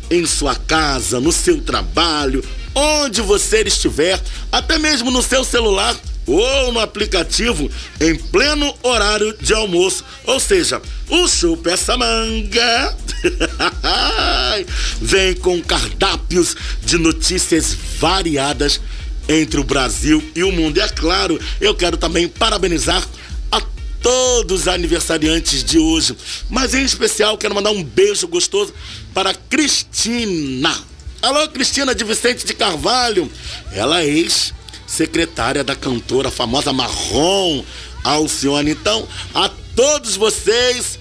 em 0.09 0.25
sua 0.25 0.55
casa, 0.55 1.19
no 1.19 1.31
seu 1.31 1.61
trabalho, 1.61 2.43
onde 2.73 3.21
você 3.21 3.61
estiver, 3.61 4.19
até 4.51 4.79
mesmo 4.79 5.11
no 5.11 5.21
seu 5.21 5.43
celular 5.43 5.95
ou 6.29 6.71
no 6.71 6.79
aplicativo 6.79 7.69
em 7.99 8.15
pleno 8.15 8.73
horário 8.83 9.35
de 9.41 9.53
almoço. 9.53 10.03
Ou 10.25 10.39
seja, 10.39 10.81
o 11.09 11.27
Chupa 11.27 11.71
essa 11.71 11.97
manga 11.97 12.95
vem 15.01 15.33
com 15.35 15.61
cardápios 15.61 16.55
de 16.83 16.97
notícias 16.97 17.75
variadas 17.99 18.79
entre 19.27 19.59
o 19.59 19.63
Brasil 19.63 20.23
e 20.35 20.43
o 20.43 20.51
mundo. 20.51 20.77
E 20.77 20.81
é 20.81 20.87
claro, 20.87 21.39
eu 21.59 21.73
quero 21.75 21.97
também 21.97 22.27
parabenizar 22.27 23.05
a 23.51 23.61
todos 24.01 24.61
os 24.61 24.67
aniversariantes 24.67 25.63
de 25.63 25.79
hoje, 25.79 26.15
mas 26.49 26.73
em 26.73 26.83
especial 26.83 27.37
quero 27.37 27.55
mandar 27.55 27.71
um 27.71 27.83
beijo 27.83 28.27
gostoso 28.27 28.73
para 29.13 29.33
Cristina. 29.33 30.75
Alô, 31.21 31.47
Cristina 31.49 31.93
de 31.93 32.03
Vicente 32.05 32.45
de 32.45 32.53
Carvalho. 32.53 33.29
Ela 33.73 34.01
é 34.01 34.07
ex 34.07 34.53
secretária 34.89 35.63
da 35.63 35.75
cantora 35.75 36.31
famosa 36.31 36.73
Marrom 36.73 37.63
Alcione. 38.03 38.71
Então, 38.71 39.07
a 39.33 39.49
todos 39.75 40.15
vocês, 40.15 40.97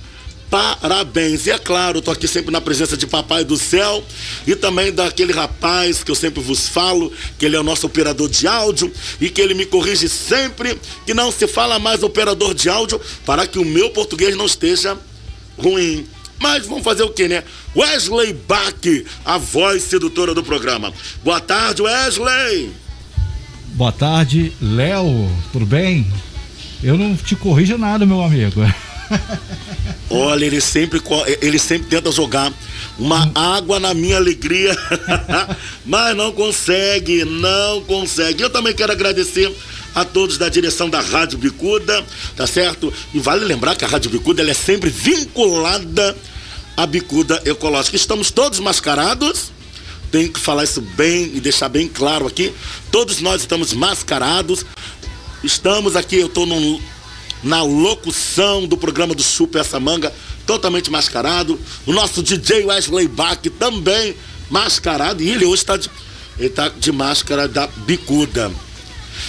parabéns. 0.51 1.47
E 1.47 1.51
é 1.51 1.59
claro, 1.59 2.03
tô 2.03 2.11
aqui 2.11 2.29
sempre 2.29 2.53
na 2.53 2.61
presença 2.61 2.97
de 2.97 3.07
Papai 3.07 3.45
do 3.45 3.57
Céu 3.57 4.05
e 4.47 4.55
também 4.55 4.93
daquele 4.93 5.33
rapaz 5.33 6.05
que 6.05 6.11
eu 6.11 6.15
sempre 6.15 6.43
vos 6.43 6.69
falo, 6.69 7.11
que 7.39 7.47
ele 7.47 7.57
é 7.57 7.61
o 7.61 7.65
nosso 7.65 7.87
operador 7.87 8.29
de 8.29 8.47
áudio 8.47 8.93
e 9.21 9.31
que 9.31 9.41
ele 9.41 9.55
me 9.55 9.65
corrige 9.65 10.09
sempre 10.09 10.79
que 11.07 11.15
não 11.15 11.33
se 11.33 11.47
fala 11.47 11.79
mais 11.79 12.03
operador 12.03 12.53
de 12.53 12.69
áudio 12.69 13.01
para 13.25 13.47
que 13.47 13.59
o 13.59 13.65
meu 13.65 13.91
português 13.91 14.37
não 14.37 14.47
esteja 14.47 14.99
ruim. 15.57 16.07
Mas 16.39 16.67
vamos 16.67 16.85
fazer 16.85 17.03
o 17.03 17.11
que, 17.11 17.27
né? 17.27 17.43
Wesley 17.75 18.33
Bach, 18.33 18.75
a 19.25 19.39
voz 19.39 19.83
sedutora 19.83 20.35
do 20.35 20.45
programa. 20.45 20.93
Boa 21.25 21.41
tarde, 21.41 21.83
Wesley. 21.83 22.88
Boa 23.79 23.93
tarde, 23.93 24.53
Léo, 24.61 25.31
tudo 25.53 25.65
bem? 25.65 26.05
Eu 26.83 26.99
não 26.99 27.15
te 27.15 27.37
corrijo 27.37 27.79
nada, 27.79 28.05
meu 28.05 28.21
amigo. 28.21 28.61
Olha, 30.11 30.45
ele 30.45 30.61
sempre, 30.61 31.01
ele 31.41 31.61
sempre 31.61 31.87
tenta 31.87 32.11
jogar 32.11 32.53
uma 32.99 33.31
água 33.37 33.79
na 33.79 33.95
minha 33.95 34.17
alegria, 34.17 34.77
mas 35.87 36.17
não 36.17 36.33
consegue, 36.33 37.25
não 37.25 37.81
consegue. 37.83 38.43
Eu 38.43 38.51
também 38.51 38.75
quero 38.75 38.91
agradecer 38.91 39.49
a 39.95 40.05
todos 40.05 40.37
da 40.37 40.49
direção 40.49 40.91
da 40.91 41.01
Rádio 41.01 41.39
Bicuda, 41.39 42.05
tá 42.35 42.49
certo? 42.49 42.93
E 43.15 43.21
vale 43.21 43.45
lembrar 43.45 43.77
que 43.77 43.85
a 43.85 43.89
Rádio 43.89 44.11
Bicuda 44.11 44.43
ela 44.43 44.51
é 44.51 44.55
sempre 44.55 44.91
vinculada 44.91 46.17
à 46.77 46.85
Bicuda 46.85 47.41
Ecológica. 47.45 47.95
Estamos 47.95 48.33
todos 48.33 48.59
mascarados, 48.59 49.53
tenho 50.11 50.33
que 50.33 50.41
falar 50.41 50.65
isso 50.65 50.81
bem 50.81 51.31
e 51.35 51.41
deixar 51.41 51.69
bem 51.69 51.89
claro 51.89 52.27
aqui. 52.27 52.53
Todos 52.91 53.21
nós 53.21 53.43
estamos 53.43 53.73
mascarados. 53.73 54.65
Estamos 55.43 55.95
aqui, 55.97 56.17
eu 56.17 56.27
estou 56.27 56.47
na 57.43 57.63
locução 57.63 58.67
do 58.67 58.77
programa 58.77 59.15
do 59.15 59.23
Chupa 59.23 59.61
Essa 59.61 59.79
Manga, 59.79 60.13
totalmente 60.47 60.91
mascarado. 60.91 61.59
O 61.87 61.93
nosso 61.93 62.23
DJ 62.23 62.65
Wesley 62.65 63.07
Bach 63.07 63.41
também 63.59 64.17
mascarado. 64.51 65.23
E 65.23 65.31
ele 65.31 65.45
hoje 65.45 65.63
está 65.63 65.77
de, 65.77 65.89
tá 66.55 66.69
de 66.69 66.91
máscara 66.91 67.47
da 67.47 67.67
bicuda. 67.67 68.51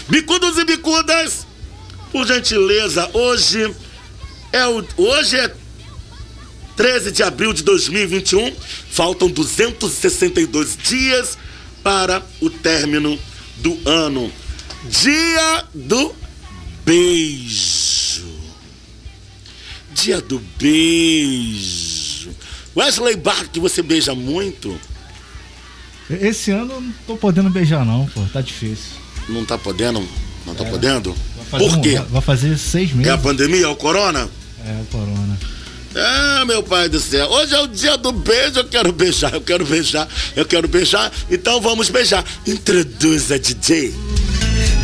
Bicudos 0.08 0.58
e 0.58 0.66
bicudas, 0.66 1.46
por 2.12 2.26
gentileza, 2.26 3.10
hoje 3.14 3.74
é 4.52 4.68
o, 4.68 4.84
hoje 4.98 5.38
é 5.38 5.48
13 6.80 7.12
de 7.12 7.22
abril 7.24 7.52
de 7.52 7.62
2021. 7.64 8.54
Faltam 8.90 9.30
262 9.30 10.78
dias 10.82 11.38
para 11.84 12.24
o 12.40 12.50
término 12.50 13.20
do 13.58 13.78
ano. 13.86 14.32
Dia 14.86 15.66
do 15.76 16.16
beijo. 16.86 18.24
Dia 19.94 20.22
do 20.22 20.40
beijo. 20.58 22.30
Wesley 22.74 23.18
Bach, 23.18 23.50
que 23.52 23.60
você 23.60 23.82
beija 23.82 24.16
muito? 24.16 24.80
Esse 26.10 26.52
ano 26.52 26.72
eu 26.76 26.80
não 26.82 26.94
tô 27.06 27.18
podendo 27.18 27.50
beijar, 27.50 27.86
não, 27.86 28.06
pô, 28.08 28.22
tá 28.32 28.40
difícil. 28.40 28.94
Não 29.28 29.44
tá 29.44 29.58
podendo? 29.58 30.00
Não 30.46 30.56
tá 30.56 30.64
podendo? 30.64 31.14
Vai 31.36 31.46
fazer 31.46 31.64
Por 31.70 31.78
um- 31.78 31.82
quê? 31.82 31.96
vai- 31.96 32.06
Vai 32.08 32.22
fazer 32.22 32.58
seis 32.58 32.94
meses. 32.94 33.08
É 33.12 33.14
a 33.14 33.18
pandemia, 33.18 33.66
é 33.66 33.68
o 33.68 33.76
corona? 33.76 34.30
É, 34.66 34.82
o 34.82 34.86
corona. 34.86 35.38
Ah, 35.96 36.44
meu 36.46 36.62
pai 36.62 36.88
do 36.88 37.00
céu, 37.00 37.28
hoje 37.30 37.56
é 37.56 37.60
o 37.60 37.68
dia 37.68 37.98
do 37.98 38.12
beijo, 38.12 38.60
eu 38.60 38.66
quero 38.66 38.92
beijar, 38.92 39.34
eu 39.34 39.42
quero 39.42 39.66
beijar, 39.66 40.08
eu 40.36 40.46
quero 40.46 40.68
beijar, 40.68 41.12
então 41.30 41.60
vamos 41.60 41.90
beijar. 41.90 42.24
Introduza, 42.46 43.40
DJ. 43.40 43.94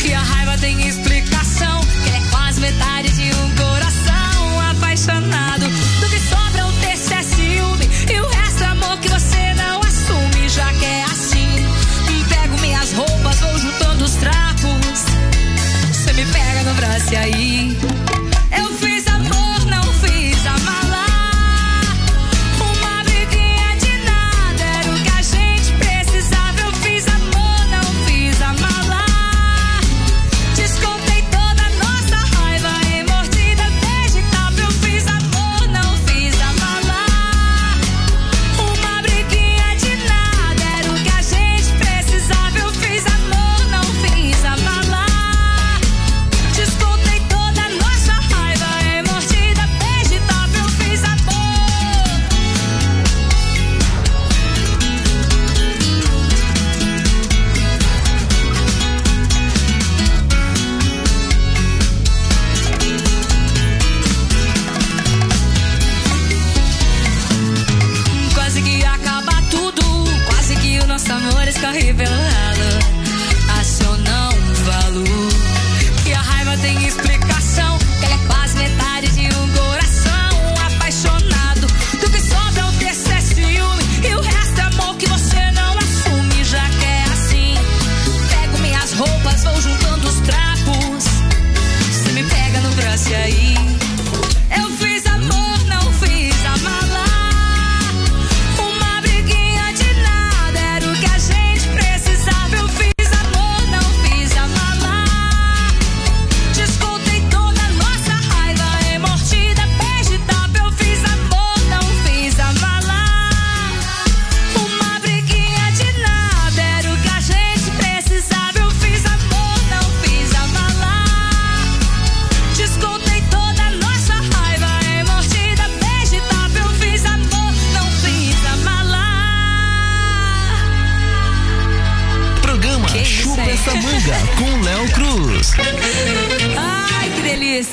Que 0.01 0.13
a 0.13 0.19
raiva 0.19 0.57
tem 0.57 0.87
explicação, 0.87 1.81
que 2.03 2.09
é 2.09 2.29
quase 2.31 2.59
metade 2.59 2.94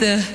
que 0.03 0.32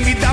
me 0.00 0.14
dá 0.14 0.27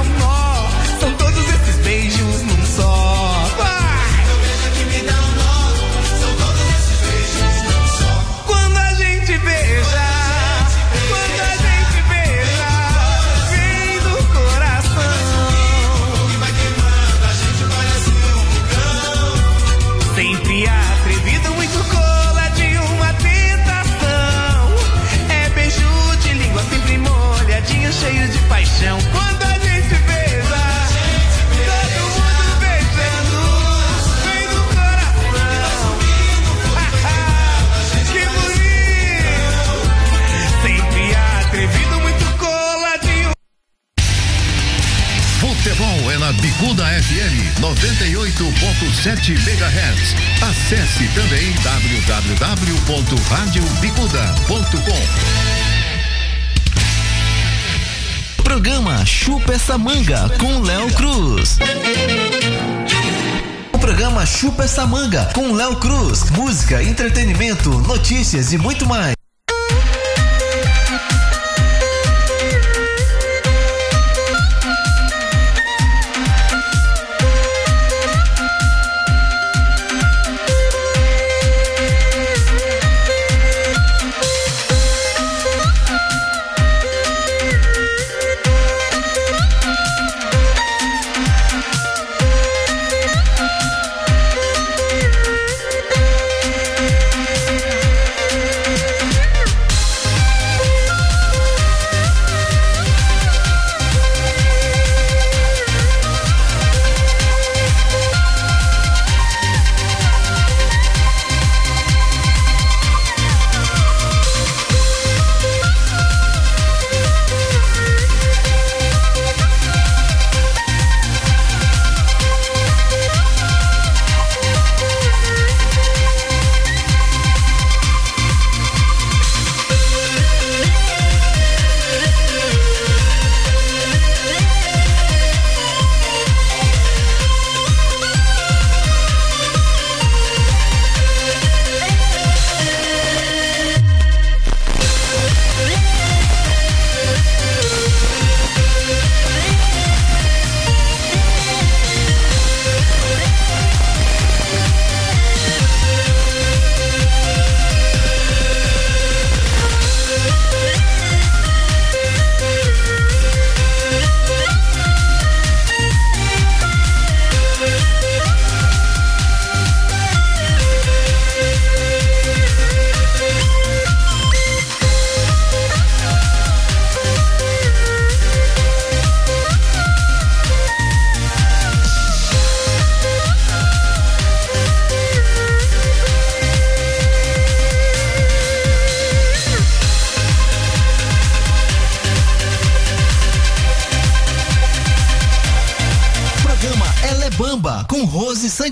Chupa 64.45 64.63
essa 64.63 64.85
manga 64.85 65.27
com 65.33 65.53
Léo 65.53 65.75
Cruz, 65.77 66.29
música, 66.29 66.83
entretenimento, 66.83 67.71
notícias 67.79 68.53
e 68.53 68.59
muito 68.59 68.85
mais. 68.85 69.14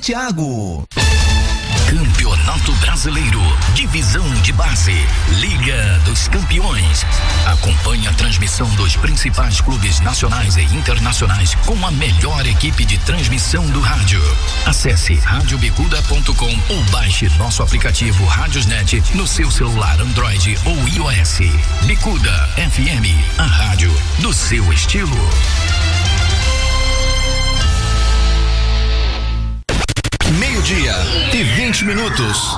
Santiago. 0.04 0.84
Campeonato 1.88 2.74
Brasileiro, 2.74 3.40
Divisão 3.74 4.30
de 4.42 4.52
Base, 4.52 4.94
Liga 5.40 6.02
dos 6.04 6.28
Campeões. 6.28 7.06
Acompanhe 7.46 8.06
a 8.10 8.14
transmissão 8.14 8.68
dos 8.72 8.98
principais 8.98 9.62
clubes 9.62 10.02
nacionais 10.02 10.58
e 10.58 10.64
internacionais 10.76 11.56
com 11.66 11.86
a 11.86 11.92
melhor 11.92 12.46
equipe 12.46 12.84
de 12.84 12.98
transmissão 12.98 13.66
do 13.68 13.80
rádio. 13.80 14.22
Acesse 14.66 15.14
radiobicuda.com 15.16 16.74
ou 16.74 16.84
baixe 16.92 17.30
nosso 17.38 17.64
aplicativo 17.64 18.26
Radiosnet 18.26 19.02
no 19.16 19.26
seu 19.26 19.50
celular 19.50 20.02
Android 20.02 20.58
ou 20.66 20.76
iOS. 20.90 21.40
Bicuda 21.86 22.50
FM, 22.58 23.40
a 23.40 23.46
rádio 23.46 23.94
do 24.20 24.34
seu 24.34 24.74
estilo. 24.74 25.30
Meio-dia 30.40 30.96
e 31.32 31.44
20 31.44 31.86
minutos. 31.86 32.58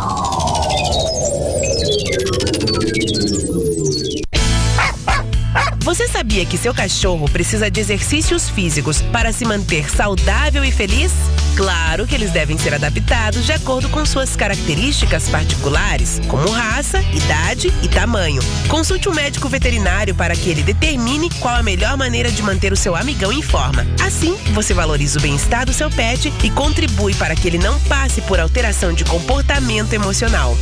Você 5.86 6.08
sabia 6.08 6.44
que 6.48 6.58
seu 6.58 6.74
cachorro 6.74 7.30
precisa 7.30 7.70
de 7.70 7.80
exercícios 7.80 8.50
físicos 8.50 9.04
para 9.04 9.32
se 9.32 9.46
manter 9.46 9.88
saudável 9.88 10.66
e 10.66 10.72
feliz? 10.72 11.12
Claro 11.56 12.08
que 12.08 12.16
eles 12.16 12.32
devem 12.32 12.58
ser 12.58 12.74
adaptados 12.74 13.46
de 13.46 13.52
acordo 13.52 13.88
com 13.90 14.04
suas 14.04 14.36
características 14.36 15.30
particulares, 15.30 16.20
como 16.28 16.50
raça, 16.50 17.00
idade 17.14 17.72
e 17.84 17.88
tamanho. 17.88 18.42
Consulte 18.68 19.08
um 19.08 19.14
médico 19.14 19.48
veterinário 19.48 20.16
para 20.16 20.36
que 20.36 20.50
ele 20.50 20.64
determine 20.64 21.30
qual 21.40 21.54
a 21.54 21.62
melhor 21.62 21.96
maneira 21.96 22.32
de 22.32 22.42
manter 22.42 22.74
o 22.74 22.76
seu 22.76 22.96
amigão 22.96 23.32
em 23.32 23.44
forma. 23.44 23.86
Assim, 24.04 24.36
você 24.56 24.74
valoriza 24.74 25.20
o 25.20 25.22
bem-estar 25.22 25.68
do 25.68 25.72
seu 25.72 25.92
pet 25.92 26.34
e 26.44 26.50
contribui 26.50 27.14
para 27.14 27.36
que 27.36 27.48
ele 27.48 27.60
não 27.60 27.80
passe 27.82 28.22
por 28.22 28.40
alteração 28.40 28.92
de 28.92 29.06
comportamento 29.06 29.94
emocional. 29.94 30.58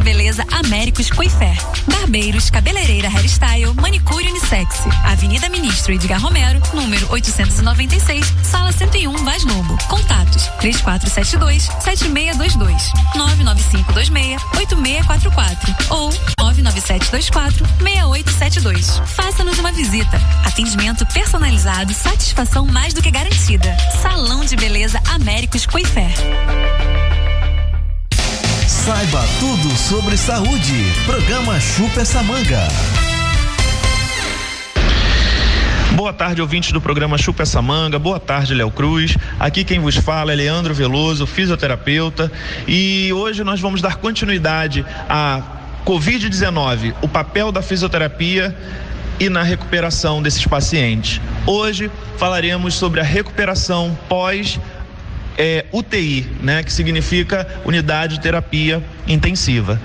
De 0.00 0.04
Beleza 0.04 0.44
Américos 0.50 1.08
Coifé. 1.10 1.54
Barbeiros, 1.86 2.50
cabeleireira 2.50 3.08
hairstyle, 3.08 3.72
manicure 3.80 4.28
unissex. 4.30 4.80
Avenida 5.04 5.48
Ministro 5.48 5.92
Edgar 5.92 6.20
Romero, 6.20 6.60
número 6.72 7.06
896, 7.10 8.26
sala 8.42 8.72
101, 8.72 9.24
Vaz 9.24 9.44
Lobo. 9.44 9.76
Contatos: 9.88 10.48
3472-7622, 10.60 12.92
99526-8644 13.14 15.76
ou 15.90 16.10
99724-6872. 16.40 19.06
Faça-nos 19.06 19.58
uma 19.58 19.72
visita. 19.72 20.18
Atendimento 20.44 21.04
personalizado, 21.06 21.92
satisfação 21.92 22.64
mais 22.64 22.94
do 22.94 23.02
que 23.02 23.10
garantida. 23.10 23.76
Salão 24.00 24.44
de 24.44 24.54
Beleza 24.56 25.00
Américos 25.12 25.66
Coifé. 25.66 26.08
Saiba 28.84 29.22
tudo 29.38 29.76
sobre 29.76 30.16
saúde. 30.16 30.72
Programa 31.04 31.60
Chupa 31.60 32.00
essa 32.00 32.22
manga. 32.22 32.66
Boa 35.94 36.14
tarde, 36.14 36.40
ouvintes 36.40 36.72
do 36.72 36.80
programa 36.80 37.18
Chupa 37.18 37.42
essa 37.42 37.60
manga. 37.60 37.98
Boa 37.98 38.18
tarde, 38.18 38.54
Léo 38.54 38.70
Cruz. 38.70 39.18
Aqui 39.38 39.64
quem 39.64 39.78
vos 39.80 39.96
fala 39.96 40.32
é 40.32 40.34
Leandro 40.34 40.72
Veloso, 40.72 41.26
fisioterapeuta. 41.26 42.32
E 42.66 43.12
hoje 43.12 43.44
nós 43.44 43.60
vamos 43.60 43.82
dar 43.82 43.96
continuidade 43.96 44.82
à 45.10 45.42
Covid-19, 45.84 46.94
o 47.02 47.08
papel 47.08 47.52
da 47.52 47.60
fisioterapia 47.60 48.56
e 49.20 49.28
na 49.28 49.42
recuperação 49.42 50.22
desses 50.22 50.46
pacientes. 50.46 51.20
Hoje 51.44 51.90
falaremos 52.16 52.72
sobre 52.72 53.00
a 53.00 53.04
recuperação 53.04 53.96
pós 54.08 54.58
é, 55.42 55.64
UTI, 55.72 56.26
né, 56.42 56.62
que 56.62 56.70
significa 56.70 57.46
unidade 57.64 58.16
de 58.16 58.20
terapia 58.20 58.84
intensiva. 59.08 59.80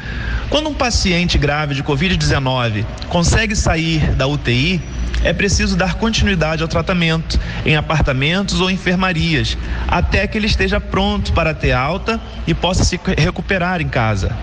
Quando 0.50 0.68
um 0.68 0.74
paciente 0.74 1.38
grave 1.38 1.74
de 1.74 1.82
Covid-19 1.82 2.86
consegue 3.08 3.56
sair 3.56 4.02
da 4.16 4.28
UTI, 4.28 4.82
é 5.24 5.32
preciso 5.32 5.78
dar 5.78 5.94
continuidade 5.94 6.62
ao 6.62 6.68
tratamento 6.68 7.40
em 7.66 7.78
apartamentos 7.78 8.60
ou 8.60 8.70
enfermarias, 8.70 9.58
até 9.88 10.28
que 10.28 10.38
ele 10.38 10.46
esteja 10.46 10.82
pronto 10.82 11.32
para 11.32 11.54
ter 11.54 11.72
alta 11.72 12.20
e 12.46 12.54
possa 12.54 12.84
se 12.84 13.00
recuperar 13.18 13.80
em 13.80 13.88
casa. 13.88 14.36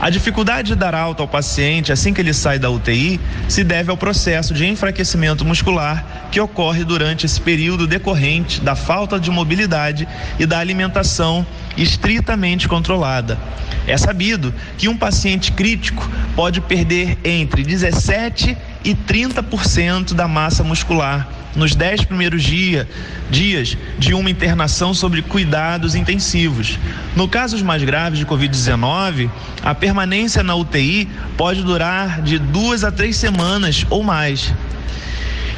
A 0.00 0.08
dificuldade 0.08 0.68
de 0.68 0.74
dar 0.76 0.94
alta 0.94 1.22
ao 1.22 1.28
paciente 1.28 1.92
assim 1.92 2.14
que 2.14 2.22
ele 2.22 2.32
sai 2.32 2.58
da 2.58 2.70
UTI 2.70 3.20
se 3.46 3.62
deve 3.62 3.90
ao 3.90 3.98
processo 3.98 4.54
de 4.54 4.66
enfraquecimento 4.66 5.44
muscular 5.44 6.02
que 6.32 6.40
ocorre 6.40 6.84
durante 6.84 7.26
esse 7.26 7.38
período 7.38 7.86
decorrente 7.86 8.62
da 8.62 8.74
falta 8.74 9.20
de 9.20 9.30
mobilidade 9.30 10.08
e 10.38 10.46
da 10.46 10.58
alimentação 10.58 11.46
estritamente 11.76 12.66
controlada. 12.66 13.38
É 13.86 13.94
sabido 13.98 14.54
que 14.78 14.88
um 14.88 14.96
paciente 14.96 15.52
crítico 15.52 16.08
pode 16.34 16.62
perder 16.62 17.18
entre 17.22 17.62
17 17.62 18.56
e 18.82 18.94
30% 18.94 20.14
da 20.14 20.26
massa 20.26 20.64
muscular 20.64 21.28
nos 21.54 21.74
10 21.74 22.04
primeiros 22.04 22.42
dia, 22.42 22.88
dias 23.30 23.76
de 23.98 24.14
uma 24.14 24.30
internação 24.30 24.94
sobre 24.94 25.22
cuidados 25.22 25.94
intensivos. 25.94 26.78
No 27.16 27.28
casos 27.28 27.62
mais 27.62 27.82
graves 27.82 28.18
de 28.18 28.26
Covid-19, 28.26 29.30
a 29.62 29.74
permanência 29.74 30.42
na 30.42 30.54
UTI 30.54 31.08
pode 31.36 31.62
durar 31.62 32.22
de 32.22 32.38
duas 32.38 32.84
a 32.84 32.90
três 32.90 33.16
semanas 33.16 33.84
ou 33.90 34.02
mais. 34.02 34.52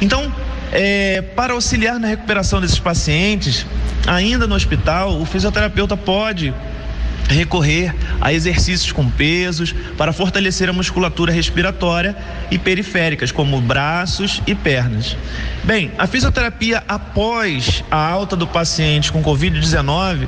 Então, 0.01 0.33
é, 0.71 1.21
para 1.21 1.53
auxiliar 1.53 1.99
na 1.99 2.07
recuperação 2.07 2.59
desses 2.59 2.79
pacientes, 2.79 3.65
ainda 4.07 4.47
no 4.47 4.55
hospital, 4.55 5.21
o 5.21 5.25
fisioterapeuta 5.25 5.95
pode 5.95 6.53
recorrer 7.29 7.93
a 8.21 8.33
exercícios 8.33 8.91
com 8.91 9.09
pesos 9.09 9.73
para 9.97 10.13
fortalecer 10.13 10.69
a 10.69 10.73
musculatura 10.73 11.31
respiratória 11.31 12.15
e 12.51 12.57
periféricas, 12.57 13.31
como 13.31 13.59
braços 13.61 14.41
e 14.45 14.53
pernas. 14.53 15.15
Bem, 15.63 15.91
a 15.97 16.05
fisioterapia 16.05 16.83
após 16.87 17.83
a 17.89 17.97
alta 17.97 18.35
do 18.35 18.45
paciente 18.45 19.11
com 19.11 19.23
Covid-19, 19.23 20.27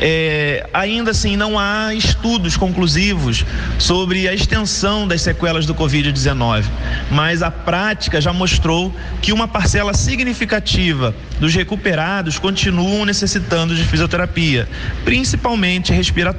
é, 0.00 0.68
ainda 0.74 1.12
assim 1.12 1.36
não 1.36 1.58
há 1.58 1.94
estudos 1.94 2.56
conclusivos 2.56 3.44
sobre 3.78 4.28
a 4.28 4.34
extensão 4.34 5.06
das 5.06 5.22
sequelas 5.22 5.66
do 5.66 5.74
Covid-19, 5.74 6.64
mas 7.10 7.42
a 7.42 7.50
prática 7.50 8.20
já 8.20 8.32
mostrou 8.32 8.92
que 9.20 9.32
uma 9.32 9.46
parcela 9.46 9.94
significativa 9.94 11.14
dos 11.38 11.54
recuperados 11.54 12.38
continuam 12.38 13.04
necessitando 13.04 13.74
de 13.74 13.84
fisioterapia, 13.84 14.68
principalmente 15.04 15.92
respiratória, 15.92 16.31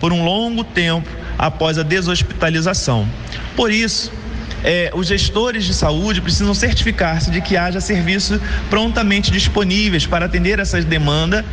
por 0.00 0.12
um 0.12 0.24
longo 0.24 0.64
tempo 0.64 1.08
após 1.38 1.78
a 1.78 1.82
deshospitalização. 1.82 3.08
Por 3.56 3.70
isso, 3.70 4.12
é, 4.64 4.90
os 4.94 5.06
gestores 5.06 5.64
de 5.64 5.74
saúde 5.74 6.20
precisam 6.20 6.52
certificar-se 6.52 7.30
de 7.30 7.40
que 7.40 7.56
haja 7.56 7.80
serviços 7.80 8.40
prontamente 8.68 9.30
disponíveis 9.30 10.06
para 10.06 10.26
atender 10.26 10.58
essa 10.58 10.80
demanda 10.82 11.44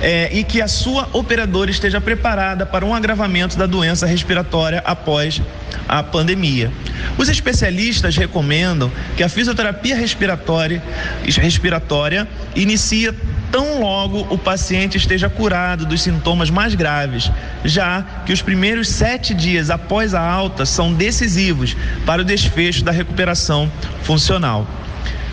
é, 0.00 0.28
e 0.32 0.44
que 0.44 0.60
a 0.60 0.68
sua 0.68 1.08
operadora 1.12 1.70
esteja 1.70 2.00
preparada 2.00 2.66
para 2.66 2.84
um 2.84 2.94
agravamento 2.94 3.56
da 3.56 3.66
doença 3.66 4.06
respiratória 4.06 4.82
após 4.84 5.40
a 5.88 6.02
pandemia. 6.02 6.70
Os 7.16 7.28
especialistas 7.28 8.16
recomendam 8.16 8.90
que 9.16 9.22
a 9.22 9.28
fisioterapia 9.28 9.96
respiratória, 9.96 10.82
respiratória 11.24 12.28
inicie 12.54 13.12
tão 13.50 13.80
logo 13.80 14.26
o 14.30 14.38
paciente 14.38 14.96
esteja 14.96 15.28
curado 15.28 15.84
dos 15.84 16.02
sintomas 16.02 16.50
mais 16.50 16.74
graves, 16.74 17.30
já 17.64 18.02
que 18.24 18.32
os 18.32 18.42
primeiros 18.42 18.88
sete 18.88 19.34
dias 19.34 19.70
após 19.70 20.14
a 20.14 20.20
alta 20.20 20.64
são 20.64 20.92
decisivos 20.92 21.76
para 22.06 22.22
o 22.22 22.24
desfecho 22.24 22.84
da 22.84 22.92
recuperação 22.92 23.70
funcional. 24.02 24.66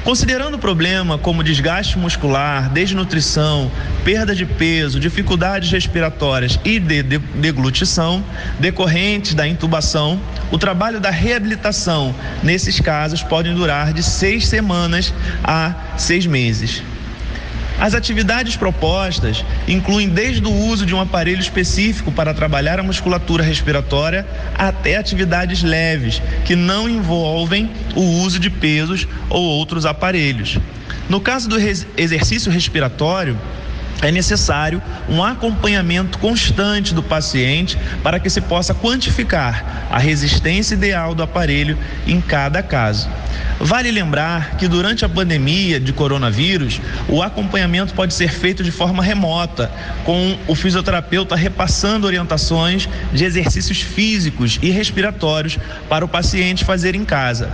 Considerando 0.08 0.56
o 0.56 0.60
problema 0.60 1.18
como 1.18 1.44
desgaste 1.44 1.98
muscular, 1.98 2.70
desnutrição, 2.70 3.70
perda 4.06 4.34
de 4.34 4.46
peso, 4.46 5.02
dificuldades 5.02 5.70
respiratórias 5.70 6.58
e 6.64 6.80
de 6.80 7.04
deglutição 7.04 8.24
decorrentes 8.58 9.34
da 9.34 9.46
intubação, 9.46 10.18
o 10.50 10.58
trabalho 10.58 11.02
da 11.02 11.10
reabilitação 11.10 12.16
nesses 12.42 12.80
casos 12.80 13.22
pode 13.22 13.54
durar 13.54 13.92
de 13.92 14.02
seis 14.02 14.48
semanas 14.48 15.14
a 15.44 15.74
seis 15.98 16.26
meses. 16.26 16.82
As 17.80 17.94
atividades 17.94 18.56
propostas 18.56 19.46
incluem 19.68 20.10
desde 20.10 20.46
o 20.46 20.52
uso 20.52 20.86
de 20.86 20.96
um 20.96 21.02
aparelho 21.02 21.40
específico 21.40 22.12
para 22.12 22.34
trabalhar 22.34 22.80
a 22.80 22.84
musculatura 22.84 23.44
respiratória 23.44 24.26
até 24.58 24.98
atividades 24.98 25.62
leves, 25.62 26.22
que 26.44 26.56
não 26.56 26.90
envolvem 26.90 27.70
o 27.96 28.02
uso 28.02 28.40
de 28.40 28.50
pesos 28.50 29.08
ou 29.30 29.44
outros 29.44 29.86
aparelhos. 29.86 30.58
No 31.08 31.22
caso 31.22 31.48
do 31.48 31.58
exercício 31.58 32.52
respiratório, 32.52 33.38
é 34.02 34.12
necessário 34.12 34.82
um 35.10 35.24
acompanhamento 35.24 36.20
constante 36.20 36.94
do 36.94 37.02
paciente 37.02 37.78
para 38.04 38.20
que 38.20 38.30
se 38.30 38.42
possa 38.42 38.74
quantificar 38.74 39.88
a 39.90 39.98
resistência 39.98 40.76
ideal 40.76 41.16
do 41.16 41.24
aparelho 41.24 41.78
em 42.06 42.22
cada 42.22 42.62
caso. 42.62 43.10
Vale 43.60 43.90
lembrar 43.90 44.56
que 44.58 44.68
durante 44.68 45.04
a 45.04 45.10
pandemia 45.10 45.80
de 45.80 45.92
coronavírus, 45.92 46.80
o 47.10 47.24
acompanhamento 47.24 47.94
pode 47.94 48.14
ser 48.14 48.30
feito 48.30 48.64
de 48.64 48.72
forma 48.72 49.02
remota, 49.02 49.72
com 50.04 50.38
o 50.48 50.54
fisioterapeuta 50.54 51.36
repassando 51.36 52.06
orientações 52.06 52.88
de 53.12 53.26
exercícios 53.26 53.82
físicos 53.82 54.60
e 54.62 54.70
respiratórios 54.70 55.58
para 55.90 56.06
o 56.06 56.08
paciente 56.08 56.66
fazer 56.66 56.94
em 56.94 57.04
casa. 57.04 57.52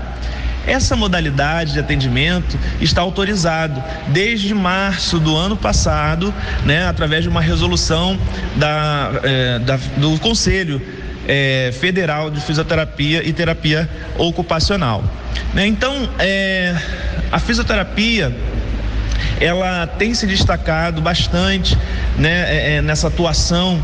Essa 0.65 0.95
modalidade 0.95 1.73
de 1.73 1.79
atendimento 1.79 2.57
está 2.79 3.01
autorizado 3.01 3.83
desde 4.07 4.53
março 4.53 5.19
do 5.19 5.35
ano 5.35 5.57
passado, 5.57 6.33
né, 6.63 6.85
através 6.87 7.23
de 7.23 7.29
uma 7.29 7.41
resolução 7.41 8.17
da, 8.55 9.11
é, 9.23 9.59
da 9.59 9.77
do 9.97 10.17
Conselho 10.19 10.81
é, 11.27 11.73
Federal 11.79 12.29
de 12.29 12.39
Fisioterapia 12.39 13.27
e 13.27 13.33
Terapia 13.33 13.89
Ocupacional. 14.17 15.03
Né? 15.53 15.67
Então, 15.67 16.09
é, 16.17 16.75
a 17.31 17.39
fisioterapia 17.39 18.33
ela 19.39 19.85
tem 19.87 20.13
se 20.13 20.25
destacado 20.25 21.01
bastante 21.01 21.77
né, 22.17 22.75
é, 22.75 22.81
nessa 22.81 23.07
atuação 23.07 23.83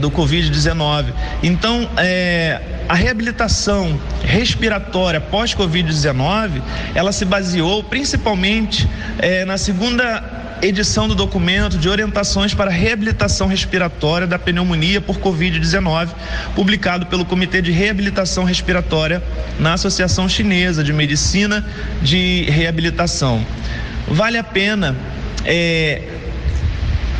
do 0.00 0.10
Covid-19. 0.10 1.12
Então, 1.42 1.86
a 2.90 2.94
reabilitação 2.94 4.00
respiratória 4.20 5.20
pós-Covid-19, 5.20 6.60
ela 6.92 7.12
se 7.12 7.24
baseou 7.24 7.84
principalmente 7.84 8.88
é, 9.20 9.44
na 9.44 9.56
segunda 9.56 10.58
edição 10.60 11.06
do 11.06 11.14
documento 11.14 11.78
de 11.78 11.88
orientações 11.88 12.52
para 12.52 12.68
reabilitação 12.68 13.46
respiratória 13.46 14.26
da 14.26 14.40
pneumonia 14.40 15.00
por 15.00 15.20
Covid-19, 15.20 16.08
publicado 16.56 17.06
pelo 17.06 17.24
Comitê 17.24 17.62
de 17.62 17.70
Reabilitação 17.70 18.42
Respiratória 18.42 19.22
na 19.56 19.74
Associação 19.74 20.28
Chinesa 20.28 20.82
de 20.82 20.92
Medicina 20.92 21.64
de 22.02 22.42
Reabilitação. 22.50 23.46
Vale 24.08 24.36
a 24.36 24.42
pena 24.42 24.96
é, 25.44 26.02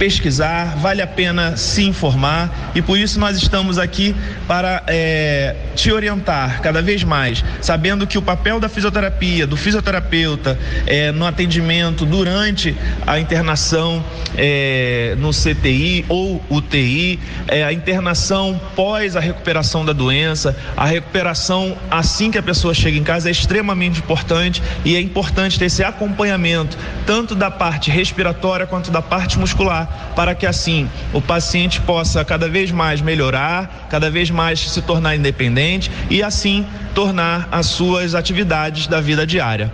pesquisar, 0.00 0.78
vale 0.78 1.02
a 1.02 1.06
pena 1.06 1.58
se 1.58 1.84
informar 1.84 2.72
e 2.74 2.80
por 2.80 2.98
isso 2.98 3.20
nós 3.20 3.36
estamos 3.36 3.76
aqui 3.76 4.16
para 4.48 4.82
é, 4.86 5.54
te 5.76 5.92
orientar 5.92 6.62
cada 6.62 6.80
vez 6.80 7.04
mais, 7.04 7.44
sabendo 7.60 8.06
que 8.06 8.16
o 8.16 8.22
papel 8.22 8.58
da 8.58 8.66
fisioterapia, 8.66 9.46
do 9.46 9.58
fisioterapeuta 9.58 10.58
é, 10.86 11.12
no 11.12 11.26
atendimento 11.26 12.06
durante 12.06 12.74
a 13.06 13.20
internação 13.20 14.02
é, 14.38 15.14
no 15.18 15.32
CTI 15.32 16.06
ou 16.08 16.42
UTI, 16.48 17.20
a 17.66 17.70
internação 17.70 18.58
pós 18.74 19.16
a 19.16 19.20
recuperação 19.20 19.84
da 19.84 19.92
doença, 19.92 20.56
a 20.78 20.86
recuperação 20.86 21.76
assim 21.90 22.30
que 22.30 22.38
a 22.38 22.42
pessoa 22.42 22.72
chega 22.72 22.96
em 22.96 23.04
casa 23.04 23.28
é 23.28 23.32
extremamente 23.32 23.98
importante 23.98 24.62
e 24.82 24.96
é 24.96 25.00
importante 25.00 25.58
ter 25.58 25.66
esse 25.66 25.84
acompanhamento 25.84 26.78
tanto 27.04 27.34
da 27.34 27.50
parte 27.50 27.90
respiratória 27.90 28.66
quanto 28.66 28.90
da 28.90 29.02
parte 29.02 29.38
muscular 29.38 29.89
para 30.14 30.34
que 30.34 30.46
assim 30.46 30.88
o 31.12 31.20
paciente 31.20 31.80
possa 31.80 32.24
cada 32.24 32.48
vez 32.48 32.70
mais 32.70 33.00
melhorar, 33.00 33.88
cada 33.90 34.10
vez 34.10 34.30
mais 34.30 34.60
se 34.60 34.82
tornar 34.82 35.16
independente 35.16 35.90
e 36.08 36.22
assim 36.22 36.66
tornar 36.94 37.48
as 37.50 37.66
suas 37.66 38.14
atividades 38.14 38.86
da 38.86 39.00
vida 39.00 39.26
diária. 39.26 39.70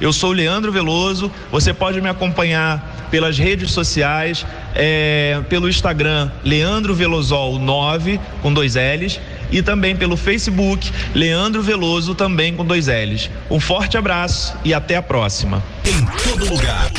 Eu 0.00 0.12
sou 0.12 0.32
Leandro 0.32 0.70
Veloso, 0.70 1.30
você 1.50 1.72
pode 1.74 2.00
me 2.00 2.08
acompanhar 2.08 2.96
pelas 3.10 3.38
redes 3.38 3.72
sociais, 3.72 4.46
é, 4.74 5.40
pelo 5.48 5.68
Instagram 5.68 6.30
Leandro 6.44 6.94
Velosol 6.94 7.58
9 7.58 8.20
com 8.42 8.52
dois 8.52 8.74
L's 8.74 9.20
e 9.50 9.62
também 9.62 9.96
pelo 9.96 10.16
Facebook 10.16 10.90
Leandro 11.14 11.62
Veloso 11.62 12.14
também 12.14 12.54
com 12.54 12.64
dois 12.64 12.86
L's. 12.86 13.30
Um 13.50 13.58
forte 13.58 13.96
abraço 13.96 14.54
e 14.64 14.72
até 14.72 14.96
a 14.96 15.02
próxima. 15.02 15.62
Em 15.84 16.04
todo 16.22 16.48
lugar. 16.48 16.90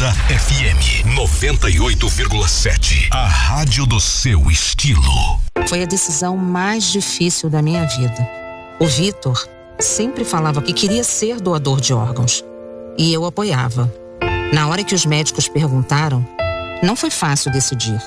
FM 0.00 1.04
98,7. 1.14 3.08
A 3.10 3.26
rádio 3.26 3.84
do 3.84 4.00
seu 4.00 4.50
estilo. 4.50 5.38
Foi 5.68 5.82
a 5.82 5.86
decisão 5.86 6.38
mais 6.38 6.84
difícil 6.84 7.50
da 7.50 7.60
minha 7.60 7.84
vida. 7.84 8.26
O 8.80 8.86
Vitor 8.86 9.46
sempre 9.78 10.24
falava 10.24 10.62
que 10.62 10.72
queria 10.72 11.04
ser 11.04 11.38
doador 11.38 11.82
de 11.82 11.92
órgãos. 11.92 12.42
E 12.96 13.12
eu 13.12 13.26
apoiava. 13.26 13.92
Na 14.54 14.68
hora 14.68 14.82
que 14.82 14.94
os 14.94 15.04
médicos 15.04 15.48
perguntaram, 15.48 16.26
não 16.82 16.96
foi 16.96 17.10
fácil 17.10 17.52
decidir. 17.52 18.00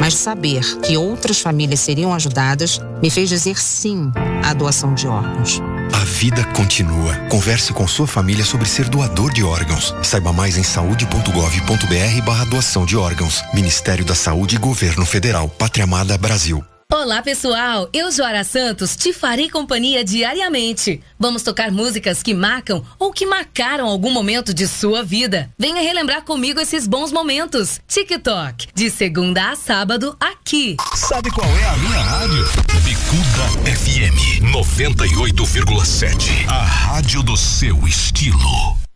Mas 0.00 0.14
saber 0.14 0.62
que 0.80 0.96
outras 0.96 1.40
famílias 1.40 1.80
seriam 1.80 2.14
ajudadas 2.14 2.80
me 3.02 3.10
fez 3.10 3.28
dizer 3.28 3.60
sim 3.60 4.10
à 4.42 4.54
doação 4.54 4.94
de 4.94 5.06
órgãos. 5.06 5.60
A 5.92 6.04
vida 6.04 6.44
continua. 6.54 7.14
Converse 7.28 7.72
com 7.72 7.86
sua 7.86 8.06
família 8.06 8.44
sobre 8.44 8.68
ser 8.68 8.88
doador 8.88 9.32
de 9.32 9.42
órgãos. 9.42 9.94
Saiba 10.02 10.32
mais 10.32 10.56
em 10.56 10.62
saúde.gov.br 10.62 12.24
barra 12.24 12.44
doação 12.44 12.84
de 12.84 12.96
órgãos. 12.96 13.42
Ministério 13.54 14.04
da 14.04 14.14
Saúde 14.14 14.56
e 14.56 14.58
Governo 14.58 15.04
Federal. 15.04 15.48
Pátria 15.48 15.84
Amada 15.84 16.16
Brasil. 16.16 16.64
Olá, 17.00 17.22
pessoal! 17.22 17.88
Eu, 17.92 18.10
Joara 18.10 18.42
Santos, 18.42 18.96
te 18.96 19.12
farei 19.12 19.48
companhia 19.48 20.02
diariamente. 20.02 21.00
Vamos 21.16 21.44
tocar 21.44 21.70
músicas 21.70 22.24
que 22.24 22.34
marcam 22.34 22.84
ou 22.98 23.12
que 23.12 23.24
marcaram 23.24 23.86
algum 23.86 24.10
momento 24.10 24.52
de 24.52 24.66
sua 24.66 25.04
vida. 25.04 25.48
Venha 25.56 25.80
relembrar 25.80 26.24
comigo 26.24 26.58
esses 26.58 26.88
bons 26.88 27.12
momentos. 27.12 27.80
TikTok, 27.86 28.66
de 28.74 28.90
segunda 28.90 29.52
a 29.52 29.54
sábado, 29.54 30.16
aqui. 30.18 30.76
Sabe 30.92 31.30
qual 31.30 31.48
é 31.48 31.64
a 31.66 31.76
minha 31.76 32.00
rádio? 32.00 32.44
Bicuda 32.82 33.76
FM 33.76 34.42
98,7. 34.52 36.48
A 36.48 36.64
rádio 36.64 37.22
do 37.22 37.36
seu 37.36 37.86
estilo. 37.86 38.87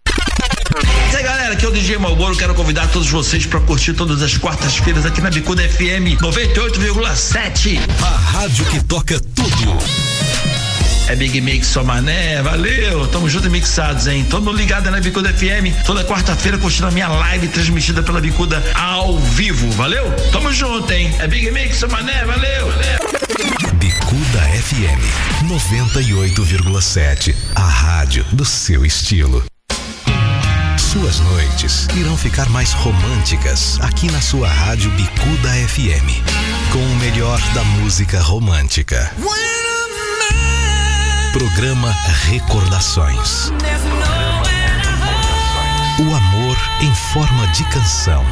E 1.12 1.16
aí 1.16 1.22
galera, 1.22 1.52
aqui 1.52 1.64
é 1.64 1.68
o 1.68 1.72
DJ 1.72 1.98
Malboro, 1.98 2.36
quero 2.36 2.54
convidar 2.54 2.86
todos 2.88 3.10
vocês 3.10 3.44
para 3.44 3.60
curtir 3.60 3.92
todas 3.92 4.22
as 4.22 4.36
quartas-feiras 4.36 5.04
aqui 5.04 5.20
na 5.20 5.30
Bicuda 5.30 5.62
FM 5.68 6.20
98,7. 6.20 7.78
A 8.02 8.16
rádio 8.16 8.64
que 8.66 8.82
toca 8.84 9.20
tudo. 9.20 9.78
É 11.08 11.16
Big 11.16 11.40
Mix 11.40 11.66
só 11.66 11.84
mané, 11.84 12.40
valeu, 12.42 13.06
tamo 13.08 13.28
junto 13.28 13.48
e 13.48 13.50
mixados, 13.50 14.06
hein? 14.06 14.24
Todo 14.30 14.44
mundo 14.44 14.56
ligado 14.56 14.90
na 14.90 15.00
Bicuda 15.00 15.32
FM, 15.32 15.84
toda 15.84 16.04
quarta-feira 16.04 16.56
curtindo 16.56 16.86
a 16.86 16.90
minha 16.90 17.08
live 17.08 17.48
transmitida 17.48 18.02
pela 18.02 18.20
Bicuda 18.20 18.62
ao 18.74 19.18
vivo, 19.18 19.70
valeu? 19.72 20.10
Tamo 20.30 20.52
junto, 20.52 20.90
hein? 20.92 21.14
É 21.18 21.26
Big 21.26 21.50
Mix 21.50 21.76
só 21.76 21.88
mané, 21.88 22.24
valeu, 22.24 22.70
valeu. 22.70 22.98
Bicuda 23.74 24.40
FM 24.62 25.02
98,7. 25.48 27.34
A 27.54 27.60
rádio 27.60 28.24
do 28.32 28.44
seu 28.44 28.86
estilo. 28.86 29.44
Suas 30.92 31.20
noites 31.20 31.88
irão 31.96 32.18
ficar 32.18 32.50
mais 32.50 32.74
românticas 32.74 33.80
aqui 33.80 34.12
na 34.12 34.20
sua 34.20 34.46
rádio 34.46 34.90
Bicuda 34.90 35.48
FM. 35.66 36.20
Com 36.70 36.80
o 36.80 36.96
melhor 36.96 37.40
da 37.54 37.64
música 37.64 38.20
romântica. 38.20 39.10
Programa 41.32 41.90
Recordações. 42.28 43.50
O 45.98 46.14
amor 46.14 46.58
em 46.82 46.94
forma 47.14 47.46
de 47.52 47.64
canção. 47.70 48.22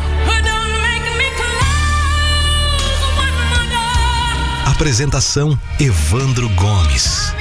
Apresentação 4.66 5.58
Evandro 5.78 6.50
Gomes. 6.50 7.34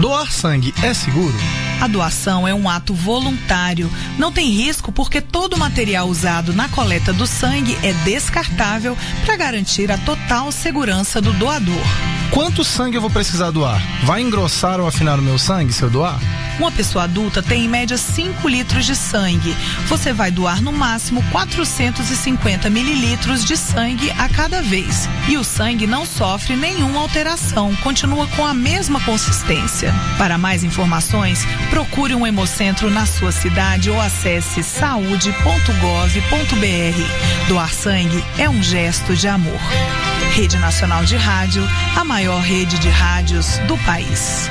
Doar 0.00 0.30
sangue 0.30 0.72
é 0.84 0.94
seguro? 0.94 1.34
A 1.80 1.86
doação 1.86 2.46
é 2.46 2.52
um 2.52 2.68
ato 2.68 2.92
voluntário. 2.92 3.90
Não 4.18 4.32
tem 4.32 4.50
risco 4.50 4.90
porque 4.90 5.20
todo 5.20 5.54
o 5.54 5.58
material 5.58 6.08
usado 6.08 6.52
na 6.52 6.68
coleta 6.68 7.12
do 7.12 7.26
sangue 7.26 7.78
é 7.82 7.92
descartável 8.04 8.96
para 9.24 9.36
garantir 9.36 9.90
a 9.92 9.98
total 9.98 10.50
segurança 10.50 11.20
do 11.20 11.32
doador. 11.34 11.86
Quanto 12.30 12.64
sangue 12.64 12.96
eu 12.96 13.00
vou 13.00 13.10
precisar 13.10 13.50
doar? 13.50 13.80
Vai 14.04 14.22
engrossar 14.22 14.80
ou 14.80 14.86
afinar 14.86 15.18
o 15.18 15.22
meu 15.22 15.38
sangue 15.38 15.72
se 15.72 15.82
eu 15.82 15.88
doar? 15.88 16.20
Uma 16.58 16.72
pessoa 16.72 17.04
adulta 17.04 17.40
tem 17.40 17.64
em 17.64 17.68
média 17.68 17.96
5 17.96 18.48
litros 18.48 18.84
de 18.84 18.96
sangue. 18.96 19.54
Você 19.86 20.12
vai 20.12 20.32
doar 20.32 20.60
no 20.60 20.72
máximo 20.72 21.22
450 21.30 22.68
mililitros 22.68 23.44
de 23.44 23.56
sangue 23.56 24.10
a 24.18 24.28
cada 24.28 24.60
vez. 24.60 25.08
E 25.28 25.36
o 25.36 25.44
sangue 25.44 25.86
não 25.86 26.04
sofre 26.04 26.56
nenhuma 26.56 27.00
alteração, 27.00 27.74
continua 27.76 28.26
com 28.28 28.44
a 28.44 28.52
mesma 28.52 29.00
consistência. 29.00 29.94
Para 30.18 30.36
mais 30.36 30.64
informações, 30.64 31.46
procure 31.70 32.14
um 32.14 32.26
hemocentro 32.26 32.90
na 32.90 33.06
sua 33.06 33.32
cidade 33.32 33.90
ou 33.90 34.00
acesse 34.00 34.62
saúde.gov.br. 34.62 37.48
Doar 37.48 37.72
sangue 37.72 38.24
é 38.38 38.48
um 38.48 38.62
gesto 38.62 39.14
de 39.14 39.28
amor. 39.28 39.60
Rede 40.32 40.58
Nacional 40.58 41.04
de 41.04 41.16
Rádio, 41.16 41.62
a 41.96 42.04
maior 42.04 42.40
rede 42.40 42.78
de 42.78 42.88
rádios 42.88 43.58
do 43.66 43.76
país. 43.78 44.50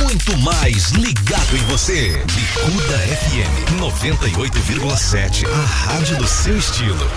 Muito 0.00 0.36
mais 0.38 0.90
ligado 0.90 1.56
em 1.56 1.64
você. 1.66 2.22
Bicuda 2.34 2.98
FM 2.98 3.80
98,7. 3.80 5.46
A 5.46 5.66
rádio 5.66 6.16
do 6.16 6.26
seu 6.26 6.56
estilo. 6.56 7.10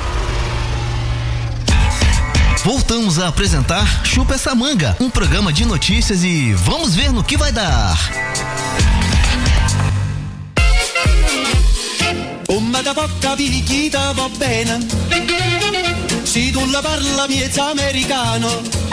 Voltamos 2.64 3.20
a 3.20 3.28
apresentar 3.28 4.04
Chupa 4.04 4.34
essa 4.34 4.56
manga, 4.56 4.98
um 5.00 5.10
programa 5.10 5.54
de 5.54 5.66
notícias 5.66 6.24
e 6.24 6.54
vamos 6.54 6.96
ver 6.96 7.12
no 7.12 7.24
que 7.24 7.38
vai 7.38 7.52
dar. 7.52 7.96
Come 12.48 12.82
da 12.82 12.94
poca 12.94 13.36
picchita 13.36 14.14
va 14.14 14.30
bene 14.30 14.80
Se 16.26 16.52
tu 16.52 16.66
la 16.72 16.82
parla 16.82 17.28
miezza 17.28 17.70
americano 17.70 18.85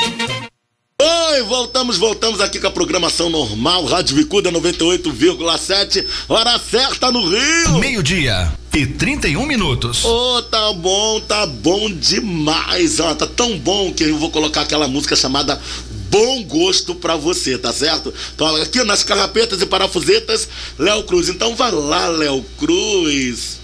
Oi, 1.05 1.43
voltamos, 1.43 1.99
voltamos 1.99 2.41
aqui 2.41 2.61
com 2.61 2.69
a 2.69 2.71
programação 2.71 3.29
normal, 3.29 3.85
Rádio 3.87 4.15
Bicuda 4.15 4.53
98,7, 4.53 6.07
hora 6.29 6.57
certa 6.61 7.11
no 7.11 7.29
Rio. 7.29 7.79
Meio-dia 7.81 8.53
e 8.73 8.87
31 8.87 9.45
minutos. 9.45 10.05
Ô, 10.05 10.37
oh, 10.37 10.43
tá 10.43 10.73
bom, 10.73 11.21
tá 11.21 11.45
bom 11.45 11.91
demais. 11.91 13.01
Ó, 13.01 13.13
tá 13.17 13.27
tão 13.27 13.59
bom 13.59 13.93
que 13.93 14.05
eu 14.05 14.17
vou 14.17 14.31
colocar 14.31 14.61
aquela 14.61 14.87
música 14.87 15.17
chamada 15.17 15.61
Bom 16.09 16.45
Gosto 16.45 16.95
pra 16.95 17.17
você, 17.17 17.59
tá 17.59 17.73
certo? 17.73 18.15
Então, 18.33 18.55
aqui 18.63 18.85
nas 18.85 19.03
carrapetas 19.03 19.61
e 19.61 19.67
parafusetas, 19.67 20.49
Léo 20.79 21.03
Cruz. 21.03 21.29
Então, 21.29 21.57
vai 21.57 21.73
lá, 21.73 22.07
Léo 22.07 22.45
Cruz. 22.59 23.62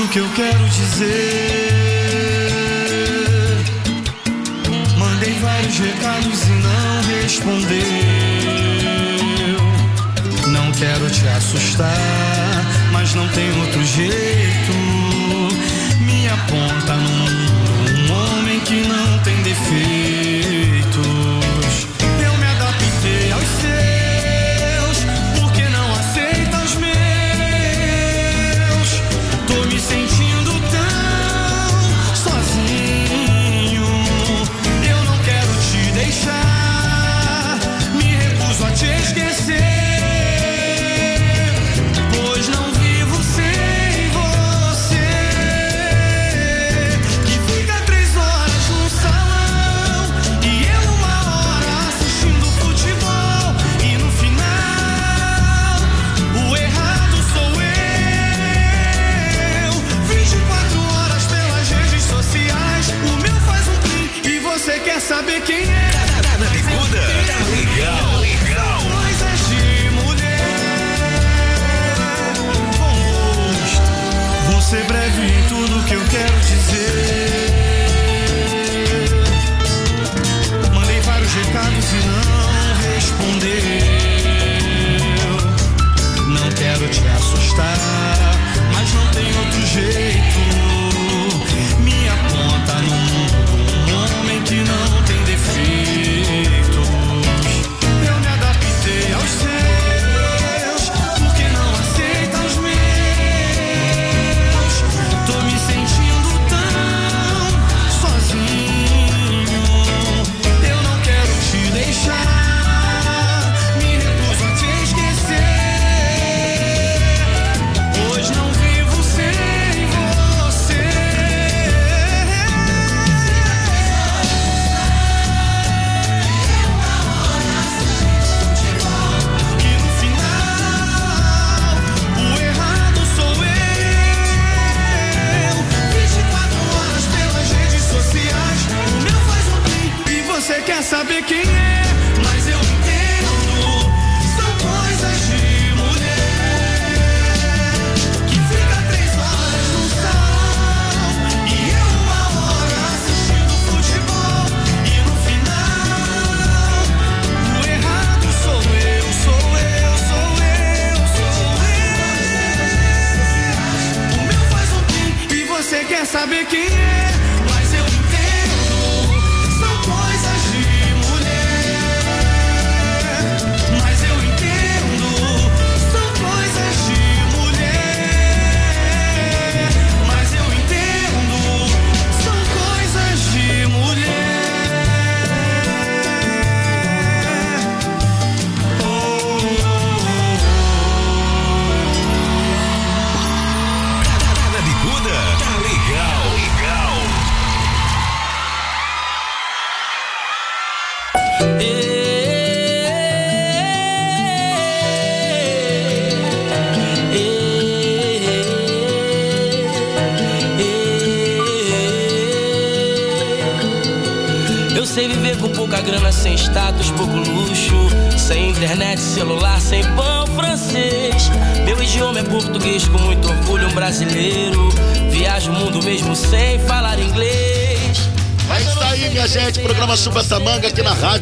Tudo 0.00 0.08
que 0.08 0.18
eu 0.18 0.28
quero 0.34 0.68
dizer. 0.68 1.66
Mandei 4.96 5.32
vários 5.40 5.78
recados 5.78 6.42
e 6.44 6.50
não 6.50 7.02
respondeu. 7.20 7.78
Não 10.48 10.72
quero 10.72 11.10
te 11.10 11.28
assustar, 11.28 12.64
mas 12.92 13.14
não 13.14 13.28
tem 13.28 13.50
outro 13.60 13.84
jeito. 13.84 14.72
Me 16.00 16.28
aponta 16.28 16.96
no 16.96 17.10
mundo 17.10 17.52
um 18.08 18.38
homem 18.38 18.60
que 18.60 18.80
não 18.86 19.18
tem 19.18 19.36
defeitos. 19.42 19.99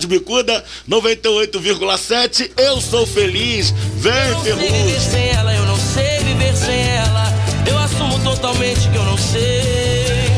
Bicuda 0.09 0.64
98,7. 0.89 2.51
Eu 2.56 2.80
sou 2.80 3.06
feliz. 3.06 3.72
Vem, 3.97 4.43
sei 4.43 4.55
viver 4.55 5.01
sem 5.01 5.28
ela, 5.28 5.55
eu 5.55 5.66
não 5.66 5.76
sei 5.76 6.18
viver 6.24 6.56
sem 6.56 6.80
ela. 6.80 7.32
Eu 7.66 7.78
assumo 7.78 8.18
totalmente 8.20 8.89
que 8.89 8.97
eu 8.97 9.05
não 9.05 9.18
sei. 9.18 10.28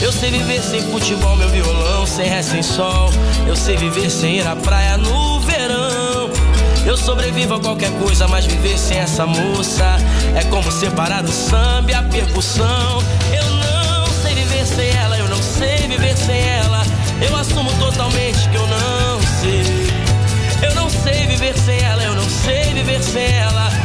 Eu 0.00 0.12
sei 0.12 0.30
viver 0.30 0.62
sem 0.62 0.80
futebol, 0.90 1.36
meu 1.36 1.48
violão, 1.48 2.06
sem 2.06 2.26
ré, 2.26 2.42
sem 2.42 2.62
sol. 2.62 3.10
Eu 3.46 3.56
sei 3.56 3.76
viver 3.76 4.08
sem 4.08 4.38
ir 4.38 4.46
à 4.46 4.56
praia 4.56 4.96
no 4.96 5.40
verão. 5.40 6.30
Eu 6.86 6.96
sobrevivo 6.96 7.54
a 7.54 7.60
qualquer 7.60 7.90
coisa, 7.98 8.26
mas 8.26 8.46
viver 8.46 8.78
sem 8.78 8.96
essa 8.96 9.26
moça 9.26 9.98
é 10.34 10.42
como 10.44 10.70
separar 10.72 11.24
o 11.24 11.32
samba 11.32 11.90
e 11.90 11.94
a 11.94 12.02
percussão. 12.02 13.02
Eu 13.30 13.44
não 13.50 14.06
sei 14.22 14.34
viver 14.34 14.66
sem 14.66 14.88
ela, 14.88 15.18
eu 15.18 15.28
não 15.28 15.42
sei 15.42 15.88
viver 15.88 16.16
sem 16.16 16.40
ela. 16.40 16.82
Eu 17.20 17.36
assumo 17.36 17.70
totalmente 17.78 18.48
que 18.48 18.56
eu 18.56 18.66
não 18.66 18.89
viver 22.82 23.02
sem 23.02 23.26
ela. 23.26 23.79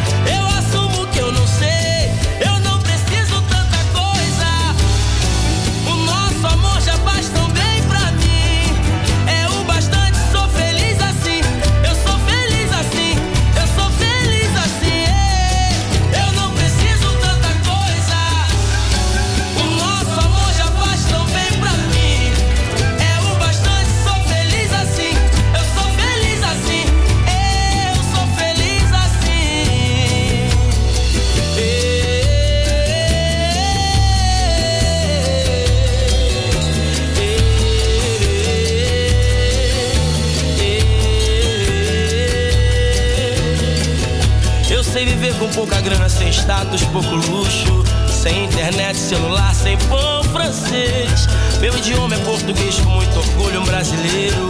Viver 45.05 45.35
com 45.35 45.47
pouca 45.49 45.79
grana, 45.81 46.09
sem 46.09 46.29
status, 46.29 46.83
pouco 46.85 47.15
luxo. 47.15 47.83
Sem 48.07 48.45
internet, 48.45 48.97
celular, 48.97 49.53
sem 49.53 49.77
pão 49.87 50.23
francês. 50.23 51.27
Meu 51.61 51.77
idioma 51.77 52.15
é 52.15 52.17
português, 52.19 52.79
com 52.79 52.89
muito 52.89 53.17
orgulho, 53.19 53.61
um 53.61 53.65
brasileiro. 53.65 54.49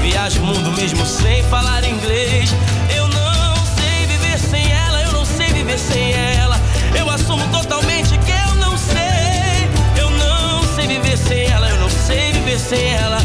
Viajo 0.00 0.40
o 0.40 0.46
mundo 0.46 0.72
mesmo 0.72 1.06
sem 1.06 1.42
falar 1.44 1.84
inglês. 1.84 2.50
Eu 2.94 3.06
não 3.08 3.54
sei 3.76 4.06
viver 4.08 4.38
sem 4.38 4.72
ela, 4.72 5.02
eu 5.02 5.12
não 5.12 5.24
sei 5.24 5.46
viver 5.46 5.78
sem 5.78 6.12
ela. 6.12 6.60
Eu 6.98 7.08
assumo 7.08 7.46
totalmente 7.48 8.18
que 8.18 8.32
eu 8.32 8.54
não 8.56 8.76
sei. 8.76 9.70
Eu 9.96 10.10
não 10.10 10.74
sei 10.74 10.88
viver 10.88 11.16
sem 11.16 11.44
ela, 11.46 11.68
eu 11.68 11.78
não 11.78 11.90
sei 11.90 12.32
viver 12.32 12.58
sem 12.58 12.92
ela. 12.94 13.18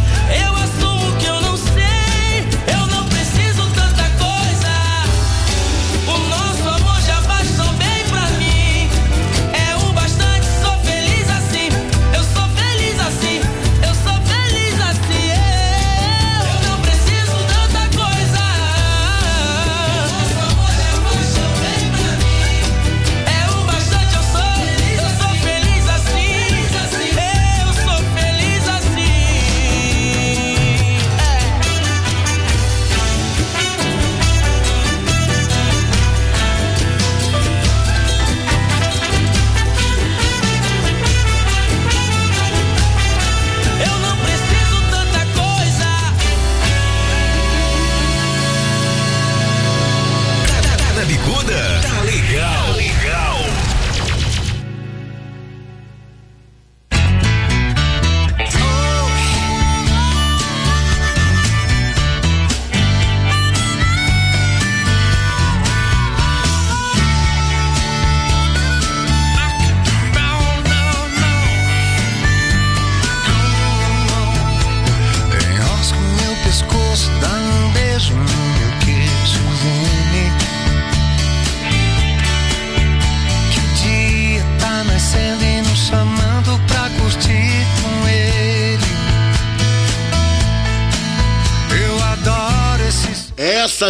Eu 0.45 0.56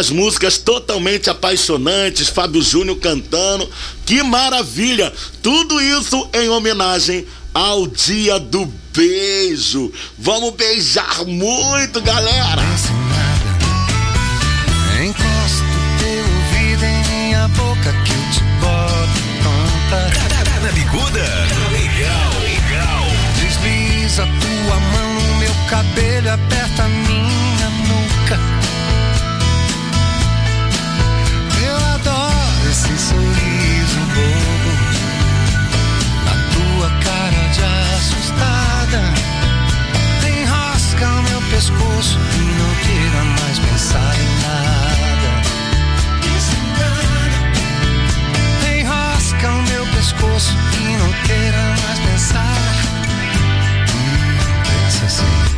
Essas 0.08 0.10
músicas 0.10 0.56
totalmente 0.56 1.28
apaixonantes, 1.28 2.28
Fábio 2.28 2.62
Júnior 2.62 2.96
cantando, 2.96 3.68
que 4.06 4.22
maravilha! 4.22 5.12
Tudo 5.42 5.78
isso 5.82 6.26
em 6.32 6.48
homenagem 6.48 7.26
ao 7.52 7.86
Dia 7.86 8.38
do 8.38 8.64
Beijo. 8.94 9.92
Vamos 10.16 10.54
beijar 10.54 11.26
muito, 11.26 12.00
galera! 12.00 12.62
Encosta 15.04 15.64
o 15.64 15.98
teu 15.98 16.24
ouvido 16.24 16.84
em 16.84 17.04
minha 17.10 17.46
boca 17.48 17.92
que 18.04 18.12
eu 18.12 18.30
te 18.32 18.40
boto 18.62 19.20
tonta. 19.42 20.10
Tá 20.44 20.60
na 20.60 20.72
bicuda? 20.72 21.24
Legal, 21.70 22.32
legal. 22.40 23.04
Desliza 23.38 24.22
tua 24.22 24.80
mão 24.80 25.14
no 25.20 25.36
meu 25.36 25.54
cabelo, 25.68 26.30
aperta 26.30 26.88
e 42.06 42.38
não 42.60 42.74
queira 42.76 43.24
mais 43.24 43.58
pensar 43.58 44.14
em 44.14 44.40
nada. 44.42 45.42
Enrosca 48.78 49.50
o 49.50 49.62
meu 49.62 49.84
pescoço 49.86 50.54
e 50.80 50.96
não 50.96 51.12
queira 51.26 51.74
mais 51.82 51.98
pensar. 51.98 52.54
Hum, 53.94 54.38
pensa 54.84 55.06
assim. 55.06 55.57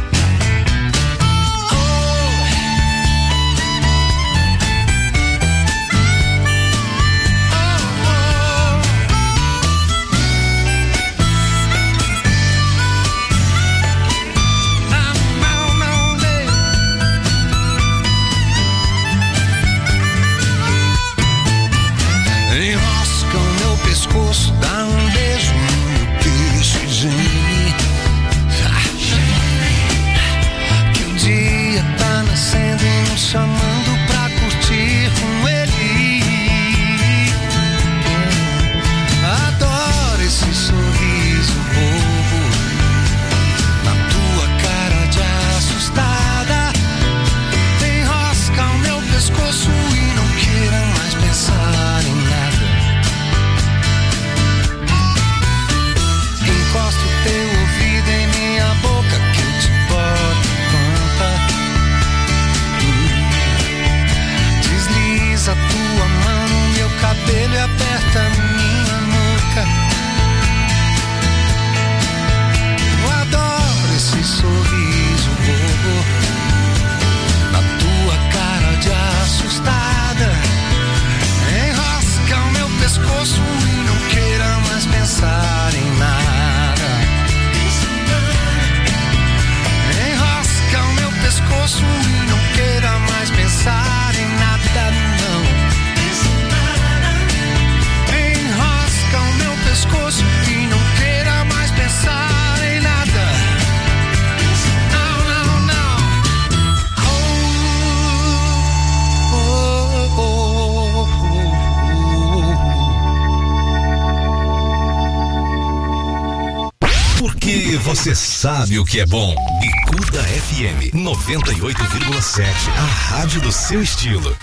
Sabe 118.41 118.79
o 118.79 118.87
que 118.87 118.99
é 118.99 119.05
bom. 119.05 119.35
Bicuda 119.61 120.23
FM 120.23 120.95
98,7. 120.95 122.47
A 122.75 122.87
rádio 122.87 123.39
do 123.43 123.53
seu 123.53 123.83
estilo. 123.83 124.35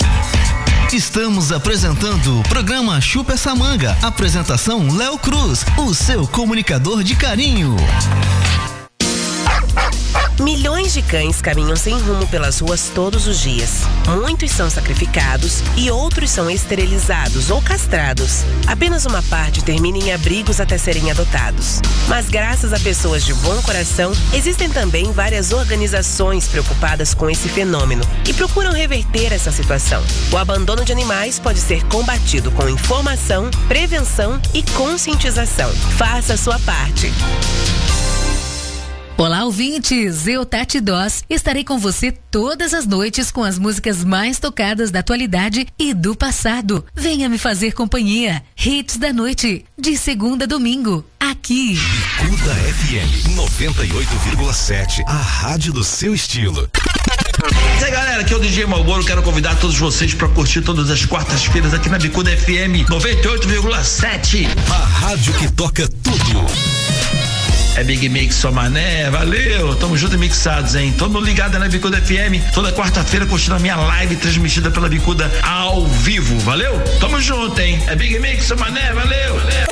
Estamos 0.93 1.51
apresentando 1.51 2.39
o 2.39 2.43
programa 2.43 3.01
Chupa 3.01 3.33
essa 3.33 3.55
manga. 3.55 3.97
Apresentação 4.03 4.95
Léo 4.95 5.17
Cruz, 5.17 5.65
o 5.79 5.95
seu 5.95 6.27
comunicador 6.27 7.01
de 7.01 7.15
carinho. 7.15 7.75
De 10.97 11.03
cães 11.03 11.39
caminham 11.41 11.75
sem 11.75 11.95
rumo 11.99 12.25
pelas 12.25 12.59
ruas 12.59 12.89
todos 12.91 13.27
os 13.27 13.39
dias. 13.39 13.83
Muitos 14.19 14.49
são 14.49 14.67
sacrificados 14.67 15.61
e 15.75 15.91
outros 15.91 16.31
são 16.31 16.49
esterilizados 16.49 17.51
ou 17.51 17.61
castrados. 17.61 18.43
Apenas 18.65 19.05
uma 19.05 19.21
parte 19.21 19.63
termina 19.63 19.99
em 19.99 20.11
abrigos 20.11 20.59
até 20.59 20.75
serem 20.75 21.11
adotados. 21.11 21.81
Mas 22.07 22.29
graças 22.29 22.73
a 22.73 22.79
pessoas 22.79 23.23
de 23.23 23.31
bom 23.35 23.61
coração, 23.61 24.11
existem 24.33 24.71
também 24.71 25.11
várias 25.11 25.51
organizações 25.51 26.47
preocupadas 26.47 27.13
com 27.13 27.29
esse 27.29 27.47
fenômeno 27.47 28.03
e 28.27 28.33
procuram 28.33 28.71
reverter 28.71 29.31
essa 29.31 29.51
situação. 29.51 30.03
O 30.31 30.37
abandono 30.37 30.83
de 30.83 30.91
animais 30.91 31.37
pode 31.37 31.59
ser 31.59 31.83
combatido 31.83 32.49
com 32.49 32.67
informação, 32.67 33.51
prevenção 33.67 34.41
e 34.51 34.63
conscientização. 34.63 35.71
Faça 35.95 36.33
a 36.33 36.37
sua 36.37 36.57
parte. 36.57 37.13
Olá, 39.19 39.45
ouvintes! 39.45 40.27
Eu, 40.27 40.45
Tati 40.45 40.79
Doss, 40.79 41.23
estarei 41.27 41.63
com 41.63 41.79
você 41.79 42.11
todas 42.11 42.71
as 42.71 42.85
noites 42.85 43.31
com 43.31 43.43
as 43.43 43.57
músicas 43.57 44.03
mais 44.03 44.37
tocadas 44.37 44.91
da 44.91 44.99
atualidade 44.99 45.65
e 45.79 45.91
do 45.91 46.15
passado. 46.15 46.85
Venha 46.93 47.27
me 47.27 47.39
fazer 47.39 47.71
companhia. 47.71 48.43
Hits 48.55 48.95
da 48.97 49.11
noite, 49.11 49.65
de 49.75 49.97
segunda 49.97 50.43
a 50.43 50.47
domingo, 50.47 51.03
aqui. 51.19 51.79
Bicuda 52.21 52.53
FM 52.53 53.35
98,7. 53.35 55.03
A 55.07 55.13
rádio 55.13 55.73
do 55.73 55.83
seu 55.83 56.13
estilo. 56.13 56.69
E 57.81 57.83
aí 57.83 57.89
galera, 57.91 58.21
aqui 58.21 58.33
é 58.33 58.37
o 58.37 58.39
DJ 58.39 58.67
Malboro, 58.67 59.03
quero 59.03 59.23
convidar 59.23 59.55
todos 59.55 59.79
vocês 59.79 60.13
para 60.13 60.27
curtir 60.27 60.61
todas 60.61 60.91
as 60.91 61.03
quartas-feiras 61.05 61.73
aqui 61.73 61.89
na 61.89 61.97
Bicuda 61.97 62.29
FM 62.37 62.85
98,7. 62.87 64.47
A 64.69 64.85
rádio 64.85 65.33
que 65.33 65.51
toca 65.53 65.87
tudo. 65.87 66.76
É 67.77 67.83
Big 67.83 68.09
Mix 68.09 68.33
só 68.33 68.51
mané, 68.51 69.07
valeu, 69.11 69.75
tamo 69.75 69.95
junto 69.95 70.15
e 70.15 70.17
mixados, 70.17 70.73
hein? 70.73 70.95
Todo 70.97 71.21
ligado 71.21 71.59
na 71.59 71.67
Bicuda 71.69 72.01
FM, 72.01 72.51
toda 72.51 72.71
quarta-feira 72.73 73.23
curtindo 73.27 73.53
a 73.53 73.59
minha 73.59 73.75
live 73.75 74.15
transmitida 74.15 74.71
pela 74.71 74.89
Bicuda 74.89 75.31
ao 75.43 75.85
vivo, 75.85 76.39
valeu? 76.39 76.73
Tamo 76.99 77.21
junto, 77.21 77.61
hein? 77.61 77.79
É 77.85 77.95
Big 77.95 78.17
Mix 78.17 78.45
só 78.45 78.55
mané, 78.55 78.91
valeu, 78.93 79.35
valeu. 79.35 79.67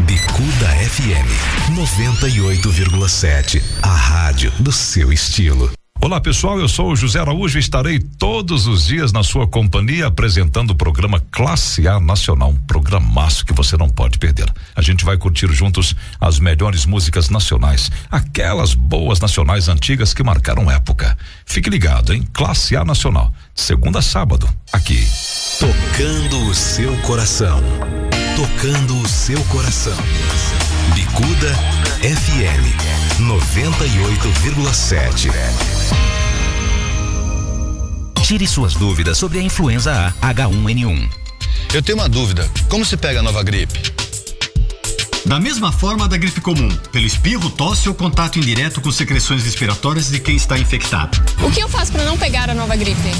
Bicuda 0.00 0.66
FM 0.88 1.76
98,7. 1.76 3.62
A 3.82 3.94
rádio 3.94 4.50
do 4.58 4.72
seu 4.72 5.12
estilo. 5.12 5.70
Olá 5.98 6.20
pessoal, 6.20 6.60
eu 6.60 6.68
sou 6.68 6.92
o 6.92 6.96
José 6.96 7.18
Araújo 7.18 7.58
e 7.58 7.60
estarei 7.60 7.98
todos 7.98 8.66
os 8.66 8.86
dias 8.86 9.12
na 9.12 9.24
sua 9.24 9.46
companhia 9.46 10.06
apresentando 10.06 10.70
o 10.70 10.74
programa 10.74 11.20
Classe 11.32 11.88
A 11.88 11.98
Nacional, 11.98 12.50
um 12.50 12.56
programaço 12.56 13.44
que 13.44 13.52
você 13.52 13.76
não 13.76 13.88
pode 13.88 14.18
perder. 14.18 14.46
A 14.74 14.82
gente 14.82 15.04
vai 15.04 15.16
curtir 15.16 15.50
juntos 15.52 15.96
as 16.20 16.38
melhores 16.38 16.84
músicas 16.84 17.28
nacionais, 17.30 17.90
aquelas 18.10 18.74
boas 18.74 19.18
nacionais 19.20 19.68
antigas 19.68 20.12
que 20.12 20.22
marcaram 20.22 20.70
época. 20.70 21.16
Fique 21.44 21.70
ligado, 21.70 22.12
hein? 22.12 22.28
Classe 22.32 22.76
A 22.76 22.84
Nacional, 22.84 23.32
segunda 23.54 23.98
a 23.98 24.02
sábado, 24.02 24.48
aqui. 24.72 25.08
Tocando 25.58 26.46
o 26.46 26.54
seu 26.54 26.94
coração. 26.98 27.60
Tocando 28.36 29.00
o 29.00 29.08
seu 29.08 29.42
coração. 29.44 29.96
Bicuda 30.94 31.54
FM 32.00 33.20
98,7. 33.20 35.30
Tire 38.22 38.46
suas 38.46 38.74
dúvidas 38.74 39.18
sobre 39.18 39.38
a 39.38 39.42
influenza 39.42 40.14
A 40.20 40.34
H1N1. 40.34 41.08
Eu 41.74 41.82
tenho 41.82 41.98
uma 41.98 42.08
dúvida: 42.08 42.48
como 42.68 42.84
se 42.84 42.96
pega 42.96 43.20
a 43.20 43.22
nova 43.22 43.42
gripe? 43.42 43.78
Da 45.24 45.40
mesma 45.40 45.72
forma 45.72 46.08
da 46.08 46.16
gripe 46.16 46.40
comum, 46.40 46.68
pelo 46.92 47.04
espirro, 47.04 47.50
tosse 47.50 47.88
ou 47.88 47.94
contato 47.94 48.38
indireto 48.38 48.80
com 48.80 48.92
secreções 48.92 49.44
respiratórias 49.44 50.08
de 50.08 50.20
quem 50.20 50.36
está 50.36 50.56
infectado. 50.58 51.18
O 51.42 51.50
que 51.50 51.60
eu 51.60 51.68
faço 51.68 51.92
para 51.92 52.04
não 52.04 52.16
pegar 52.16 52.48
a 52.48 52.54
nova 52.54 52.76
gripe? 52.76 53.10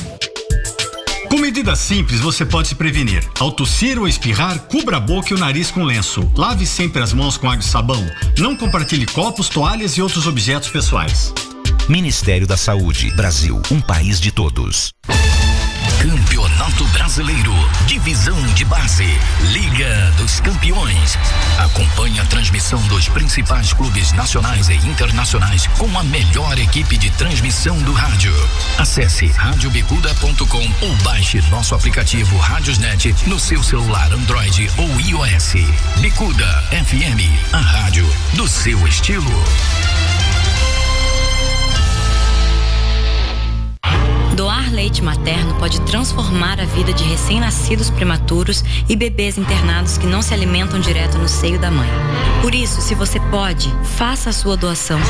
Com 1.29 1.39
medidas 1.39 1.79
simples, 1.79 2.21
você 2.21 2.45
pode 2.45 2.69
se 2.69 2.75
prevenir. 2.75 3.23
Ao 3.39 3.51
tossir 3.51 3.99
ou 3.99 4.07
espirrar, 4.07 4.59
cubra 4.61 4.97
a 4.97 5.01
boca 5.01 5.29
e 5.31 5.35
o 5.35 5.39
nariz 5.39 5.71
com 5.71 5.83
lenço. 5.83 6.31
Lave 6.37 6.67
sempre 6.67 7.03
as 7.03 7.13
mãos 7.13 7.37
com 7.37 7.49
água 7.49 7.61
e 7.61 7.67
sabão. 7.67 8.05
Não 8.39 8.57
compartilhe 8.57 9.07
copos, 9.07 9.49
toalhas 9.49 9.93
e 9.93 10.03
outros 10.03 10.27
objetos 10.27 10.69
pessoais. 10.69 11.33
Ministério 11.89 12.47
da 12.47 12.57
Saúde, 12.57 13.15
Brasil, 13.15 13.61
um 13.71 13.81
país 13.81 14.21
de 14.21 14.31
todos. 14.31 14.93
Campeonato 16.01 16.85
Brasileiro, 16.89 17.53
Divisão 17.87 18.41
de 18.55 18.65
Base, 18.65 19.07
Liga 19.53 20.13
dos 20.19 20.41
Campeões. 20.41 21.19
Acompanhe 21.59 22.21
a 22.21 22.25
transmissão 22.27 22.81
dos 22.89 23.09
principais 23.09 23.73
clubes 23.73 24.13
nacionais 24.13 24.69
e 24.69 24.75
internacionais 24.75 25.67
com 25.79 25.99
a 25.99 26.05
melhor 26.05 26.59
equipe 26.59 26.99
de 26.99 27.11
transmissão 27.13 27.79
do 27.79 27.93
rádio. 27.93 28.35
Acesse 28.79 29.27
radiobicuda.com 29.27 30.71
ou 30.83 30.97
baixe 31.03 31.41
nosso 31.51 31.75
aplicativo 31.75 32.37
Radiosnet 32.39 33.15
no 33.27 33.41
seu 33.41 33.63
celular 33.63 34.13
Android 34.13 34.71
ou 34.77 35.01
iOS. 35.01 35.55
Bicuda 36.01 36.63
FM, 36.73 37.53
a 37.53 37.59
rádio 37.59 38.07
do 38.35 38.47
seu 38.47 38.87
estilo. 38.87 39.96
Doar 44.37 44.71
leite 44.71 45.03
materno 45.03 45.55
pode 45.55 45.81
transformar 45.81 46.61
a 46.61 46.67
vida 46.67 46.93
de 46.93 47.03
recém-nascidos 47.05 47.89
prematuros 47.89 48.63
e 48.87 48.95
bebês 48.95 49.39
internados 49.39 49.97
que 49.97 50.07
não 50.07 50.21
se 50.21 50.35
alimentam 50.35 50.79
direto 50.79 51.17
no 51.17 51.27
seio 51.27 51.59
da 51.59 51.71
mãe. 51.71 51.89
Por 52.43 52.55
isso, 52.55 52.83
se 52.83 52.95
você 52.95 53.19
pode, 53.19 53.75
faça 53.97 54.29
a 54.29 54.33
sua 54.35 54.55
doação. 54.55 55.01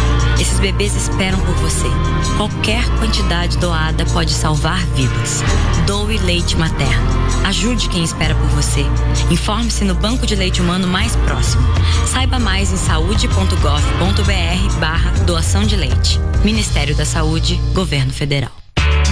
Esses 0.41 0.61
bebês 0.61 0.95
esperam 0.95 1.41
por 1.41 1.57
você. 1.57 1.89
Qualquer 2.37 2.85
quantidade 3.01 3.59
doada 3.59 4.07
pode 4.07 4.33
salvar 4.33 4.87
vidas. 4.95 5.43
Doe 5.89 6.19
leite 6.19 6.57
materno. 6.57 7.09
Ajude 7.45 7.89
quem 7.89 8.05
espera 8.05 8.35
por 8.37 8.47
você. 8.51 8.87
Informe-se 9.29 9.85
no 9.85 9.97
banco 9.97 10.25
de 10.25 10.37
leite 10.37 10.63
humano 10.63 10.87
mais 10.87 11.17
próximo. 11.17 11.67
Saiba 12.07 12.39
mais 12.39 12.73
em 12.73 12.77
saúde.gov.br 12.77 14.79
barra 14.79 15.11
doação 15.25 15.65
de 15.65 15.75
leite. 15.75 16.21
Ministério 16.45 16.95
da 16.95 17.05
Saúde, 17.05 17.61
Governo 17.75 18.13
Federal. 18.13 18.66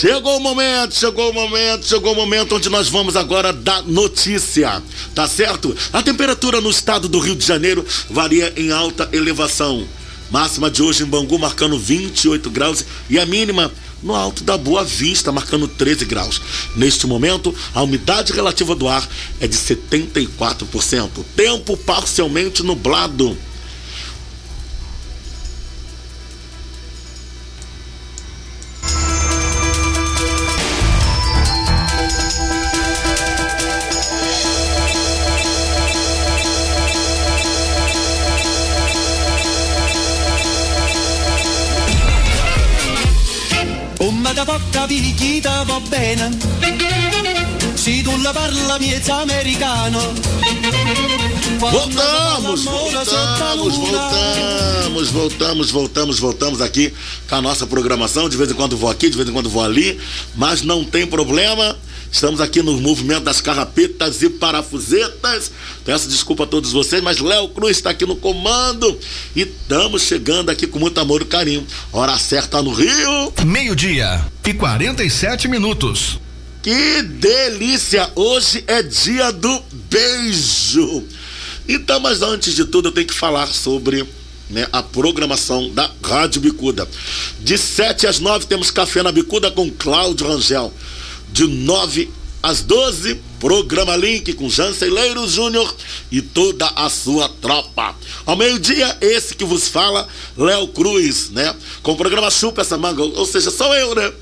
Chegou 0.00 0.38
o 0.38 0.40
momento, 0.40 0.92
chegou 0.92 1.30
o 1.30 1.32
momento, 1.32 1.86
chegou 1.86 2.12
o 2.12 2.16
momento 2.16 2.56
onde 2.56 2.68
nós 2.68 2.88
vamos 2.88 3.14
agora 3.14 3.52
dar 3.52 3.80
notícia, 3.84 4.82
tá 5.14 5.28
certo? 5.28 5.74
A 5.92 6.02
temperatura 6.02 6.60
no 6.60 6.68
estado 6.68 7.08
do 7.08 7.20
Rio 7.20 7.36
de 7.36 7.46
Janeiro 7.46 7.86
varia 8.10 8.52
em 8.56 8.72
alta 8.72 9.08
elevação. 9.12 9.86
Máxima 10.32 10.68
de 10.68 10.82
hoje 10.82 11.04
em 11.04 11.06
Bangu 11.06 11.38
marcando 11.38 11.78
28 11.78 12.50
graus 12.50 12.84
e 13.08 13.20
a 13.20 13.24
mínima 13.24 13.70
no 14.02 14.16
alto 14.16 14.42
da 14.42 14.58
Boa 14.58 14.82
Vista 14.82 15.30
marcando 15.30 15.68
13 15.68 16.04
graus. 16.06 16.42
Neste 16.74 17.06
momento, 17.06 17.54
a 17.72 17.80
umidade 17.80 18.32
relativa 18.32 18.74
do 18.74 18.88
ar 18.88 19.08
é 19.40 19.46
de 19.46 19.56
74%. 19.56 21.08
Tempo 21.36 21.76
parcialmente 21.76 22.64
nublado. 22.64 23.38
Bene 45.80 46.30
Se 47.74 48.02
tu 48.02 48.16
la 48.18 48.32
parla 48.32 48.78
miezza 48.78 49.20
americano 49.22 50.00
Voltamos, 51.58 52.64
voltamos, 52.64 53.76
voltamos, 53.76 55.10
voltamos, 55.10 55.70
voltamos, 55.70 56.18
voltamos 56.18 56.60
aqui 56.60 56.92
com 57.28 57.36
a 57.36 57.42
nossa 57.42 57.66
programação. 57.66 58.28
De 58.28 58.36
vez 58.36 58.50
em 58.50 58.54
quando 58.54 58.76
vou 58.76 58.90
aqui, 58.90 59.08
de 59.08 59.16
vez 59.16 59.28
em 59.28 59.32
quando 59.32 59.48
vou 59.48 59.62
ali, 59.62 59.98
mas 60.34 60.62
não 60.62 60.84
tem 60.84 61.06
problema. 61.06 61.76
Estamos 62.14 62.40
aqui 62.40 62.62
no 62.62 62.80
movimento 62.80 63.24
das 63.24 63.40
carrapetas 63.40 64.22
e 64.22 64.30
parafusetas. 64.30 65.50
Peço 65.84 66.08
desculpa 66.08 66.44
a 66.44 66.46
todos 66.46 66.70
vocês, 66.70 67.02
mas 67.02 67.18
Léo 67.18 67.48
Cruz 67.48 67.76
está 67.76 67.90
aqui 67.90 68.06
no 68.06 68.14
comando 68.14 68.96
e 69.34 69.40
estamos 69.40 70.02
chegando 70.02 70.48
aqui 70.48 70.68
com 70.68 70.78
muito 70.78 70.96
amor 71.00 71.22
e 71.22 71.24
carinho. 71.24 71.66
Hora 71.92 72.16
certa 72.16 72.62
no 72.62 72.72
Rio. 72.72 73.32
Meio-dia 73.44 74.24
e 74.46 74.54
47 74.54 75.48
minutos. 75.48 76.20
Que 76.62 77.02
delícia! 77.02 78.08
Hoje 78.14 78.62
é 78.68 78.80
dia 78.80 79.32
do 79.32 79.60
beijo. 79.90 81.02
Então, 81.68 81.98
mas 81.98 82.22
antes 82.22 82.54
de 82.54 82.64
tudo, 82.64 82.90
eu 82.90 82.92
tenho 82.92 83.08
que 83.08 83.12
falar 83.12 83.48
sobre 83.48 84.06
né, 84.48 84.68
a 84.72 84.84
programação 84.84 85.68
da 85.70 85.90
Rádio 86.00 86.40
Bicuda. 86.42 86.88
De 87.40 87.58
7 87.58 88.06
às 88.06 88.20
9 88.20 88.46
temos 88.46 88.70
Café 88.70 89.02
na 89.02 89.10
Bicuda 89.10 89.50
com 89.50 89.68
Cláudio 89.68 90.28
Rangel. 90.28 90.72
De 91.34 91.48
9 91.48 92.12
às 92.40 92.62
12, 92.62 93.20
programa 93.40 93.96
Link 93.96 94.34
com 94.34 94.48
Janceleiro 94.48 95.26
Júnior 95.28 95.74
e 96.12 96.22
toda 96.22 96.64
a 96.76 96.88
sua 96.88 97.28
tropa. 97.28 97.92
Ao 98.24 98.36
meio-dia, 98.36 98.96
esse 99.00 99.34
que 99.34 99.44
vos 99.44 99.66
fala, 99.66 100.06
Léo 100.36 100.68
Cruz, 100.68 101.30
né? 101.30 101.52
Com 101.82 101.90
o 101.90 101.96
programa 101.96 102.30
Chupa 102.30 102.60
essa 102.60 102.78
manga, 102.78 103.02
ou 103.02 103.26
seja, 103.26 103.50
sou 103.50 103.74
eu, 103.74 103.96
né? 103.96 104.12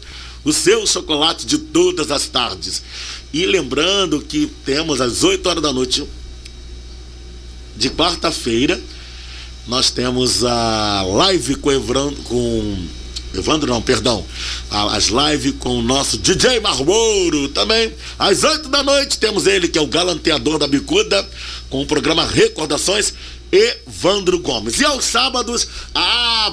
O 0.43 0.55
seu 0.55 0.87
chocolate 0.87 1.45
de 1.45 1.59
todas 1.59 2.11
as 2.11 2.29
tardes. 2.29 2.83
E 3.31 3.45
lembrando 3.45 4.23
que 4.23 4.51
temos 4.65 4.99
às 4.99 5.23
8 5.23 5.47
horas 5.47 5.63
da 5.63 5.71
noite 5.71 6.03
de 7.77 7.91
quarta-feira, 7.91 8.83
nós 9.69 9.91
temos 9.91 10.43
a 10.45 11.03
live 11.07 11.57
com 11.57 11.71
com 12.25 13.02
Evandro 13.35 13.71
não, 13.71 13.81
perdão, 13.81 14.25
as 14.71 15.07
lives 15.07 15.55
com 15.59 15.79
o 15.79 15.83
nosso 15.83 16.19
DJ 16.19 16.61
Marmouro 16.61 17.49
também. 17.49 17.93
Às 18.19 18.45
8 18.45 18.69
da 18.69 18.83
noite 18.83 19.19
temos 19.19 19.47
ele, 19.47 19.69
que 19.69 19.79
é 19.79 19.83
o 19.83 19.87
galanteador 19.87 20.59
da 20.59 20.67
bicuda, 20.67 21.27
com 21.71 21.83
o 21.83 21.87
programa 21.87 22.27
Recordações, 22.27 23.15
Evandro 23.51 24.39
Gomes. 24.39 24.79
E 24.81 24.85
aos 24.85 25.05
sábados, 25.05 25.67
a 25.95 26.53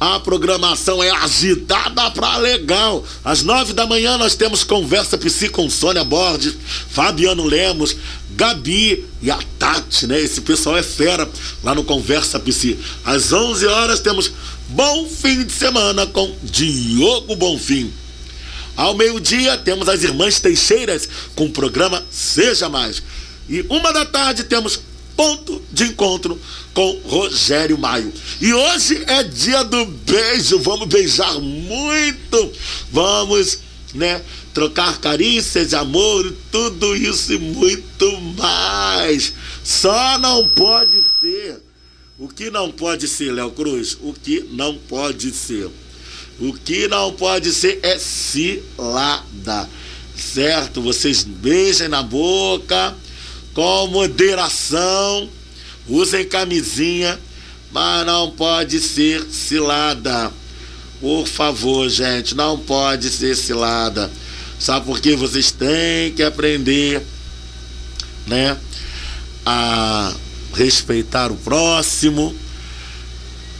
a 0.00 0.20
programação 0.20 1.02
é 1.02 1.10
agitada 1.10 2.08
pra 2.12 2.36
legal. 2.36 3.04
Às 3.24 3.42
nove 3.42 3.72
da 3.72 3.84
manhã 3.84 4.16
nós 4.16 4.36
temos 4.36 4.62
Conversa 4.62 5.18
Psi 5.18 5.48
com 5.48 5.68
Sônia 5.68 6.04
Borges, 6.04 6.56
Fabiano 6.88 7.44
Lemos, 7.44 7.96
Gabi 8.30 9.04
e 9.20 9.28
a 9.28 9.38
Tati, 9.58 10.06
né? 10.06 10.20
Esse 10.20 10.40
pessoal 10.40 10.76
é 10.76 10.84
fera 10.84 11.28
lá 11.64 11.74
no 11.74 11.82
Conversa 11.82 12.38
Psi. 12.38 12.78
Às 13.04 13.32
onze 13.32 13.66
horas 13.66 13.98
temos 13.98 14.30
Bom 14.68 15.08
Fim 15.08 15.44
de 15.44 15.52
Semana 15.52 16.06
com 16.06 16.36
Diogo 16.42 17.34
Bonfim. 17.34 17.90
Ao 18.76 18.94
meio-dia 18.94 19.56
temos 19.56 19.88
as 19.88 20.02
Irmãs 20.02 20.40
Teixeiras 20.40 21.08
com 21.34 21.46
o 21.46 21.50
programa 21.50 22.04
Seja 22.10 22.68
Mais. 22.68 23.02
E 23.48 23.64
uma 23.70 23.90
da 23.94 24.04
tarde 24.04 24.44
temos 24.44 24.78
ponto 25.16 25.62
de 25.72 25.84
encontro 25.84 26.38
com 26.74 27.00
Rogério 27.06 27.78
Maio. 27.78 28.12
E 28.42 28.52
hoje 28.52 29.02
é 29.06 29.22
dia 29.24 29.64
do 29.64 29.86
beijo, 29.86 30.58
vamos 30.58 30.86
beijar 30.86 31.40
muito, 31.40 32.52
vamos, 32.92 33.60
né, 33.94 34.20
trocar 34.52 34.98
carícias 34.98 35.72
amor, 35.72 36.30
tudo 36.52 36.94
isso 36.94 37.32
e 37.32 37.38
muito 37.38 38.20
mais. 38.36 39.32
Só 39.64 40.18
não 40.18 40.46
pode 40.46 41.02
ser. 41.20 41.67
O 42.20 42.26
que 42.26 42.50
não 42.50 42.72
pode 42.72 43.06
ser, 43.06 43.30
Léo 43.30 43.52
Cruz? 43.52 43.96
O 44.02 44.12
que 44.12 44.40
não 44.50 44.74
pode 44.76 45.30
ser? 45.30 45.70
O 46.40 46.52
que 46.52 46.88
não 46.88 47.12
pode 47.12 47.52
ser 47.52 47.78
é 47.80 47.96
cilada. 47.96 49.68
Certo? 50.16 50.82
Vocês 50.82 51.22
beijem 51.22 51.86
na 51.86 52.02
boca 52.02 52.96
com 53.54 53.86
moderação, 53.86 55.28
usem 55.86 56.26
camisinha, 56.26 57.20
mas 57.70 58.04
não 58.04 58.32
pode 58.32 58.80
ser 58.80 59.24
cilada. 59.30 60.32
Por 61.00 61.24
favor, 61.24 61.88
gente, 61.88 62.34
não 62.34 62.58
pode 62.58 63.10
ser 63.10 63.36
cilada. 63.36 64.10
Sabe 64.58 64.86
por 64.86 65.00
que 65.00 65.14
vocês 65.14 65.52
têm 65.52 66.12
que 66.12 66.24
aprender, 66.24 67.00
né, 68.26 68.58
a 69.46 70.12
respeitar 70.52 71.30
o 71.30 71.36
próximo? 71.36 72.34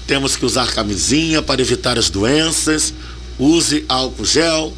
Temos 0.07 0.37
que 0.37 0.47
usar 0.47 0.73
camisinha 0.73 1.43
para 1.43 1.61
evitar 1.61 1.99
as 1.99 2.09
doenças. 2.09 2.95
Use 3.39 3.85
álcool 3.89 4.25
gel, 4.25 4.73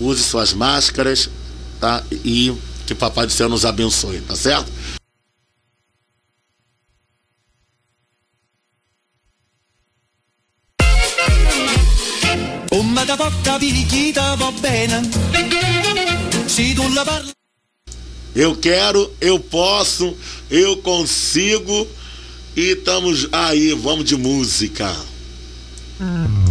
use 0.00 0.22
suas 0.22 0.52
máscaras, 0.52 1.28
tá? 1.78 2.02
E 2.10 2.52
que 2.86 2.94
Papai 2.94 3.26
do 3.26 3.32
Céu 3.32 3.48
nos 3.48 3.64
abençoe, 3.64 4.20
tá 4.22 4.34
certo? 4.34 4.70
Eu 18.34 18.56
quero, 18.56 19.12
eu 19.20 19.38
posso, 19.38 20.16
eu 20.54 20.76
consigo 20.76 21.88
e 22.56 22.70
estamos 22.70 23.28
aí, 23.32 23.72
vamos 23.74 24.04
de 24.04 24.16
música. 24.16 24.94
Quase 25.98 26.43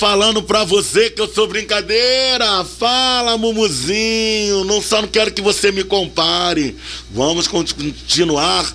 falando 0.00 0.42
pra 0.42 0.64
você 0.64 1.10
que 1.10 1.20
eu 1.20 1.28
sou 1.28 1.46
brincadeira. 1.46 2.64
Fala, 2.64 3.36
Mumuzinho. 3.36 4.64
Não 4.64 4.80
só 4.80 5.02
não 5.02 5.08
quero 5.08 5.30
que 5.30 5.42
você 5.42 5.70
me 5.70 5.84
compare. 5.84 6.74
Vamos 7.10 7.46
continuar 7.46 8.74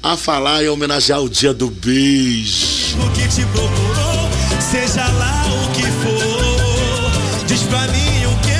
a 0.00 0.16
falar 0.16 0.62
e 0.62 0.68
homenagear 0.68 1.20
o 1.20 1.28
dia 1.28 1.52
do 1.52 1.68
beijo. 1.68 2.96
O 2.96 3.10
que 3.10 3.26
te 3.26 3.44
procurou, 3.46 4.30
seja 4.70 5.04
lá 5.04 5.44
o 5.48 5.72
que 5.72 5.82
for. 5.82 7.44
Diz 7.44 7.62
pra 7.64 7.88
mim 7.88 8.26
o 8.26 8.38
que 8.38 8.51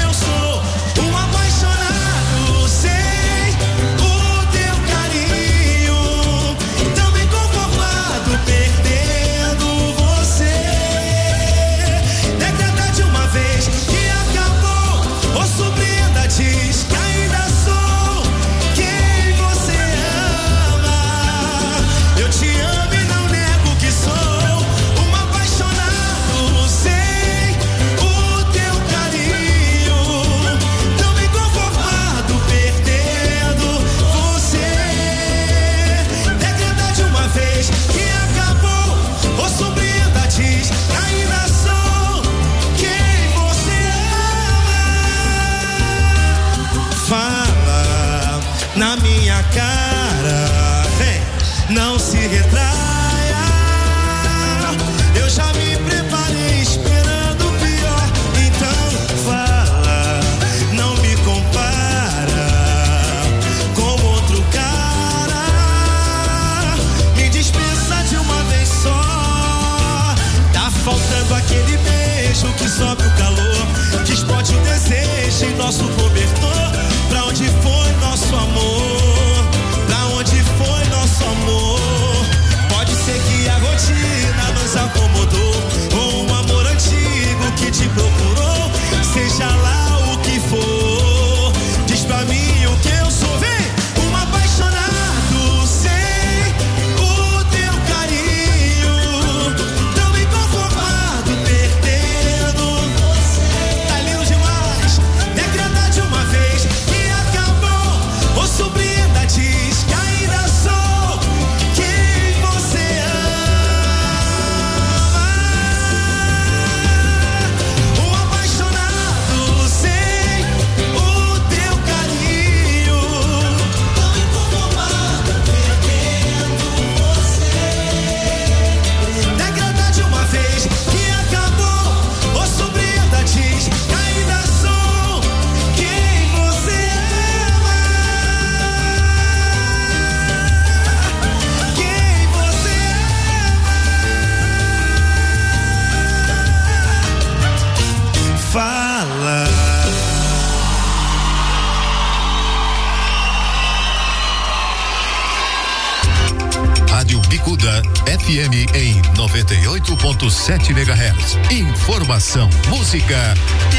98.7 160.43 160.71
MHz. 160.71 161.39
Informação, 161.53 162.51
música 162.69 163.17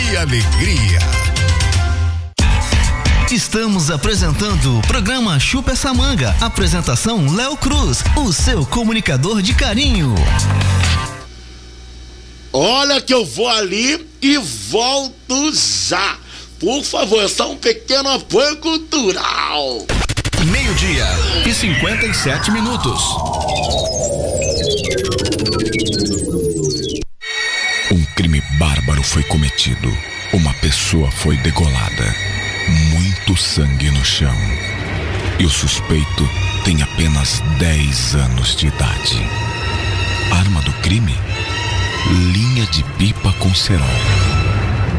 e 0.10 0.16
alegria. 0.16 1.00
Estamos 3.30 3.92
apresentando 3.92 4.80
o 4.80 4.82
programa 4.84 5.38
Chupa 5.42 5.72
essa 5.72 5.94
manga. 5.94 6.34
Apresentação 6.40 7.36
Léo 7.36 7.58
Cruz, 7.58 8.02
o 8.16 8.32
seu 8.32 8.66
comunicador 8.66 9.42
de 9.42 9.54
carinho. 9.54 10.16
Olha 12.54 13.02
que 13.02 13.14
eu 13.14 13.26
vou 13.26 13.50
ali 13.50 14.08
e 14.22 14.38
volto 14.38 15.52
já. 15.54 16.18
Por 16.62 16.82
favor, 16.86 17.22
é 17.26 17.28
só 17.28 17.52
um 17.52 17.58
pequeno 17.58 18.10
apoio 18.10 18.56
cultural. 18.58 19.86
Meio-dia 20.46 21.08
e 21.46 21.54
57 21.54 22.52
minutos. 22.52 23.23
Foi 29.04 29.24
cometido. 29.24 29.96
Uma 30.32 30.54
pessoa 30.56 31.12
foi 31.12 31.38
degolada. 31.38 32.16
Muito 32.92 33.36
sangue 33.36 33.92
no 33.92 34.04
chão. 34.04 34.36
E 35.40 35.46
o 35.46 35.50
suspeito 35.50 36.30
tem 36.64 36.82
apenas 36.82 37.42
10 37.60 38.16
anos 38.16 38.56
de 38.56 38.68
idade. 38.68 39.22
Arma 40.32 40.62
do 40.62 40.72
crime? 40.82 41.16
Linha 42.34 42.66
de 42.68 42.84
pipa 42.98 43.32
com 43.34 43.54
cerol. 43.54 43.88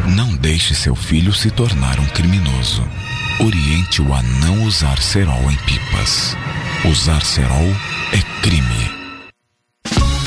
Não 0.06 0.34
deixe 0.36 0.74
seu 0.74 0.94
filho 0.94 1.32
se 1.32 1.50
tornar 1.50 1.98
um 1.98 2.06
criminoso. 2.06 2.86
Oriente-o 3.40 4.14
a 4.14 4.22
não 4.22 4.64
usar 4.64 5.00
cerol 5.00 5.50
em 5.50 5.56
pipas. 5.56 6.36
Usar 6.84 7.24
cerol 7.24 7.74
é 8.12 8.40
crime. 8.42 9.03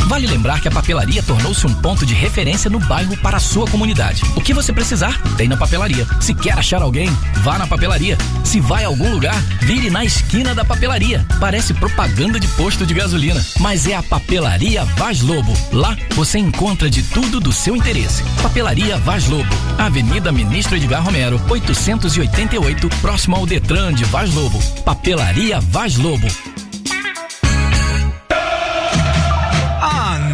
Vale 0.08 0.26
lembrar 0.26 0.62
que 0.62 0.70
a 0.70 0.72
papelaria 0.72 1.22
tornou-se 1.22 1.68
um 1.68 1.74
ponto 1.74 2.06
de 2.06 2.14
referência 2.14 2.70
no 2.70 2.80
bairro 2.80 3.18
para 3.18 3.38
a 3.38 3.42
sua 3.42 3.68
comunidade. 3.68 4.24
O 4.38 4.42
que 4.42 4.54
você 4.54 4.72
precisar, 4.72 5.22
tem 5.36 5.50
na 5.50 5.58
papelaria. 5.58 6.08
Se 6.22 6.34
quer 6.34 6.58
achar 6.58 6.82
alguém, 6.82 7.10
vá 7.44 7.58
na 7.58 7.68
papelaria. 7.68 8.18
Se 8.42 8.62
vai 8.62 8.86
a 8.86 8.88
algum 8.88 9.12
lugar, 9.12 9.36
vire 9.62 9.90
na 9.90 10.06
esquina 10.06 10.56
da 10.56 10.64
papelaria. 10.64 11.26
Parece 11.42 11.74
propaganda 11.74 12.40
de 12.40 12.48
posto 12.50 12.86
de 12.86 12.94
gasolina, 12.94 13.46
mas 13.60 13.86
é 13.86 13.96
a 13.96 14.02
papelaria 14.02 14.86
Vaz 14.86 15.20
Lobo. 15.20 15.54
Lá 15.74 15.98
você 16.16 16.40
encontra 16.40 16.90
de 16.90 17.04
tudo 17.04 17.42
do 17.42 17.52
seu 17.52 17.76
interesse. 17.76 18.24
Papelaria 18.42 18.98
Vaz 19.00 19.28
Lobo, 19.28 19.54
Avenida 19.78 20.32
Ministro 20.32 20.78
Edgar 20.78 21.04
Romero, 21.04 21.40
888, 21.50 22.88
próximo 23.02 23.36
ao 23.36 23.46
Detran 23.46 23.94
de 23.94 24.06
Vaz 24.06 24.34
Lobo. 24.34 24.58
Papelaria 24.86 25.60
Vaz 25.60 25.98
Lobo. 25.98 26.28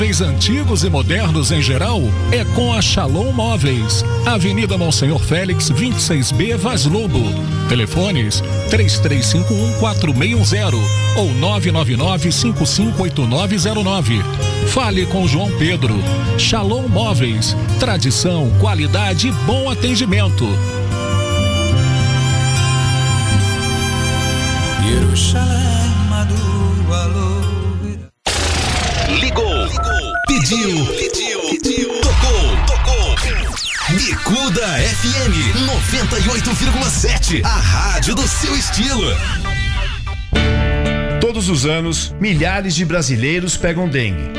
Móveis 0.00 0.22
antigos 0.22 0.82
e 0.82 0.88
modernos 0.88 1.52
em 1.52 1.60
geral 1.60 2.00
é 2.32 2.42
com 2.54 2.72
a 2.72 2.80
Shalom 2.80 3.32
Móveis. 3.32 4.02
Avenida 4.24 4.78
Monsenhor 4.78 5.22
Félix, 5.22 5.70
26B, 5.70 6.56
Vaz 6.56 6.86
Lobo. 6.86 7.20
Telefones 7.68 8.42
33514610 8.70 10.72
ou 11.18 11.28
999558909. 11.34 14.24
Fale 14.68 15.04
com 15.04 15.28
João 15.28 15.50
Pedro. 15.58 15.96
Shalom 16.38 16.88
Móveis. 16.88 17.54
Tradição, 17.78 18.50
qualidade 18.58 19.28
e 19.28 19.32
bom 19.32 19.68
atendimento. 19.68 20.46
Jerusalém, 24.82 25.90
Madu, 26.08 26.59
Pediu. 30.50 30.84
Pediu. 30.86 31.40
Pediu. 31.48 31.88
Tocou. 32.00 32.56
Tocou. 32.66 33.14
Bicuda 33.90 34.66
FM 34.66 35.54
98,7. 35.94 37.44
A 37.44 37.48
rádio 37.48 38.16
do 38.16 38.26
seu 38.26 38.56
estilo. 38.56 39.14
Todos 41.20 41.48
os 41.48 41.66
anos, 41.66 42.12
milhares 42.20 42.74
de 42.74 42.84
brasileiros 42.84 43.56
pegam 43.56 43.88
dengue. 43.88 44.32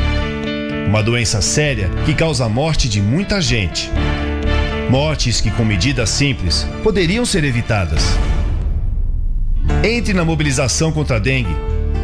Uma 0.85 1.01
doença 1.01 1.41
séria 1.41 1.89
que 2.05 2.13
causa 2.13 2.43
a 2.43 2.49
morte 2.49 2.89
de 2.89 3.01
muita 3.01 3.39
gente. 3.39 3.89
Mortes 4.89 5.39
que, 5.39 5.49
com 5.49 5.63
medidas 5.63 6.09
simples, 6.09 6.67
poderiam 6.83 7.25
ser 7.25 7.45
evitadas. 7.45 8.03
Entre 9.81 10.13
na 10.13 10.25
mobilização 10.25 10.91
contra 10.91 11.15
a 11.15 11.19
dengue. 11.19 11.55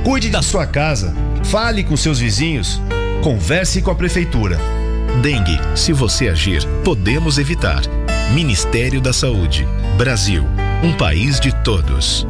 Cuide 0.06 0.30
da 0.30 0.42
sua 0.42 0.66
casa. 0.66 1.14
Fale 1.44 1.84
com 1.84 1.98
seus 1.98 2.20
vizinhos. 2.20 2.80
Converse 3.23 3.81
com 3.81 3.91
a 3.91 3.95
prefeitura. 3.95 4.60
Dengue, 5.22 5.60
se 5.76 5.91
você 5.91 6.30
agir, 6.30 6.61
podemos 6.84 7.38
evitar. 7.38 7.81
Ministério 8.34 9.02
da 9.02 9.11
Saúde. 9.11 9.68
Brasil, 9.98 10.45
um 10.84 10.95
país 10.95 11.39
de 11.39 11.52
todos. 11.64 12.26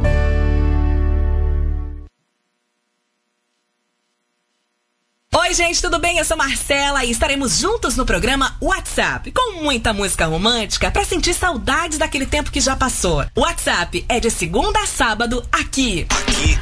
Oi, 5.34 5.54
gente, 5.54 5.80
tudo 5.80 5.98
bem? 5.98 6.18
Eu 6.18 6.24
sou 6.24 6.36
Marcela 6.36 7.04
e 7.04 7.10
estaremos 7.10 7.58
juntos 7.58 7.96
no 7.96 8.04
programa 8.04 8.56
WhatsApp, 8.60 9.30
com 9.30 9.62
muita 9.62 9.92
música 9.92 10.26
romântica 10.26 10.90
para 10.90 11.04
sentir 11.04 11.32
saudades 11.32 11.96
daquele 11.96 12.26
tempo 12.26 12.50
que 12.50 12.60
já 12.60 12.76
passou. 12.76 13.24
O 13.34 13.40
WhatsApp 13.42 14.04
é 14.08 14.18
de 14.18 14.30
segunda 14.30 14.80
a 14.80 14.86
sábado 14.86 15.42
aqui. 15.52 16.06
Aqui. 16.10 16.58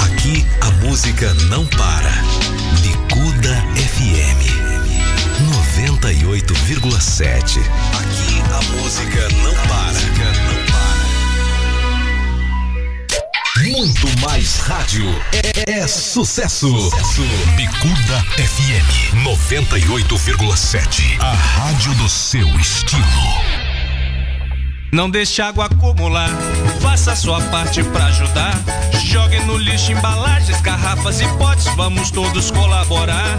Aqui 0.00 0.44
a 0.60 0.86
música 0.86 1.32
não 1.48 1.66
para. 1.66 2.39
Bicuda 3.50 3.66
FM 3.74 4.40
98,7. 6.06 7.58
Aqui 7.98 8.40
a 8.52 8.62
música. 8.72 9.28
Não 9.42 9.54
para. 9.66 9.98
Muito 13.60 14.20
mais 14.20 14.58
rádio 14.58 15.04
é, 15.32 15.80
é 15.80 15.86
sucesso. 15.88 16.90
sucesso. 16.90 17.22
Bicuda 17.56 18.24
FM 18.36 19.14
98,7. 19.24 21.18
A 21.18 21.34
rádio 21.34 21.92
do 21.94 22.08
seu 22.08 22.48
estilo. 22.60 23.59
Não 24.92 25.08
deixe 25.08 25.40
água 25.40 25.66
acumular, 25.66 26.30
faça 26.80 27.14
sua 27.14 27.40
parte 27.42 27.82
pra 27.84 28.06
ajudar. 28.06 28.54
Jogue 29.04 29.38
no 29.40 29.56
lixo 29.56 29.92
embalagens, 29.92 30.60
garrafas 30.60 31.20
e 31.20 31.28
potes, 31.38 31.66
vamos 31.76 32.10
todos 32.10 32.50
colaborar. 32.50 33.38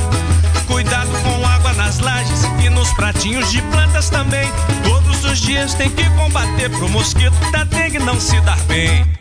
Cuidado 0.65 1.09
com 1.23 1.45
água 1.45 1.73
nas 1.73 1.99
lajes 1.99 2.43
e 2.65 2.69
nos 2.69 2.91
pratinhos 2.93 3.51
de 3.51 3.61
plantas 3.63 4.09
também. 4.09 4.49
Todos 4.83 5.25
os 5.25 5.39
dias 5.39 5.73
tem 5.73 5.89
que 5.89 6.09
combater 6.11 6.69
pro 6.69 6.87
mosquito 6.87 7.35
da 7.51 7.65
dengue 7.65 7.99
não 7.99 8.19
se 8.19 8.39
dar 8.41 8.59
bem. 8.61 9.20